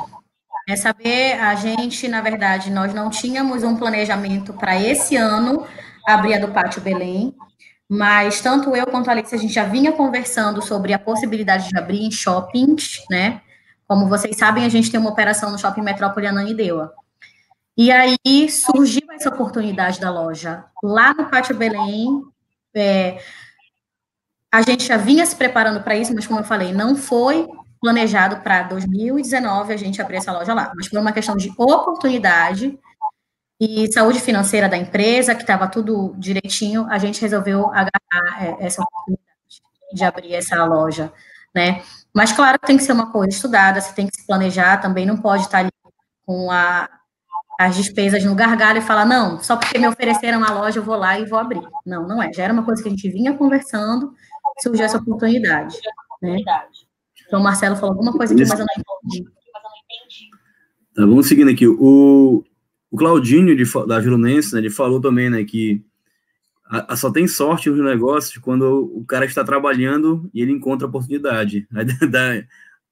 É 0.68 0.76
saber, 0.76 1.40
a 1.40 1.54
gente, 1.54 2.06
na 2.06 2.20
verdade, 2.20 2.70
nós 2.70 2.92
não 2.92 3.08
tínhamos 3.08 3.62
um 3.62 3.76
planejamento 3.76 4.52
para 4.52 4.78
esse 4.78 5.16
ano 5.16 5.66
abrir 6.06 6.34
a 6.34 6.40
do 6.40 6.52
Pátio 6.52 6.82
Belém, 6.82 7.34
mas 7.88 8.40
tanto 8.40 8.74
eu 8.76 8.84
quanto 8.86 9.08
a 9.08 9.12
Alex, 9.12 9.32
a 9.32 9.36
gente 9.36 9.54
já 9.54 9.64
vinha 9.64 9.92
conversando 9.92 10.60
sobre 10.60 10.92
a 10.92 10.98
possibilidade 10.98 11.68
de 11.68 11.78
abrir 11.78 12.04
em 12.04 12.10
shoppings, 12.10 13.02
né? 13.08 13.40
Como 13.86 14.08
vocês 14.08 14.36
sabem, 14.36 14.64
a 14.64 14.68
gente 14.68 14.90
tem 14.90 14.98
uma 14.98 15.10
operação 15.10 15.50
no 15.50 15.58
Shopping 15.58 15.82
Metrópole 15.82 16.26
Ananindeua. 16.26 16.92
E 17.76 17.92
aí 17.92 18.48
surgiu 18.50 19.06
essa 19.12 19.28
oportunidade 19.28 20.00
da 20.00 20.10
loja. 20.10 20.64
Lá 20.82 21.12
no 21.12 21.28
Pátio 21.28 21.54
Belém, 21.54 22.22
é, 22.74 23.18
a 24.50 24.62
gente 24.62 24.86
já 24.86 24.96
vinha 24.96 25.26
se 25.26 25.36
preparando 25.36 25.82
para 25.82 25.96
isso, 25.96 26.14
mas 26.14 26.26
como 26.26 26.40
eu 26.40 26.44
falei, 26.44 26.72
não 26.72 26.96
foi 26.96 27.46
planejado 27.80 28.38
para 28.38 28.62
2019 28.62 29.72
a 29.72 29.76
gente 29.76 30.00
abrir 30.00 30.16
essa 30.16 30.32
loja 30.32 30.54
lá, 30.54 30.72
mas 30.74 30.86
foi 30.86 30.98
uma 30.98 31.12
questão 31.12 31.36
de 31.36 31.52
oportunidade 31.58 32.78
e 33.60 33.90
saúde 33.92 34.20
financeira 34.20 34.68
da 34.68 34.76
empresa, 34.76 35.34
que 35.34 35.42
estava 35.42 35.68
tudo 35.68 36.14
direitinho, 36.18 36.86
a 36.90 36.98
gente 36.98 37.20
resolveu 37.20 37.66
agarrar 37.68 38.42
é, 38.44 38.56
essa 38.60 38.82
oportunidade 38.82 39.26
de 39.92 40.04
abrir 40.04 40.34
essa 40.34 40.64
loja, 40.64 41.12
né? 41.54 41.82
Mas 42.16 42.32
claro 42.32 42.58
que 42.58 42.66
tem 42.66 42.78
que 42.78 42.82
ser 42.82 42.92
uma 42.92 43.12
coisa 43.12 43.28
estudada, 43.28 43.78
você 43.78 43.92
tem 43.92 44.06
que 44.06 44.16
se 44.16 44.26
planejar, 44.26 44.80
também 44.80 45.04
não 45.04 45.18
pode 45.18 45.42
estar 45.42 45.58
ali 45.58 45.68
com 46.24 46.50
a, 46.50 46.88
as 47.60 47.76
despesas 47.76 48.24
no 48.24 48.34
gargalo 48.34 48.78
e 48.78 48.80
falar, 48.80 49.04
não, 49.04 49.38
só 49.38 49.54
porque 49.54 49.78
me 49.78 49.86
ofereceram 49.86 50.42
a 50.42 50.50
loja 50.50 50.78
eu 50.78 50.82
vou 50.82 50.96
lá 50.96 51.20
e 51.20 51.26
vou 51.26 51.38
abrir. 51.38 51.60
Não, 51.84 52.08
não 52.08 52.22
é. 52.22 52.32
Já 52.32 52.44
era 52.44 52.54
uma 52.54 52.64
coisa 52.64 52.82
que 52.82 52.88
a 52.88 52.90
gente 52.90 53.06
vinha 53.10 53.34
conversando, 53.34 54.14
surgiu 54.62 54.86
essa 54.86 54.96
oportunidade, 54.96 55.76
né? 56.22 56.38
Então, 57.26 57.38
o 57.38 57.42
Marcelo 57.42 57.76
falou 57.76 57.90
alguma 57.90 58.12
coisa 58.14 58.32
aqui, 58.32 58.46
mas 58.48 58.60
eu 58.60 58.64
não 58.64 59.12
entendi. 59.12 59.30
Tá, 60.94 61.02
vamos 61.02 61.28
seguindo 61.28 61.50
aqui. 61.50 61.68
O, 61.68 62.42
o 62.90 62.96
Claudinho, 62.96 63.54
de, 63.54 63.70
da 63.86 64.00
Jurunense, 64.00 64.54
né, 64.54 64.60
ele 64.60 64.70
falou 64.70 65.02
também, 65.02 65.28
né, 65.28 65.44
que 65.44 65.84
a, 66.68 66.94
a 66.94 66.96
só 66.96 67.10
tem 67.10 67.26
sorte 67.26 67.70
nos 67.70 67.84
negócios 67.84 68.38
quando 68.38 68.90
o 68.94 69.04
cara 69.04 69.24
está 69.24 69.44
trabalhando 69.44 70.28
e 70.32 70.42
ele 70.42 70.52
encontra 70.52 70.86
oportunidade. 70.86 71.66
Aí 71.74 71.84
da, 72.08 72.42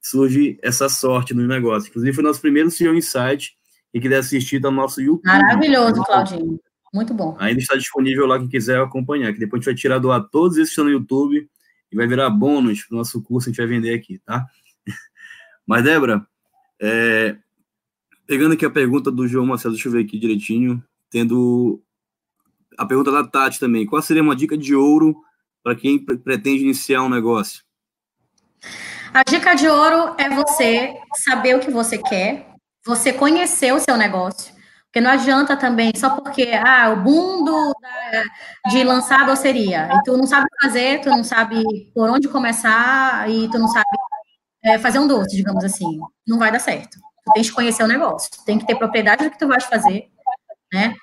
surge 0.00 0.58
essa 0.62 0.88
sorte 0.88 1.34
nos 1.34 1.48
negócios. 1.48 1.88
Inclusive, 1.88 2.14
foi 2.14 2.24
nosso 2.24 2.40
primeiro 2.40 2.70
CEO 2.70 2.94
Insight, 2.94 3.56
e 3.94 4.00
quiser 4.00 4.18
assistir, 4.18 4.60
tá 4.60 4.70
no 4.70 4.76
nosso 4.76 5.00
YouTube. 5.00 5.24
Maravilhoso, 5.24 6.02
Claudinho. 6.02 6.60
Muito 6.92 7.14
bom. 7.14 7.36
Ainda 7.38 7.60
está 7.60 7.76
disponível 7.76 8.26
lá 8.26 8.38
quem 8.38 8.48
quiser 8.48 8.80
acompanhar, 8.80 9.32
que 9.32 9.38
depois 9.38 9.60
a 9.60 9.62
gente 9.62 9.72
vai 9.72 9.80
tirar 9.80 9.98
do 10.00 10.10
ar 10.10 10.28
todos 10.28 10.56
esses 10.56 10.70
que 10.70 10.72
estão 10.72 10.84
no 10.84 10.90
YouTube 10.90 11.48
e 11.92 11.96
vai 11.96 12.06
virar 12.06 12.28
bônus 12.28 12.82
para 12.84 12.94
o 12.96 12.98
nosso 12.98 13.22
curso 13.22 13.46
que 13.46 13.50
a 13.50 13.52
gente 13.52 13.68
vai 13.68 13.78
vender 13.78 13.94
aqui, 13.94 14.18
tá? 14.24 14.44
Mas, 15.66 15.84
Débora, 15.84 16.26
é, 16.80 17.36
pegando 18.26 18.54
aqui 18.54 18.64
a 18.64 18.70
pergunta 18.70 19.12
do 19.12 19.28
João 19.28 19.46
Marcelo, 19.46 19.74
deixa 19.74 19.88
eu 19.88 19.92
ver 19.92 20.04
aqui 20.04 20.18
direitinho, 20.18 20.82
tendo 21.08 21.80
a 22.78 22.86
pergunta 22.86 23.10
da 23.10 23.26
Tati 23.26 23.58
também. 23.58 23.86
Qual 23.86 24.00
seria 24.02 24.22
uma 24.22 24.36
dica 24.36 24.56
de 24.56 24.74
ouro 24.74 25.16
para 25.62 25.74
quem 25.74 25.98
pretende 25.98 26.64
iniciar 26.64 27.02
um 27.02 27.08
negócio? 27.08 27.62
A 29.12 29.22
dica 29.22 29.54
de 29.54 29.68
ouro 29.68 30.14
é 30.18 30.28
você 30.28 30.94
saber 31.24 31.56
o 31.56 31.60
que 31.60 31.70
você 31.70 31.98
quer, 31.98 32.48
você 32.84 33.12
conhecer 33.12 33.72
o 33.72 33.80
seu 33.80 33.96
negócio. 33.96 34.52
Porque 34.86 35.00
não 35.00 35.10
adianta 35.10 35.56
também, 35.56 35.92
só 35.96 36.10
porque, 36.10 36.52
ah, 36.64 36.90
o 36.90 37.02
boom 37.02 37.44
do, 37.44 37.74
da, 37.80 38.70
de 38.70 38.84
lançar 38.84 39.26
doceria, 39.26 39.88
e 39.92 40.02
tu 40.04 40.16
não 40.16 40.24
sabe 40.24 40.46
fazer, 40.62 41.00
tu 41.00 41.10
não 41.10 41.24
sabe 41.24 41.64
por 41.92 42.08
onde 42.08 42.28
começar, 42.28 43.28
e 43.28 43.50
tu 43.50 43.58
não 43.58 43.66
sabe 43.66 43.86
é, 44.64 44.78
fazer 44.78 45.00
um 45.00 45.08
doce, 45.08 45.36
digamos 45.36 45.64
assim, 45.64 45.98
não 46.26 46.38
vai 46.38 46.52
dar 46.52 46.60
certo. 46.60 46.96
Tu 47.24 47.32
tem 47.34 47.42
que 47.42 47.50
conhecer 47.50 47.82
o 47.82 47.88
negócio, 47.88 48.30
tu 48.30 48.44
tem 48.44 48.56
que 48.56 48.66
ter 48.66 48.76
propriedade 48.76 49.24
do 49.24 49.30
que 49.30 49.38
tu 49.38 49.48
vais 49.48 49.64
fazer, 49.64 50.08
né? 50.72 50.94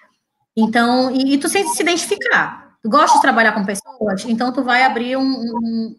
Então, 0.56 1.12
e, 1.12 1.34
e 1.34 1.38
tu 1.38 1.49
que 1.49 1.64
se 1.76 1.82
identificar. 1.82 2.76
Tu 2.84 2.89
gosta 2.89 3.18
de 3.18 3.22
trabalhar 3.22 3.52
com 3.54 3.64
pessoas, 3.64 4.26
então 4.26 4.52
tu 4.52 4.64
vai 4.64 4.84
abrir 4.84 5.16
um, 5.16 5.24
um 5.24 5.95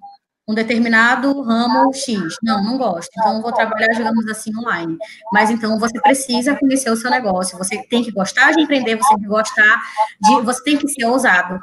um 0.48 0.55
determinado 0.55 1.40
ramo 1.42 1.92
X. 1.94 2.36
Não, 2.42 2.62
não 2.62 2.76
gosto. 2.76 3.11
Então, 3.16 3.40
vou 3.40 3.53
trabalhar, 3.53 3.88
digamos 3.88 4.26
assim, 4.28 4.57
online. 4.57 4.96
Mas, 5.32 5.50
então, 5.50 5.78
você 5.78 6.00
precisa 6.00 6.57
conhecer 6.57 6.90
o 6.90 6.96
seu 6.96 7.11
negócio. 7.11 7.57
Você 7.59 7.82
tem 7.84 8.03
que 8.03 8.11
gostar 8.11 8.53
de 8.53 8.61
empreender, 8.61 8.96
você 8.96 9.09
tem 9.11 9.22
que 9.22 9.28
gostar 9.28 9.82
de... 10.20 10.40
Você 10.42 10.64
tem 10.64 10.76
que 10.76 10.88
ser 10.88 11.05
ousado. 11.05 11.61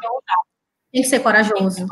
Tem 0.92 1.02
que 1.02 1.08
ser 1.08 1.20
corajoso. 1.20 1.86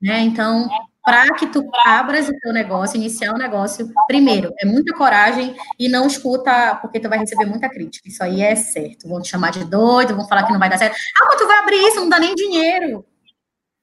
Né? 0.00 0.20
Então, 0.20 0.68
para 1.04 1.34
que 1.34 1.46
tu 1.46 1.68
abras 1.84 2.28
o 2.28 2.38
teu 2.38 2.52
negócio, 2.52 2.96
iniciar 2.96 3.34
o 3.34 3.38
negócio, 3.38 3.90
primeiro, 4.06 4.52
é 4.60 4.66
muita 4.66 4.94
coragem 4.94 5.56
e 5.78 5.88
não 5.88 6.06
escuta, 6.06 6.76
porque 6.76 7.00
tu 7.00 7.08
vai 7.08 7.18
receber 7.18 7.44
muita 7.44 7.68
crítica. 7.68 8.08
Isso 8.08 8.22
aí 8.22 8.40
é 8.40 8.54
certo. 8.54 9.08
Vão 9.08 9.20
te 9.20 9.28
chamar 9.28 9.50
de 9.50 9.64
doido, 9.64 10.14
vão 10.14 10.28
falar 10.28 10.44
que 10.44 10.52
não 10.52 10.60
vai 10.60 10.70
dar 10.70 10.78
certo. 10.78 10.94
Ah, 10.94 11.26
mas 11.28 11.40
tu 11.40 11.46
vai 11.46 11.58
abrir 11.58 11.76
isso, 11.88 12.00
não 12.00 12.08
dá 12.08 12.18
nem 12.18 12.34
dinheiro. 12.34 13.04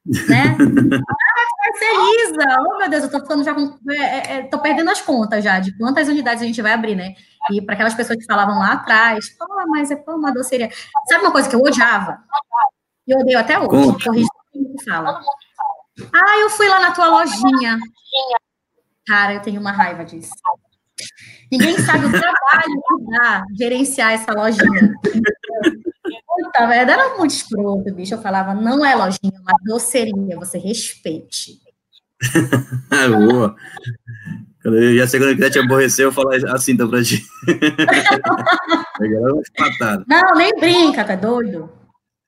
Né? 0.05 0.55
ah, 0.57 1.33
vai 1.35 1.49
comercializa. 1.59 2.61
Oh, 2.61 2.77
meu 2.77 2.89
Deus, 2.89 3.03
eu 3.03 3.11
tô 3.11 3.19
ficando 3.19 3.43
já 3.43 3.53
com. 3.53 3.77
É, 3.89 3.95
é, 3.95 4.37
é, 4.37 4.43
tô 4.43 4.59
perdendo 4.59 4.89
as 4.89 5.01
contas 5.01 5.43
já 5.43 5.59
de 5.59 5.77
quantas 5.77 6.07
unidades 6.07 6.41
a 6.41 6.45
gente 6.45 6.61
vai 6.61 6.73
abrir, 6.73 6.95
né? 6.95 7.13
E 7.51 7.61
para 7.61 7.73
aquelas 7.75 7.93
pessoas 7.93 8.17
que 8.17 8.25
falavam 8.25 8.59
lá 8.59 8.73
atrás, 8.73 9.29
pô, 9.37 9.45
mas 9.67 9.91
é 9.91 9.95
pô, 9.95 10.15
uma 10.15 10.33
doceria. 10.33 10.69
Sabe 11.07 11.23
uma 11.23 11.31
coisa 11.31 11.49
que 11.49 11.55
eu 11.55 11.61
odiava? 11.61 12.19
E 13.07 13.15
odeio 13.15 13.39
até 13.39 13.59
hoje, 13.59 14.03
corrija 14.03 14.29
que 14.53 14.85
fala. 14.85 15.21
Ah, 16.13 16.37
eu 16.39 16.49
fui 16.49 16.67
lá 16.67 16.79
na 16.79 16.91
tua 16.91 17.07
lojinha. 17.07 17.77
Cara, 19.07 19.33
eu 19.33 19.41
tenho 19.41 19.59
uma 19.59 19.71
raiva 19.71 20.05
disso. 20.05 20.31
Ninguém 21.51 21.77
sabe 21.79 22.05
o 22.05 22.11
trabalho 22.11 22.81
que 22.87 23.11
dá 23.11 23.43
gerenciar 23.57 24.13
essa 24.13 24.31
lojinha. 24.31 24.93
Puta 26.27 26.67
merda, 26.67 26.93
era 26.93 27.17
muito 27.17 27.31
escroto, 27.31 27.93
bicho. 27.93 28.13
Eu 28.13 28.21
falava, 28.21 28.53
não 28.53 28.85
é 28.85 28.95
lojinha, 28.95 29.33
é 29.35 29.39
uma 29.39 29.57
doceria, 29.65 30.37
você 30.37 30.57
respeite. 30.57 31.59
Boa. 33.29 33.55
Eu 34.63 34.97
já 34.97 35.07
sei 35.07 35.19
quando 35.19 35.35
quiser 35.35 35.49
te 35.49 35.59
aborrecer, 35.59 36.05
eu 36.05 36.11
falo 36.11 36.29
assim 36.53 36.73
então 36.73 36.89
pra 36.89 37.01
ti. 37.01 37.25
não, 40.07 40.35
nem 40.35 40.51
brinca, 40.59 41.05
tá 41.05 41.15
doido? 41.15 41.71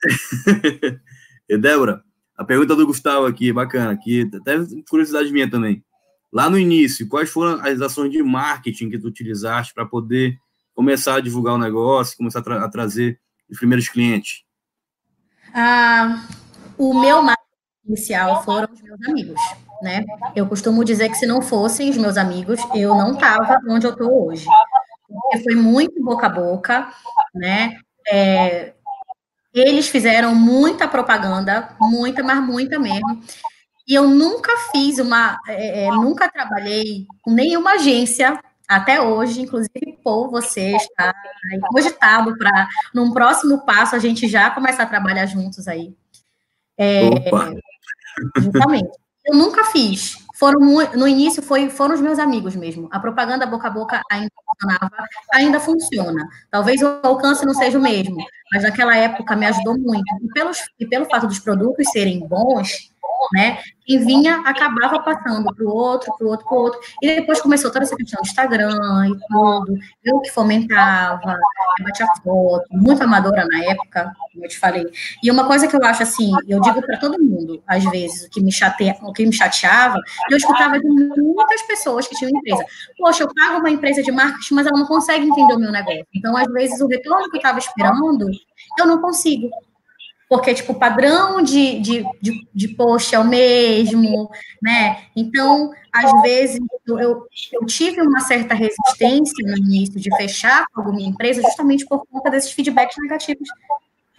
e 1.49 1.57
Débora, 1.57 2.01
a 2.41 2.43
pergunta 2.43 2.75
do 2.75 2.87
Gustavo 2.87 3.27
aqui, 3.27 3.53
bacana, 3.53 3.91
aqui, 3.91 4.27
até 4.33 4.55
curiosidade 4.89 5.31
minha 5.31 5.49
também. 5.49 5.83
Lá 6.33 6.49
no 6.49 6.57
início, 6.57 7.07
quais 7.07 7.29
foram 7.29 7.63
as 7.63 7.79
ações 7.81 8.11
de 8.11 8.23
marketing 8.23 8.89
que 8.89 8.97
tu 8.97 9.07
utilizaste 9.07 9.75
para 9.75 9.85
poder 9.85 10.35
começar 10.73 11.15
a 11.15 11.19
divulgar 11.21 11.53
o 11.53 11.59
negócio, 11.59 12.17
começar 12.17 12.39
a, 12.39 12.41
tra 12.41 12.65
a 12.65 12.69
trazer 12.69 13.19
os 13.47 13.59
primeiros 13.59 13.87
clientes? 13.87 14.43
Ah, 15.53 16.25
o 16.79 16.99
meu 16.99 17.21
marketing 17.21 17.45
inicial 17.85 18.43
foram 18.43 18.67
os 18.73 18.81
meus 18.81 19.07
amigos, 19.07 19.41
né? 19.83 20.03
Eu 20.35 20.47
costumo 20.47 20.83
dizer 20.83 21.09
que 21.09 21.15
se 21.15 21.27
não 21.27 21.43
fossem 21.43 21.91
os 21.91 21.97
meus 21.97 22.17
amigos, 22.17 22.59
eu 22.73 22.95
não 22.95 23.13
estava 23.13 23.59
onde 23.69 23.85
eu 23.85 23.91
estou 23.91 24.29
hoje. 24.29 24.47
Porque 25.07 25.43
foi 25.43 25.53
muito 25.53 26.03
boca 26.03 26.25
a 26.25 26.29
boca, 26.29 26.91
né? 27.35 27.77
É, 28.07 28.73
eles 29.53 29.87
fizeram 29.87 30.33
muita 30.33 30.87
propaganda, 30.87 31.75
muita, 31.79 32.23
mas 32.23 32.41
muita 32.43 32.79
mesmo. 32.79 33.21
E 33.87 33.93
eu 33.93 34.07
nunca 34.07 34.51
fiz 34.71 34.99
uma, 34.99 35.37
é, 35.47 35.85
é, 35.85 35.91
nunca 35.91 36.31
trabalhei 36.31 37.05
com 37.21 37.31
nenhuma 37.31 37.73
agência 37.73 38.39
até 38.67 39.01
hoje, 39.01 39.41
inclusive, 39.41 39.99
Paul, 40.01 40.31
você 40.31 40.77
está 40.77 41.13
cogitado 41.69 42.37
para, 42.37 42.69
num 42.95 43.11
próximo 43.11 43.65
passo, 43.65 43.97
a 43.97 43.99
gente 43.99 44.29
já 44.29 44.49
começar 44.49 44.83
a 44.83 44.87
trabalhar 44.87 45.25
juntos 45.25 45.67
aí. 45.67 45.93
É, 46.77 47.03
Opa. 47.03 47.53
Justamente. 48.37 48.89
Eu 49.25 49.35
nunca 49.35 49.65
fiz. 49.65 50.20
Foram 50.41 50.59
no 50.95 51.07
início 51.07 51.43
foi, 51.43 51.69
foram 51.69 51.93
os 51.93 52.01
meus 52.01 52.17
amigos 52.17 52.55
mesmo. 52.55 52.89
A 52.91 52.99
propaganda 52.99 53.45
boca 53.45 53.67
a 53.67 53.69
boca 53.69 54.01
ainda 54.09 54.31
funcionava, 54.43 55.07
ainda 55.31 55.59
funciona. 55.59 56.27
Talvez 56.49 56.81
o 56.81 56.99
alcance 57.03 57.45
não 57.45 57.53
seja 57.53 57.77
o 57.77 57.81
mesmo, 57.81 58.17
mas 58.51 58.63
naquela 58.63 58.97
época 58.97 59.35
me 59.35 59.45
ajudou 59.45 59.77
muito. 59.77 60.03
E, 60.19 60.33
pelos, 60.33 60.57
e 60.79 60.87
pelo 60.87 61.05
fato 61.05 61.27
dos 61.27 61.37
produtos 61.37 61.91
serem 61.91 62.27
bons, 62.27 62.90
né? 63.33 63.59
Quem 63.85 63.99
vinha 64.05 64.41
acabava 64.45 64.99
passando 64.99 65.53
para 65.53 65.65
o 65.65 65.69
outro, 65.69 66.13
para 66.17 66.25
o 66.25 66.29
outro, 66.29 66.45
para 66.45 66.57
o 66.57 66.61
outro. 66.61 66.79
E 67.01 67.15
depois 67.15 67.41
começou 67.41 67.71
toda 67.71 67.83
essa 67.83 67.95
questão 67.95 68.21
do 68.21 68.27
Instagram 68.27 69.07
e 69.07 69.27
tudo. 69.27 69.77
Eu 70.03 70.19
que 70.19 70.31
fomentava, 70.31 71.37
batia 71.83 72.05
foto, 72.23 72.65
muito 72.71 73.03
amadora 73.03 73.45
na 73.51 73.65
época, 73.65 74.13
como 74.31 74.45
eu 74.45 74.49
te 74.49 74.57
falei. 74.57 74.85
E 75.23 75.29
uma 75.31 75.45
coisa 75.45 75.67
que 75.67 75.75
eu 75.75 75.83
acho 75.83 76.03
assim, 76.03 76.31
eu 76.47 76.61
digo 76.61 76.81
para 76.81 76.97
todo 76.97 77.21
mundo, 77.21 77.61
às 77.67 77.83
vezes, 77.85 78.25
o 78.25 78.29
que 78.29 78.41
me 78.41 78.51
o 79.01 79.13
que 79.13 79.25
me 79.25 79.33
chateava, 79.33 79.99
eu 80.29 80.37
escutava 80.37 80.79
de 80.79 80.87
muitas 80.87 81.61
pessoas 81.63 82.07
que 82.07 82.15
tinham 82.15 82.31
empresa. 82.31 82.63
Poxa, 82.97 83.23
eu 83.23 83.29
pago 83.33 83.59
uma 83.59 83.69
empresa 83.69 84.03
de 84.03 84.11
marketing, 84.11 84.53
mas 84.53 84.67
ela 84.67 84.77
não 84.77 84.85
consegue 84.85 85.25
entender 85.25 85.53
o 85.53 85.59
meu 85.59 85.71
negócio. 85.71 86.05
Então, 86.13 86.37
às 86.37 86.47
vezes, 86.53 86.79
o 86.81 86.87
retorno 86.87 87.29
que 87.29 87.37
eu 87.37 87.39
estava 87.39 87.59
esperando, 87.59 88.29
eu 88.77 88.85
não 88.85 89.01
consigo 89.01 89.49
porque, 90.31 90.53
tipo, 90.53 90.71
o 90.71 90.79
padrão 90.79 91.41
de, 91.41 91.81
de, 91.81 92.05
de, 92.21 92.47
de 92.55 92.67
post 92.69 93.13
é 93.13 93.19
o 93.19 93.27
mesmo, 93.27 94.31
né? 94.63 95.03
Então, 95.13 95.73
às 95.91 96.21
vezes, 96.21 96.57
eu, 96.87 97.27
eu 97.51 97.65
tive 97.65 98.01
uma 98.01 98.21
certa 98.21 98.53
resistência 98.53 99.45
no 99.45 99.57
início 99.57 99.99
de 99.99 100.09
fechar 100.15 100.65
alguma 100.73 101.01
empresa 101.01 101.41
justamente 101.41 101.85
por 101.85 102.05
conta 102.09 102.31
desses 102.31 102.53
feedbacks 102.53 102.95
negativos 103.01 103.49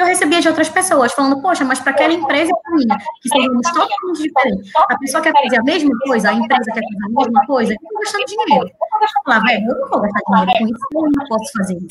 eu 0.02 0.06
recebia 0.06 0.40
de 0.40 0.48
outras 0.48 0.68
pessoas, 0.68 1.12
falando, 1.12 1.40
poxa, 1.40 1.64
mas 1.64 1.80
para 1.80 1.92
aquela 1.92 2.12
empresa 2.12 2.50
e 2.50 2.62
para 2.62 2.76
minha, 2.76 2.98
que 3.20 3.28
somos 3.28 3.72
totalmente 3.72 4.22
diferentes. 4.22 4.72
A 4.76 4.98
pessoa 4.98 5.22
quer 5.22 5.32
fazer 5.32 5.56
a 5.56 5.62
mesma 5.62 5.90
coisa, 6.06 6.30
a 6.30 6.34
empresa 6.34 6.64
quer 6.64 6.82
fazer 6.82 7.04
a 7.04 7.20
mesma 7.20 7.46
coisa, 7.46 7.72
eu 7.72 7.76
estou 7.76 8.00
gastando 8.00 8.46
dinheiro. 8.46 8.66
Eu 8.66 9.08
falar, 9.24 9.40
velho, 9.40 9.70
eu 9.70 9.78
não 9.78 9.88
vou 9.88 10.00
gastar 10.00 10.46
dinheiro 10.46 10.58
com 10.58 10.66
isso, 10.66 10.86
eu 10.94 11.02
não 11.02 11.26
posso 11.28 11.52
fazer 11.56 11.74
isso. 11.74 11.86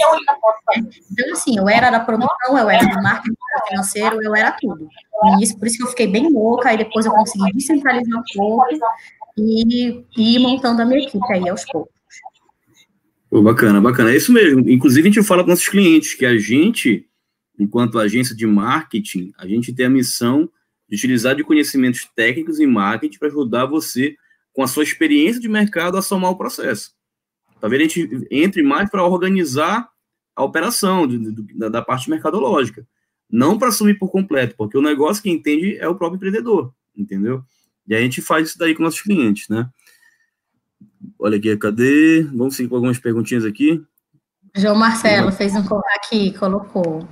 É. 0.76 0.80
Então, 1.12 1.34
assim, 1.34 1.58
eu 1.58 1.70
era 1.70 1.90
da 1.90 2.00
produção, 2.00 2.58
eu 2.58 2.70
era 2.70 2.86
do 2.86 3.02
marketing 3.02 3.36
financeiro, 3.68 4.22
eu 4.22 4.36
era 4.36 4.52
tudo. 4.60 4.88
E 5.40 5.44
isso, 5.44 5.58
por 5.58 5.68
isso 5.68 5.78
que 5.78 5.84
eu 5.84 5.88
fiquei 5.88 6.08
bem 6.08 6.32
louca, 6.32 6.70
aí 6.70 6.78
depois 6.78 7.06
eu 7.06 7.12
consegui 7.12 7.52
descentralizar 7.54 8.20
um 8.20 8.24
pouco 8.36 8.66
e, 9.38 10.06
e 10.18 10.36
ir 10.36 10.40
montando 10.40 10.82
a 10.82 10.86
minha 10.86 11.02
equipe 11.02 11.34
aí 11.34 11.50
aos 11.50 11.66
poucos. 11.66 11.94
Bacana, 13.32 13.80
bacana. 13.80 14.12
É 14.12 14.18
isso 14.18 14.34
mesmo. 14.34 14.70
Inclusive, 14.70 15.08
a 15.08 15.12
gente 15.12 15.26
fala 15.26 15.42
para 15.44 15.52
nossos 15.52 15.70
clientes 15.70 16.14
que 16.14 16.26
a 16.26 16.38
gente 16.38 17.08
enquanto 17.60 18.00
agência 18.00 18.36
de 18.36 18.46
marketing, 18.46 19.32
a 19.38 19.48
gente 19.48 19.74
tem 19.74 19.86
a 19.86 19.90
missão 19.90 20.50
de 20.90 20.96
utilizar 20.96 21.36
de 21.36 21.44
conhecimentos 21.44 22.08
técnicos 22.16 22.60
em 22.60 22.68
marketing 22.68 23.18
para 23.18 23.30
ajudar 23.30 23.66
você, 23.66 24.16
com 24.54 24.62
a 24.64 24.68
sua 24.68 24.84
experiência 24.84 25.40
de 25.40 25.48
mercado, 25.48 25.98
a 25.98 26.02
somar 26.02 26.32
o 26.32 26.38
processo. 26.38 26.92
Talvez 27.60 27.82
a 27.82 27.84
gente 27.86 28.28
entre 28.30 28.62
mais 28.64 28.90
para 28.90 29.06
organizar 29.06 29.90
a 30.36 30.44
operação 30.44 31.08
de, 31.08 31.18
de, 31.18 31.58
da, 31.58 31.70
da 31.70 31.82
parte 31.82 32.10
mercadológica, 32.10 32.86
não 33.30 33.58
para 33.58 33.70
assumir 33.70 33.98
por 33.98 34.10
completo, 34.10 34.56
porque 34.58 34.78
o 34.78 34.82
negócio 34.82 35.24
que 35.24 35.30
entende 35.30 35.78
é 35.78 35.88
o 35.88 35.96
próprio 35.96 36.18
empreendedor, 36.18 36.74
entendeu? 36.96 37.44
E 37.88 37.96
a 37.96 38.02
gente 38.02 38.22
faz 38.22 38.50
isso 38.50 38.58
daí 38.58 38.76
com 38.76 38.84
nossos 38.84 39.02
clientes, 39.02 39.48
né? 39.48 39.70
Olha 41.18 41.38
aqui, 41.38 41.56
cadê? 41.58 42.24
Vamos 42.24 42.56
seguir 42.56 42.70
com 42.70 42.76
algumas 42.76 43.00
perguntinhas 43.00 43.46
aqui. 43.46 43.82
João 44.56 44.76
Marcelo 44.76 45.32
fez 45.32 45.54
um 45.56 45.64
aqui, 45.96 46.38
colocou. 46.38 47.08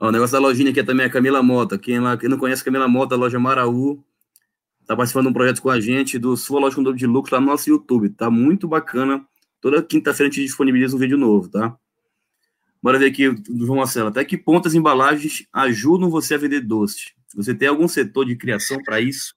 Ó, 0.00 0.08
o 0.08 0.10
negócio 0.10 0.32
da 0.32 0.38
lojinha 0.38 0.70
aqui 0.70 0.80
é 0.80 0.82
também 0.82 1.04
a 1.04 1.10
Camila 1.10 1.42
Mota. 1.42 1.78
Quem, 1.78 2.00
lá, 2.00 2.16
quem 2.16 2.28
não 2.28 2.38
conhece 2.38 2.64
Camila 2.64 2.88
Mota, 2.88 3.14
a 3.14 3.18
loja 3.18 3.38
Maraú, 3.38 4.02
está 4.80 4.96
participando 4.96 5.24
de 5.24 5.30
um 5.30 5.34
projeto 5.34 5.60
com 5.60 5.68
a 5.68 5.78
gente 5.78 6.18
do 6.18 6.36
Sua 6.38 6.58
Loja 6.58 6.74
com 6.74 6.82
Dobro 6.82 6.98
de 6.98 7.06
Lucro 7.06 7.34
lá 7.34 7.40
no 7.40 7.46
nosso 7.48 7.68
YouTube. 7.68 8.08
Tá 8.08 8.30
muito 8.30 8.66
bacana. 8.66 9.22
Toda 9.60 9.82
quinta-feira 9.82 10.30
a 10.30 10.32
gente 10.32 10.46
disponibiliza 10.46 10.96
um 10.96 10.98
vídeo 10.98 11.18
novo, 11.18 11.50
tá? 11.50 11.76
Bora 12.82 12.98
ver 12.98 13.10
aqui 13.10 13.30
João 13.58 13.76
Marcelo. 13.76 14.08
Até 14.08 14.24
que 14.24 14.38
ponto 14.38 14.66
as 14.66 14.74
embalagens 14.74 15.46
ajudam 15.52 16.08
você 16.08 16.34
a 16.34 16.38
vender 16.38 16.62
doces? 16.62 17.12
Você 17.36 17.54
tem 17.54 17.68
algum 17.68 17.86
setor 17.86 18.24
de 18.24 18.36
criação 18.36 18.82
para 18.82 19.02
isso? 19.02 19.34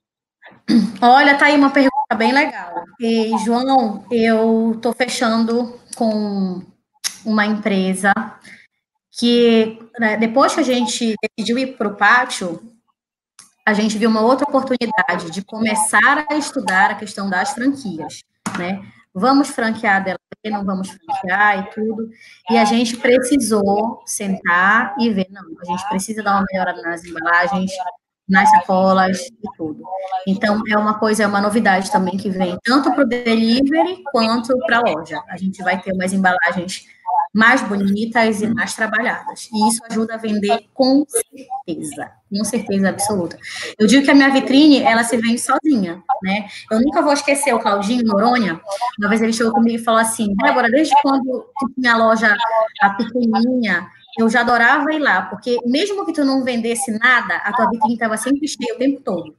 Olha, 1.02 1.38
tá 1.38 1.48
aí 1.48 1.58
uma 1.58 1.72
pergunta 1.72 2.16
bem 2.16 2.32
legal. 2.32 2.86
E, 3.02 3.38
João, 3.44 4.06
eu 4.10 4.80
tô 4.82 4.94
fechando 4.94 5.78
com 5.96 6.64
uma 7.26 7.46
empresa 7.46 8.14
que 9.18 9.80
né, 10.00 10.18
depois 10.18 10.56
que 10.56 10.62
a 10.62 10.64
gente 10.64 11.16
decidiu 11.22 11.58
ir 11.58 11.78
para 11.78 11.88
o 11.88 11.96
pátio, 11.96 12.62
a 13.66 13.74
gente 13.74 13.98
viu 13.98 14.10
uma 14.10 14.22
outra 14.22 14.46
oportunidade 14.48 15.32
de 15.32 15.44
começar 15.44 16.26
a 16.30 16.36
estudar 16.36 16.92
a 16.92 16.96
questão 16.96 17.30
das 17.30 17.54
franquias, 17.54 18.22
né? 18.58 18.84
Vamos 19.14 19.50
franquear 19.50 20.04
dela, 20.04 20.18
não 20.46 20.66
vamos 20.66 20.90
franquear 20.90 21.60
e 21.60 21.70
tudo. 21.72 22.10
E 22.50 22.58
a 22.58 22.66
gente 22.66 22.98
precisou 22.98 24.02
sentar 24.06 24.96
e 25.00 25.10
ver, 25.12 25.28
não, 25.30 25.44
a 25.62 25.66
gente 25.66 25.88
precisa 25.88 26.24
dar 26.24 26.32
uma 26.32 26.46
melhorada 26.52 26.82
nas 26.82 27.06
embalagens, 27.06 27.72
nas 28.28 28.50
sacolas 28.50 29.20
e 29.28 29.58
tudo. 29.58 29.84
Então, 30.28 30.62
é 30.68 30.76
uma 30.76 30.98
coisa, 30.98 31.24
é 31.24 31.28
uma 31.28 31.40
novidade 31.40 31.92
também 31.92 32.18
que 32.18 32.32
vem 32.32 32.58
tanto 32.64 32.92
para 32.92 33.04
o 33.04 33.08
delivery 33.08 34.04
quanto 34.12 34.58
para 34.66 34.78
a 34.78 34.82
loja. 34.82 35.22
A 35.30 35.38
gente 35.38 35.62
vai 35.62 35.80
ter 35.80 35.94
umas 35.94 36.12
embalagens 36.12 36.88
mais 37.34 37.64
bonitas 37.64 38.42
e 38.42 38.48
mais 38.48 38.76
trabalhadas. 38.76 39.50
E 39.52 39.68
isso 39.68 39.82
ajuda 39.90 40.14
a 40.14 40.18
vender 40.18 40.66
com 40.74 41.04
certeza, 41.08 42.12
com 42.30 42.44
certeza 42.44 42.90
absoluta. 42.90 43.38
Eu 43.80 43.88
digo 43.88 44.06
que 44.06 44.12
a 44.12 44.14
minha 44.14 44.30
vitrine, 44.30 44.84
ela 44.84 45.04
se 45.04 45.18
vende 45.18 45.40
sozinha, 45.40 46.04
né? 46.22 46.48
Eu 46.70 46.80
nunca 46.80 47.02
vou 47.02 47.12
esquecer 47.12 47.54
o 47.54 47.60
Claudinho 47.60 48.04
Noronha, 48.04 48.62
uma 49.00 49.10
vez 49.10 49.22
ele 49.22 49.34
chegou 49.34 49.52
comigo 49.52 49.80
e 49.80 49.84
falou 49.84 50.00
assim, 50.00 50.36
Débora, 50.36 50.70
desde 50.70 50.94
quando 51.02 51.48
tinha 51.76 51.94
a 51.94 51.98
loja 51.98 52.36
a 52.82 52.90
pequenininha, 52.92 53.88
eu 54.20 54.30
já 54.30 54.42
adorava 54.42 54.94
ir 54.94 55.00
lá, 55.00 55.24
porque 55.24 55.58
mesmo 55.66 56.06
que 56.06 56.14
tu 56.14 56.24
não 56.24 56.44
vendesse 56.44 56.92
nada, 57.00 57.38
a 57.38 57.52
tua 57.52 57.68
vitrine 57.70 57.96
estava 57.96 58.16
sempre 58.16 58.48
cheia 58.48 58.76
o 58.76 58.78
tempo 58.78 59.02
todo. 59.02 59.36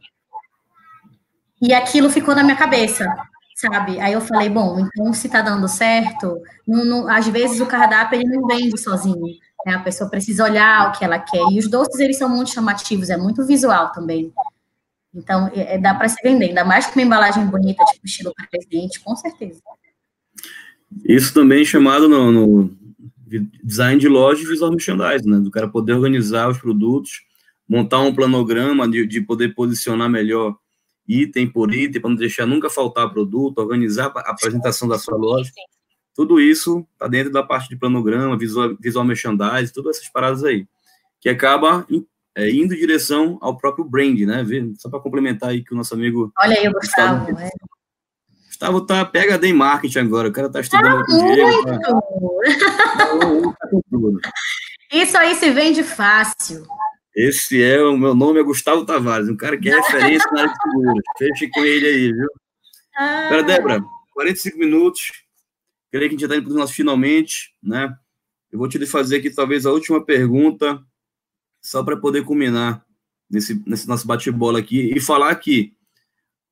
E 1.63 1.73
aquilo 1.73 2.11
ficou 2.11 2.35
na 2.35 2.43
minha 2.43 2.57
cabeça 2.57 3.07
sabe? 3.55 4.01
Aí 4.01 4.13
eu 4.13 4.21
falei, 4.21 4.49
bom, 4.49 4.79
então 4.81 5.13
se 5.13 5.29
tá 5.29 5.41
dando 5.41 5.69
certo, 5.69 6.43
não, 6.67 6.85
não, 6.85 7.09
às 7.09 7.29
vezes 7.29 7.61
o 7.61 7.67
cardápio 7.67 8.21
ele 8.21 8.29
não 8.29 8.47
vende 8.47 8.79
sozinho, 8.79 9.39
né? 9.65 9.75
A 9.75 9.81
pessoa 9.81 10.11
precisa 10.11 10.45
olhar 10.45 10.89
o 10.89 10.93
que 10.93 11.05
ela 11.05 11.19
quer. 11.19 11.45
E 11.53 11.59
os 11.59 11.69
doces, 11.69 12.01
eles 12.01 12.19
são 12.19 12.29
muito 12.29 12.51
chamativos, 12.51 13.11
é 13.11 13.17
muito 13.17 13.47
visual 13.47 13.93
também. 13.93 14.33
Então, 15.15 15.49
é, 15.55 15.75
é 15.75 15.79
dá 15.79 15.95
para 15.95 16.09
se 16.09 16.21
vender, 16.23 16.47
ainda 16.47 16.65
mais 16.65 16.87
com 16.87 16.99
uma 16.99 17.07
embalagem 17.07 17.47
bonita, 17.47 17.85
tipo 17.85 18.05
estilo 18.05 18.33
presente, 18.51 19.01
com 19.01 19.15
certeza. 19.15 19.61
Isso 21.05 21.33
também 21.33 21.63
é 21.63 21.65
chamado 21.65 22.09
no, 22.09 22.33
no 22.33 22.77
design 23.63 24.01
de 24.01 24.09
loja 24.09 24.43
e 24.43 24.47
visual 24.47 24.71
merchandising, 24.71 25.29
né? 25.29 25.39
Do 25.39 25.51
cara 25.51 25.69
poder 25.69 25.93
organizar 25.93 26.49
os 26.49 26.59
produtos, 26.59 27.23
montar 27.69 28.01
um 28.01 28.15
planograma 28.15 28.89
de, 28.89 29.07
de 29.07 29.21
poder 29.21 29.55
posicionar 29.55 30.11
melhor 30.11 30.57
item 31.07 31.49
por 31.49 31.73
item, 31.75 32.01
para 32.01 32.11
não 32.11 32.17
deixar 32.17 32.47
nunca 32.47 32.71
faltar 32.71 33.11
produto, 33.11 33.59
organizar 33.59 34.13
a 34.15 34.31
apresentação 34.31 34.89
da 34.89 34.99
sua 34.99 35.17
loja. 35.17 35.51
Tudo 36.15 36.41
isso 36.41 36.87
está 36.93 37.09
dentro 37.09 37.33
da 37.33 37.43
parte 37.43 37.69
de 37.69 37.77
planograma, 37.77 38.39
visual, 38.39 38.77
visual 38.81 39.05
merchandising, 39.05 39.73
todas 39.73 39.97
essas 39.97 40.09
paradas 40.09 40.45
aí, 40.45 40.67
que 41.21 41.29
acaba 41.29 41.87
é, 42.37 42.51
indo 42.51 42.75
em 42.75 42.79
direção 42.79 43.39
ao 43.41 43.57
próprio 43.57 43.85
brand, 43.85 44.19
né? 44.21 44.45
Só 44.77 44.89
para 44.89 45.01
complementar 45.01 45.51
aí 45.51 45.63
que 45.63 45.75
o 45.75 45.77
nosso 45.77 45.95
amigo. 45.95 46.33
Olha 46.39 46.59
aí, 46.59 46.71
Gustavo. 46.73 47.27
Gustavo, 47.27 47.41
é. 47.41 47.51
Gustavo 48.47 48.81
tá 48.83 49.05
PHD 49.05 49.49
em 49.49 49.53
marketing 49.53 49.99
agora, 49.99 50.29
o 50.29 50.33
cara 50.33 50.49
tá 50.49 50.61
estudando 50.61 51.01
ah, 51.01 51.05
com 51.05 51.35
Diego. 51.35 51.65
Tá... 54.23 54.31
Isso 54.93 55.17
aí 55.17 55.35
se 55.35 55.51
vende 55.51 55.83
fácil. 55.83 56.65
Esse 57.15 57.63
é 57.63 57.81
o 57.81 57.97
meu 57.97 58.15
nome 58.15 58.41
é 58.41 58.43
Gustavo 58.43 58.85
Tavares, 58.85 59.29
um 59.29 59.37
cara 59.37 59.57
que 59.57 59.71
é 59.71 59.77
referência 59.81 60.29
na 60.33 60.43
área 60.43 60.53
de 60.53 60.63
seguros. 60.63 61.05
Feche 61.17 61.51
com 61.51 61.65
ele 61.65 61.87
aí, 61.87 62.13
viu? 62.13 62.29
Ah. 62.97 63.43
Débora, 63.43 63.85
45 64.13 64.59
minutos. 64.59 65.13
Creio 65.91 66.09
que 66.09 66.17
a 66.17 66.19
gente 66.19 66.21
já 66.21 66.27
está 66.27 66.37
indo 66.37 66.45
para 66.45 66.55
o 66.55 66.59
nosso 66.59 66.73
finalmente, 66.73 67.55
né? 67.63 67.95
Eu 68.51 68.59
vou 68.59 68.69
te 68.69 68.85
fazer 68.87 69.17
aqui 69.17 69.31
talvez 69.31 69.67
a 69.67 69.73
última 69.73 70.05
pergunta, 70.05 70.81
só 71.61 71.83
para 71.83 71.97
poder 71.97 72.25
culminar 72.25 72.85
nesse, 73.31 73.63
nesse 73.67 73.89
nosso 73.89 74.07
bate-bola 74.07 74.59
aqui 74.59 74.93
e 74.95 75.01
falar 75.01 75.31
aqui, 75.31 75.73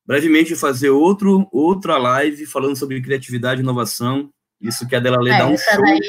brevemente, 0.05 0.57
fazer 0.57 0.91
outro, 0.91 1.49
outra 1.53 1.99
live 1.99 2.47
falando 2.47 2.77
sobre 2.77 3.01
criatividade 3.01 3.61
e 3.61 3.65
inovação. 3.65 4.33
Isso 4.61 4.87
que 4.87 4.95
a 4.95 5.01
Dela 5.01 5.21
Lê 5.21 5.31
é, 5.31 5.39
dá 5.39 5.47
um 5.47 5.57
show. 5.57 5.83
Daí, 5.83 6.01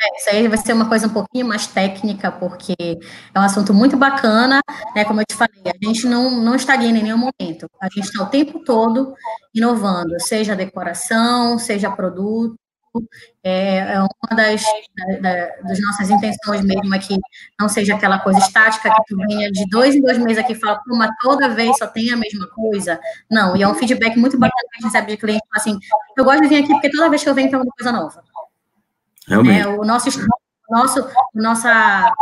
é, 0.00 0.16
isso 0.18 0.30
aí 0.30 0.48
vai 0.48 0.58
ser 0.58 0.72
uma 0.72 0.88
coisa 0.88 1.06
um 1.06 1.10
pouquinho 1.10 1.46
mais 1.46 1.66
técnica, 1.66 2.30
porque 2.32 2.74
é 2.78 3.38
um 3.38 3.42
assunto 3.42 3.72
muito 3.72 3.96
bacana, 3.96 4.60
né? 4.94 5.04
Como 5.04 5.20
eu 5.20 5.24
te 5.26 5.34
falei, 5.34 5.62
a 5.66 5.86
gente 5.86 6.06
não, 6.06 6.30
não 6.42 6.54
estagna 6.56 6.98
em 6.98 7.02
nenhum 7.02 7.18
momento. 7.18 7.66
A 7.80 7.86
gente 7.86 8.06
está 8.06 8.22
o 8.22 8.26
tempo 8.26 8.60
todo 8.64 9.14
inovando, 9.54 10.14
seja 10.20 10.56
decoração, 10.56 11.58
seja 11.58 11.90
produto, 11.90 12.58
é, 13.42 13.78
é 13.78 14.00
uma 14.00 14.36
das, 14.36 14.62
da, 14.96 15.18
da, 15.20 15.46
das 15.62 15.80
nossas 15.80 16.10
intenções 16.10 16.62
mesmo 16.62 16.94
é 16.94 16.98
que 16.98 17.16
não 17.58 17.68
seja 17.68 17.94
aquela 17.94 18.18
coisa 18.20 18.38
estática 18.38 18.90
que 18.90 19.02
tu 19.08 19.16
venha 19.16 19.50
de 19.50 19.68
dois 19.68 19.94
em 19.94 20.00
dois 20.00 20.18
meses 20.18 20.38
aqui 20.38 20.52
e 20.52 20.60
fala, 20.60 20.80
pô, 20.84 20.96
mas 20.96 21.10
toda 21.20 21.48
vez 21.48 21.76
só 21.76 21.86
tem 21.86 22.12
a 22.12 22.16
mesma 22.16 22.46
coisa. 22.48 23.00
Não, 23.30 23.56
e 23.56 23.62
é 23.62 23.68
um 23.68 23.74
feedback 23.74 24.16
muito 24.16 24.38
bacana 24.38 24.62
que 24.70 24.76
a 24.76 24.76
gente 24.76 24.92
recebe 24.92 25.12
de 25.12 25.16
cliente, 25.16 25.42
assim, 25.52 25.78
eu 26.16 26.24
gosto 26.24 26.42
de 26.42 26.48
vir 26.48 26.62
aqui 26.62 26.72
porque 26.72 26.90
toda 26.90 27.10
vez 27.10 27.22
que 27.22 27.28
eu 27.28 27.34
venho 27.34 27.48
tem 27.48 27.56
alguma 27.56 27.74
coisa 27.76 27.92
nova. 27.92 28.22
Realmente. 29.28 29.60
É, 29.60 29.68
o 29.68 29.84
nosso, 29.84 30.08
nosso, 30.70 31.06
nossa 31.34 32.12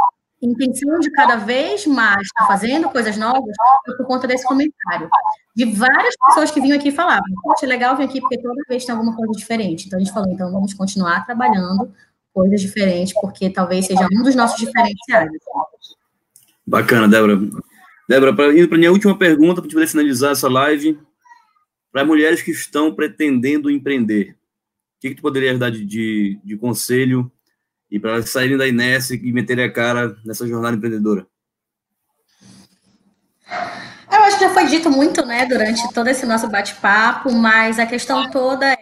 intenção 0.42 0.98
de 0.98 1.10
cada 1.12 1.36
vez 1.36 1.86
mais 1.86 2.22
estar 2.22 2.46
fazendo 2.46 2.88
coisas 2.90 3.16
novas 3.16 3.54
foi 3.86 3.96
por 3.96 4.06
conta 4.06 4.26
desse 4.26 4.44
comentário. 4.44 5.08
De 5.54 5.64
várias 5.66 6.14
pessoas 6.26 6.50
que 6.50 6.60
vinham 6.60 6.76
aqui 6.76 6.88
e 6.88 6.92
falavam, 6.92 7.22
poxa, 7.42 7.64
é 7.64 7.68
legal 7.68 7.96
vir 7.96 8.04
aqui 8.04 8.20
porque 8.20 8.38
toda 8.38 8.60
vez 8.68 8.84
tem 8.84 8.94
alguma 8.94 9.14
coisa 9.14 9.32
diferente. 9.32 9.86
Então 9.86 9.98
a 9.98 10.02
gente 10.02 10.12
falou, 10.12 10.32
então 10.32 10.50
vamos 10.50 10.74
continuar 10.74 11.24
trabalhando 11.24 11.92
coisas 12.32 12.60
diferentes, 12.60 13.14
porque 13.20 13.50
talvez 13.50 13.86
seja 13.86 14.06
um 14.12 14.22
dos 14.22 14.34
nossos 14.34 14.58
diferenciais. 14.58 15.30
Bacana, 16.66 17.06
Débora. 17.06 17.38
Débora, 18.08 18.34
para 18.34 18.52
ir 18.52 18.66
para 18.68 18.76
a 18.76 18.78
minha 18.78 18.92
última 18.92 19.16
pergunta, 19.16 19.54
para 19.54 19.62
a 19.62 19.64
gente 19.64 19.74
poder 19.74 19.86
finalizar 19.86 20.32
essa 20.32 20.48
live, 20.48 20.98
para 21.92 22.04
mulheres 22.04 22.42
que 22.42 22.50
estão 22.50 22.94
pretendendo 22.94 23.70
empreender, 23.70 24.36
que, 25.02 25.10
que 25.10 25.16
tu 25.16 25.22
poderias 25.22 25.58
dar 25.58 25.70
de, 25.70 25.84
de, 25.84 26.40
de 26.44 26.56
conselho 26.56 27.30
e 27.90 27.98
para 27.98 28.22
saírem 28.22 28.56
da 28.56 28.68
inércia 28.68 29.18
e 29.20 29.32
meterem 29.32 29.64
a 29.64 29.72
cara 29.72 30.16
nessa 30.24 30.46
jornada 30.46 30.76
empreendedora? 30.76 31.26
Eu 34.10 34.22
acho 34.22 34.38
que 34.38 34.44
já 34.44 34.54
foi 34.54 34.66
dito 34.66 34.88
muito, 34.88 35.26
né, 35.26 35.44
durante 35.44 35.92
todo 35.92 36.06
esse 36.06 36.24
nosso 36.24 36.48
bate-papo, 36.48 37.32
mas 37.32 37.80
a 37.80 37.86
questão 37.86 38.30
toda 38.30 38.64
é, 38.72 38.78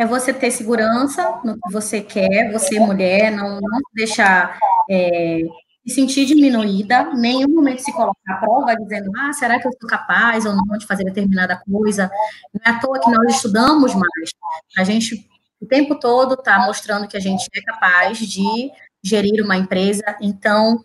é, 0.00 0.06
você 0.06 0.32
ter 0.32 0.50
segurança 0.50 1.40
no 1.44 1.54
que 1.54 1.72
você 1.72 2.00
quer, 2.00 2.50
você 2.50 2.80
mulher, 2.80 3.30
não, 3.30 3.60
não 3.60 3.80
deixar 3.94 4.58
é, 4.90 5.42
se 5.86 5.94
sentir 5.94 6.26
diminuída, 6.26 7.14
nenhum 7.14 7.48
momento 7.48 7.78
se 7.78 7.92
colocar 7.92 8.34
à 8.34 8.36
prova 8.38 8.74
dizendo, 8.74 9.12
ah, 9.16 9.32
será 9.32 9.60
que 9.60 9.68
eu 9.68 9.72
sou 9.80 9.88
capaz 9.88 10.44
ou 10.44 10.56
não 10.56 10.76
de 10.76 10.86
fazer 10.86 11.04
determinada 11.04 11.62
coisa? 11.70 12.10
Não 12.52 12.60
é 12.64 12.76
à 12.76 12.80
toa 12.80 12.98
que 12.98 13.10
nós 13.10 13.36
estudamos 13.36 13.94
mais. 13.94 14.30
A 14.76 14.82
gente 14.82 15.28
o 15.60 15.66
tempo 15.66 15.98
todo 15.98 16.34
está 16.34 16.58
mostrando 16.58 17.08
que 17.08 17.16
a 17.16 17.20
gente 17.20 17.48
é 17.54 17.60
capaz 17.62 18.18
de 18.18 18.70
gerir 19.02 19.42
uma 19.42 19.56
empresa. 19.56 20.16
Então, 20.20 20.84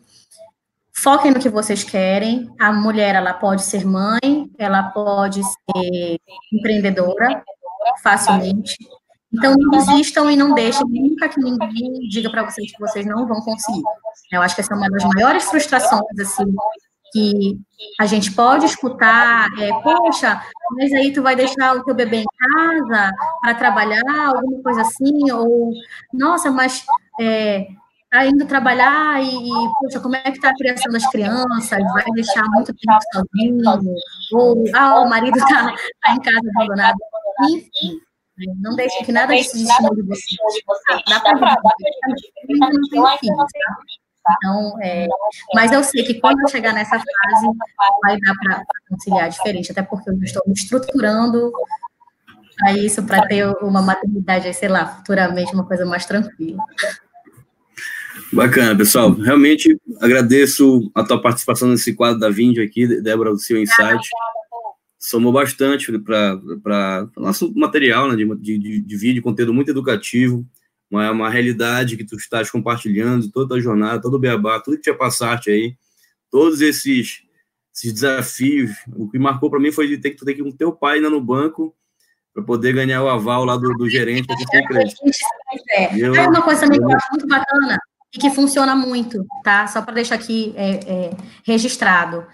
foquem 0.93 1.31
no 1.31 1.39
que 1.39 1.49
vocês 1.49 1.83
querem. 1.83 2.49
A 2.59 2.71
mulher, 2.71 3.15
ela 3.15 3.33
pode 3.33 3.63
ser 3.63 3.85
mãe, 3.85 4.49
ela 4.57 4.83
pode 4.83 5.41
ser 5.43 6.19
empreendedora 6.53 7.43
facilmente. 8.01 8.77
Então, 9.33 9.55
não 9.57 9.69
desistam 9.71 10.29
e 10.29 10.35
não 10.35 10.53
deixem 10.53 10.85
nunca 10.87 11.29
que 11.29 11.39
ninguém 11.39 12.07
diga 12.09 12.29
para 12.29 12.43
vocês 12.43 12.71
que 12.71 12.79
vocês 12.79 13.05
não 13.05 13.25
vão 13.25 13.39
conseguir. 13.41 13.81
Eu 14.31 14.41
acho 14.41 14.55
que 14.55 14.61
essa 14.61 14.73
é 14.73 14.77
uma 14.77 14.89
das 14.89 15.03
maiores 15.05 15.45
frustrações, 15.45 16.19
assim, 16.19 16.53
que 17.11 17.59
a 17.99 18.05
gente 18.05 18.31
pode 18.33 18.65
escutar, 18.65 19.47
é, 19.59 19.69
poxa, 19.81 20.41
mas 20.71 20.91
aí 20.93 21.11
tu 21.11 21.21
vai 21.21 21.35
deixar 21.35 21.75
o 21.75 21.83
teu 21.83 21.93
bebê 21.93 22.17
em 22.17 22.25
casa 22.25 23.11
para 23.41 23.55
trabalhar, 23.55 24.27
alguma 24.27 24.61
coisa 24.63 24.81
assim, 24.81 25.31
ou, 25.31 25.71
nossa, 26.13 26.49
mas 26.49 26.85
é, 27.19 27.67
tá 28.09 28.25
indo 28.25 28.45
trabalhar 28.45 29.23
e, 29.23 29.27
e, 29.27 29.71
poxa, 29.79 29.99
como 29.99 30.15
é 30.15 30.21
que 30.23 30.39
tá 30.39 30.49
a 30.49 30.55
criação 30.55 30.91
das 30.91 31.09
crianças? 31.09 31.83
Vai 31.93 32.05
deixar 32.13 32.43
muito 32.49 32.73
tempo 32.73 32.99
sozinho? 33.13 33.93
Ou, 34.33 34.63
ah, 34.73 35.01
o 35.01 35.09
marido 35.09 35.39
tá, 35.39 35.73
tá 36.01 36.13
em 36.13 36.21
casa 36.21 36.49
abandonado. 36.55 36.97
Enfim, 37.49 37.99
não 38.59 38.75
deixe 38.75 39.03
que 39.03 39.11
nada 39.11 39.35
disso 39.35 39.57
estimule 39.57 40.01
você. 40.03 40.35
Dá 41.07 41.19
para 41.19 41.37
ver, 41.37 41.55
não 42.47 42.81
tem 42.89 43.17
filho, 43.19 43.35
tá? 43.37 43.47
Então, 44.29 44.77
é, 44.81 45.07
mas 45.53 45.71
eu 45.71 45.83
sei 45.83 46.03
que 46.03 46.19
quando 46.19 46.39
eu 46.41 46.47
chegar 46.47 46.73
nessa 46.73 46.91
fase, 46.91 47.47
vai 48.03 48.19
dar 48.19 48.35
para 48.35 48.63
conciliar 48.89 49.29
diferente, 49.29 49.71
até 49.71 49.81
porque 49.81 50.09
eu 50.09 50.23
estou 50.23 50.43
me 50.45 50.53
estruturando 50.53 51.51
para 52.57 52.73
isso, 52.73 53.03
para 53.03 53.27
ter 53.27 53.47
uma 53.61 53.81
maternidade, 53.81 54.53
sei 54.53 54.69
lá, 54.69 54.85
futuramente 54.85 55.53
uma 55.53 55.65
coisa 55.65 55.85
mais 55.85 56.05
tranquila. 56.05 56.63
Bacana, 58.31 58.77
pessoal. 58.77 59.11
Realmente 59.13 59.77
agradeço 59.99 60.91
a 60.93 61.03
tua 61.03 61.21
participação 61.21 61.69
nesse 61.69 61.93
quadro 61.93 62.19
da 62.19 62.29
vídeo 62.29 62.63
aqui, 62.63 63.01
Débora, 63.01 63.31
do 63.31 63.39
seu 63.39 63.59
insight. 63.59 64.07
Somou 64.99 65.33
bastante 65.33 65.91
para 65.99 67.09
o 67.17 67.21
nosso 67.21 67.51
material 67.55 68.07
né, 68.07 68.15
de, 68.15 68.57
de, 68.59 68.81
de 68.81 68.97
vídeo, 68.97 69.23
conteúdo 69.23 69.53
muito 69.53 69.71
educativo 69.71 70.45
uma, 70.91 71.09
uma 71.09 71.29
realidade 71.29 71.95
que 71.95 72.03
tu 72.03 72.17
estás 72.17 72.51
compartilhando, 72.51 73.31
toda 73.31 73.55
a 73.55 73.59
jornada, 73.59 74.01
todo 74.01 74.15
o 74.15 74.19
beabá, 74.19 74.59
tudo 74.59 74.75
que 74.75 74.83
tinha 74.83 74.95
passaste 74.95 75.49
aí, 75.49 75.75
todos 76.29 76.59
esses, 76.59 77.23
esses 77.73 77.93
desafios. 77.93 78.71
O 78.95 79.09
que 79.09 79.17
marcou 79.17 79.49
para 79.49 79.59
mim 79.59 79.71
foi 79.71 79.87
de 79.87 79.97
ter 79.97 80.11
que 80.11 80.25
ter 80.25 80.33
que 80.33 80.43
um 80.43 80.51
teu 80.51 80.73
pai 80.73 80.97
ainda 80.97 81.09
no 81.09 81.21
banco 81.21 81.73
para 82.33 82.43
poder 82.43 82.73
ganhar 82.73 83.01
o 83.03 83.09
aval 83.09 83.45
lá 83.45 83.55
do, 83.55 83.73
do 83.73 83.89
gerente. 83.89 84.27
É, 85.71 85.97
eu, 85.97 86.13
é 86.13 86.27
uma 86.27 86.41
coisa 86.41 86.61
também 86.61 86.79
que 86.79 86.85
eu 86.85 86.95
acho 86.95 87.07
muito 87.11 87.27
bacana 87.27 87.77
e 88.13 88.19
que 88.19 88.29
funciona 88.29 88.75
muito, 88.75 89.25
tá? 89.43 89.67
Só 89.67 89.81
para 89.81 89.93
deixar 89.93 90.15
aqui 90.15 90.53
é, 90.57 90.71
é, 90.71 91.11
registrado. 91.45 92.25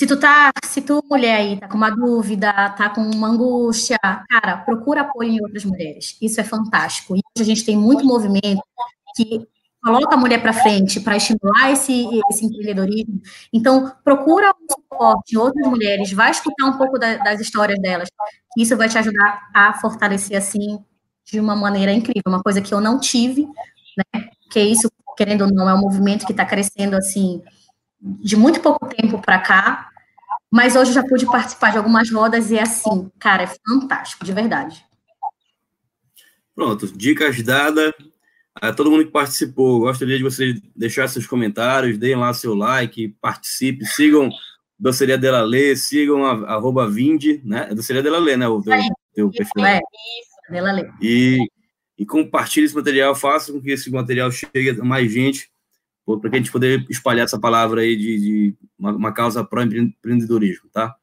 Se 0.00 0.06
tu 0.06 0.18
tá, 0.18 0.50
se 0.64 0.80
tu, 0.80 1.04
mulher 1.10 1.34
aí, 1.36 1.60
tá 1.60 1.68
com 1.68 1.76
uma 1.76 1.90
dúvida, 1.90 2.50
tá 2.70 2.88
com 2.88 3.02
uma 3.02 3.28
angústia, 3.28 3.98
cara, 4.00 4.56
procura 4.56 5.02
apoio 5.02 5.28
em 5.28 5.42
outras 5.42 5.62
mulheres. 5.62 6.16
Isso 6.22 6.40
é 6.40 6.44
fantástico. 6.44 7.14
E 7.14 7.18
hoje 7.18 7.42
a 7.42 7.44
gente 7.44 7.66
tem 7.66 7.76
muito 7.76 8.02
movimento 8.02 8.62
que 9.14 9.46
coloca 9.84 10.14
a 10.14 10.16
mulher 10.16 10.40
para 10.40 10.54
frente 10.54 11.00
para 11.00 11.18
estimular 11.18 11.70
esse, 11.72 12.08
esse 12.30 12.46
empreendedorismo. 12.46 13.20
Então, 13.52 13.92
procura 14.02 14.54
um 14.58 14.72
suporte 14.72 15.34
em 15.34 15.36
outras 15.36 15.68
mulheres, 15.68 16.10
vai 16.14 16.30
escutar 16.30 16.64
um 16.64 16.78
pouco 16.78 16.98
da, 16.98 17.18
das 17.18 17.38
histórias 17.38 17.78
delas. 17.78 18.08
Isso 18.56 18.74
vai 18.78 18.88
te 18.88 18.96
ajudar 18.96 19.50
a 19.54 19.74
fortalecer, 19.74 20.38
assim, 20.38 20.82
de 21.30 21.38
uma 21.38 21.54
maneira 21.54 21.92
incrível. 21.92 22.22
Uma 22.26 22.42
coisa 22.42 22.62
que 22.62 22.72
eu 22.72 22.80
não 22.80 22.98
tive, 22.98 23.46
né? 23.98 24.30
Que 24.50 24.60
isso, 24.60 24.90
querendo 25.14 25.42
ou 25.42 25.52
não, 25.52 25.68
é 25.68 25.74
um 25.74 25.80
movimento 25.80 26.24
que 26.24 26.32
está 26.32 26.46
crescendo, 26.46 26.96
assim, 26.96 27.42
de 28.00 28.34
muito 28.34 28.60
pouco 28.60 28.88
tempo 28.88 29.20
para 29.20 29.38
cá, 29.38 29.89
mas 30.50 30.74
hoje 30.74 30.92
já 30.92 31.02
pude 31.02 31.26
participar 31.26 31.70
de 31.70 31.78
algumas 31.78 32.10
rodas 32.10 32.50
e 32.50 32.58
é 32.58 32.62
assim, 32.62 33.10
cara, 33.18 33.44
é 33.44 33.50
fantástico, 33.66 34.24
de 34.24 34.32
verdade. 34.32 34.84
Pronto, 36.54 36.86
dicas 36.96 37.40
dadas. 37.42 37.92
A 38.54 38.72
todo 38.72 38.90
mundo 38.90 39.06
que 39.06 39.12
participou, 39.12 39.80
gostaria 39.80 40.18
de 40.18 40.24
vocês 40.24 40.60
deixar 40.74 41.06
seus 41.08 41.26
comentários, 41.26 41.96
deem 41.96 42.16
lá 42.16 42.34
seu 42.34 42.52
like, 42.52 43.16
participe, 43.20 43.86
sigam 43.86 44.28
Doceria 44.78 45.16
Dela 45.16 45.42
Lê, 45.42 45.76
sigam 45.76 46.24
a, 46.24 46.54
arroba 46.54 46.88
Vinde, 46.88 47.40
né? 47.44 47.68
É 47.70 47.74
Doceria 47.74 48.02
Dela 48.02 48.18
Lê, 48.18 48.36
né? 48.36 48.48
O 48.48 48.60
teu, 48.60 48.74
teu 49.14 49.30
perfil. 49.30 49.64
É, 49.64 49.76
isso, 49.78 50.52
Dela 50.52 50.72
Lê. 50.72 50.90
E, 51.00 51.38
e 51.96 52.04
compartilhe 52.04 52.66
esse 52.66 52.74
material, 52.74 53.14
faça 53.14 53.52
com 53.52 53.60
que 53.60 53.70
esse 53.70 53.90
material 53.90 54.30
chegue 54.32 54.70
a 54.70 54.84
mais 54.84 55.12
gente, 55.12 55.48
para 56.18 56.30
que 56.30 56.36
a 56.36 56.38
gente 56.38 56.50
poder 56.50 56.84
espalhar 56.88 57.24
essa 57.24 57.38
palavra 57.38 57.82
aí 57.82 57.96
de, 57.96 58.18
de 58.18 58.54
uma, 58.78 58.92
uma, 58.92 59.12
causa 59.12 59.44
pró-empreendedorismo, 59.44 60.68
tá? 60.72 60.94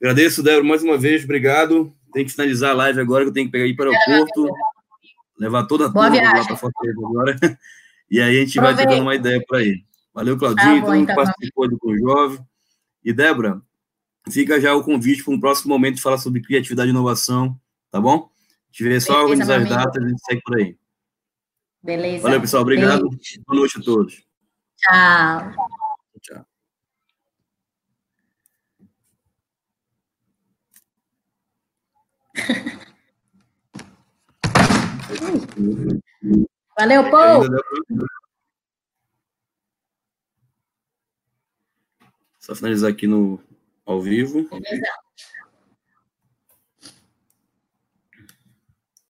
Agradeço, 0.00 0.42
Débora, 0.42 0.64
mais 0.64 0.82
uma 0.82 0.96
vez, 0.98 1.24
obrigado. 1.24 1.94
Tem 2.12 2.24
que 2.24 2.32
finalizar 2.32 2.70
a 2.70 2.74
live 2.74 3.00
agora, 3.00 3.24
que 3.24 3.30
eu 3.30 3.34
tenho 3.34 3.46
que 3.46 3.52
pegar 3.52 3.66
ir 3.66 3.76
para 3.76 3.90
o 3.90 3.94
aeroporto, 3.94 4.48
levar 5.38 5.64
toda 5.64 5.86
a 5.86 5.88
Boa 5.88 6.06
turma 6.06 6.20
viagem. 6.20 6.40
lá 6.40 6.46
para 6.46 6.56
Fortaleza 6.56 6.98
agora. 6.98 7.36
E 8.10 8.20
aí 8.20 8.36
a 8.36 8.44
gente 8.44 8.56
vai 8.56 8.72
Aproveita. 8.72 8.90
trocando 8.90 9.08
uma 9.08 9.14
ideia 9.14 9.42
por 9.48 9.56
aí. 9.56 9.82
Valeu, 10.12 10.36
Claudinho, 10.36 10.66
Tá 10.66 10.74
bom, 10.74 10.80
todo 10.80 10.94
mundo 10.94 11.06
que 11.06 11.12
então. 11.12 11.24
participou 11.24 11.66
do 11.66 11.78
Com 11.78 11.96
Jovem. 11.96 12.38
E, 13.02 13.10
Débora, 13.10 13.62
fica 14.30 14.60
já 14.60 14.74
o 14.74 14.84
convite 14.84 15.24
para 15.24 15.32
um 15.32 15.40
próximo 15.40 15.70
momento 15.72 15.96
de 15.96 16.02
falar 16.02 16.18
sobre 16.18 16.42
criatividade 16.42 16.88
e 16.88 16.90
inovação, 16.90 17.58
tá 17.90 17.98
bom? 17.98 18.28
A 18.28 18.70
gente 18.70 18.82
vê 18.84 19.00
só 19.00 19.14
Beleza, 19.14 19.24
organizar 19.24 19.62
as 19.62 19.68
datas 19.68 20.04
a 20.04 20.08
gente 20.08 20.24
segue 20.26 20.42
por 20.42 20.58
aí. 20.58 20.76
Beleza. 21.82 22.22
Valeu, 22.22 22.40
pessoal. 22.40 22.62
Obrigado. 22.62 23.08
Beijo. 23.08 23.42
Boa 23.46 23.60
noite 23.60 23.78
a 23.78 23.82
todos. 23.82 24.22
Tchau. 24.82 25.52
Tchau. 26.22 26.44
Valeu, 36.78 37.10
Paul. 37.10 37.42
Ainda 37.42 37.56
dá 37.56 37.62
pra- 37.62 38.06
Só 42.40 42.54
finalizar 42.54 42.90
aqui 42.90 43.06
no 43.06 43.40
ao 43.86 44.00
vivo. 44.00 44.48
Beleza. 44.48 45.01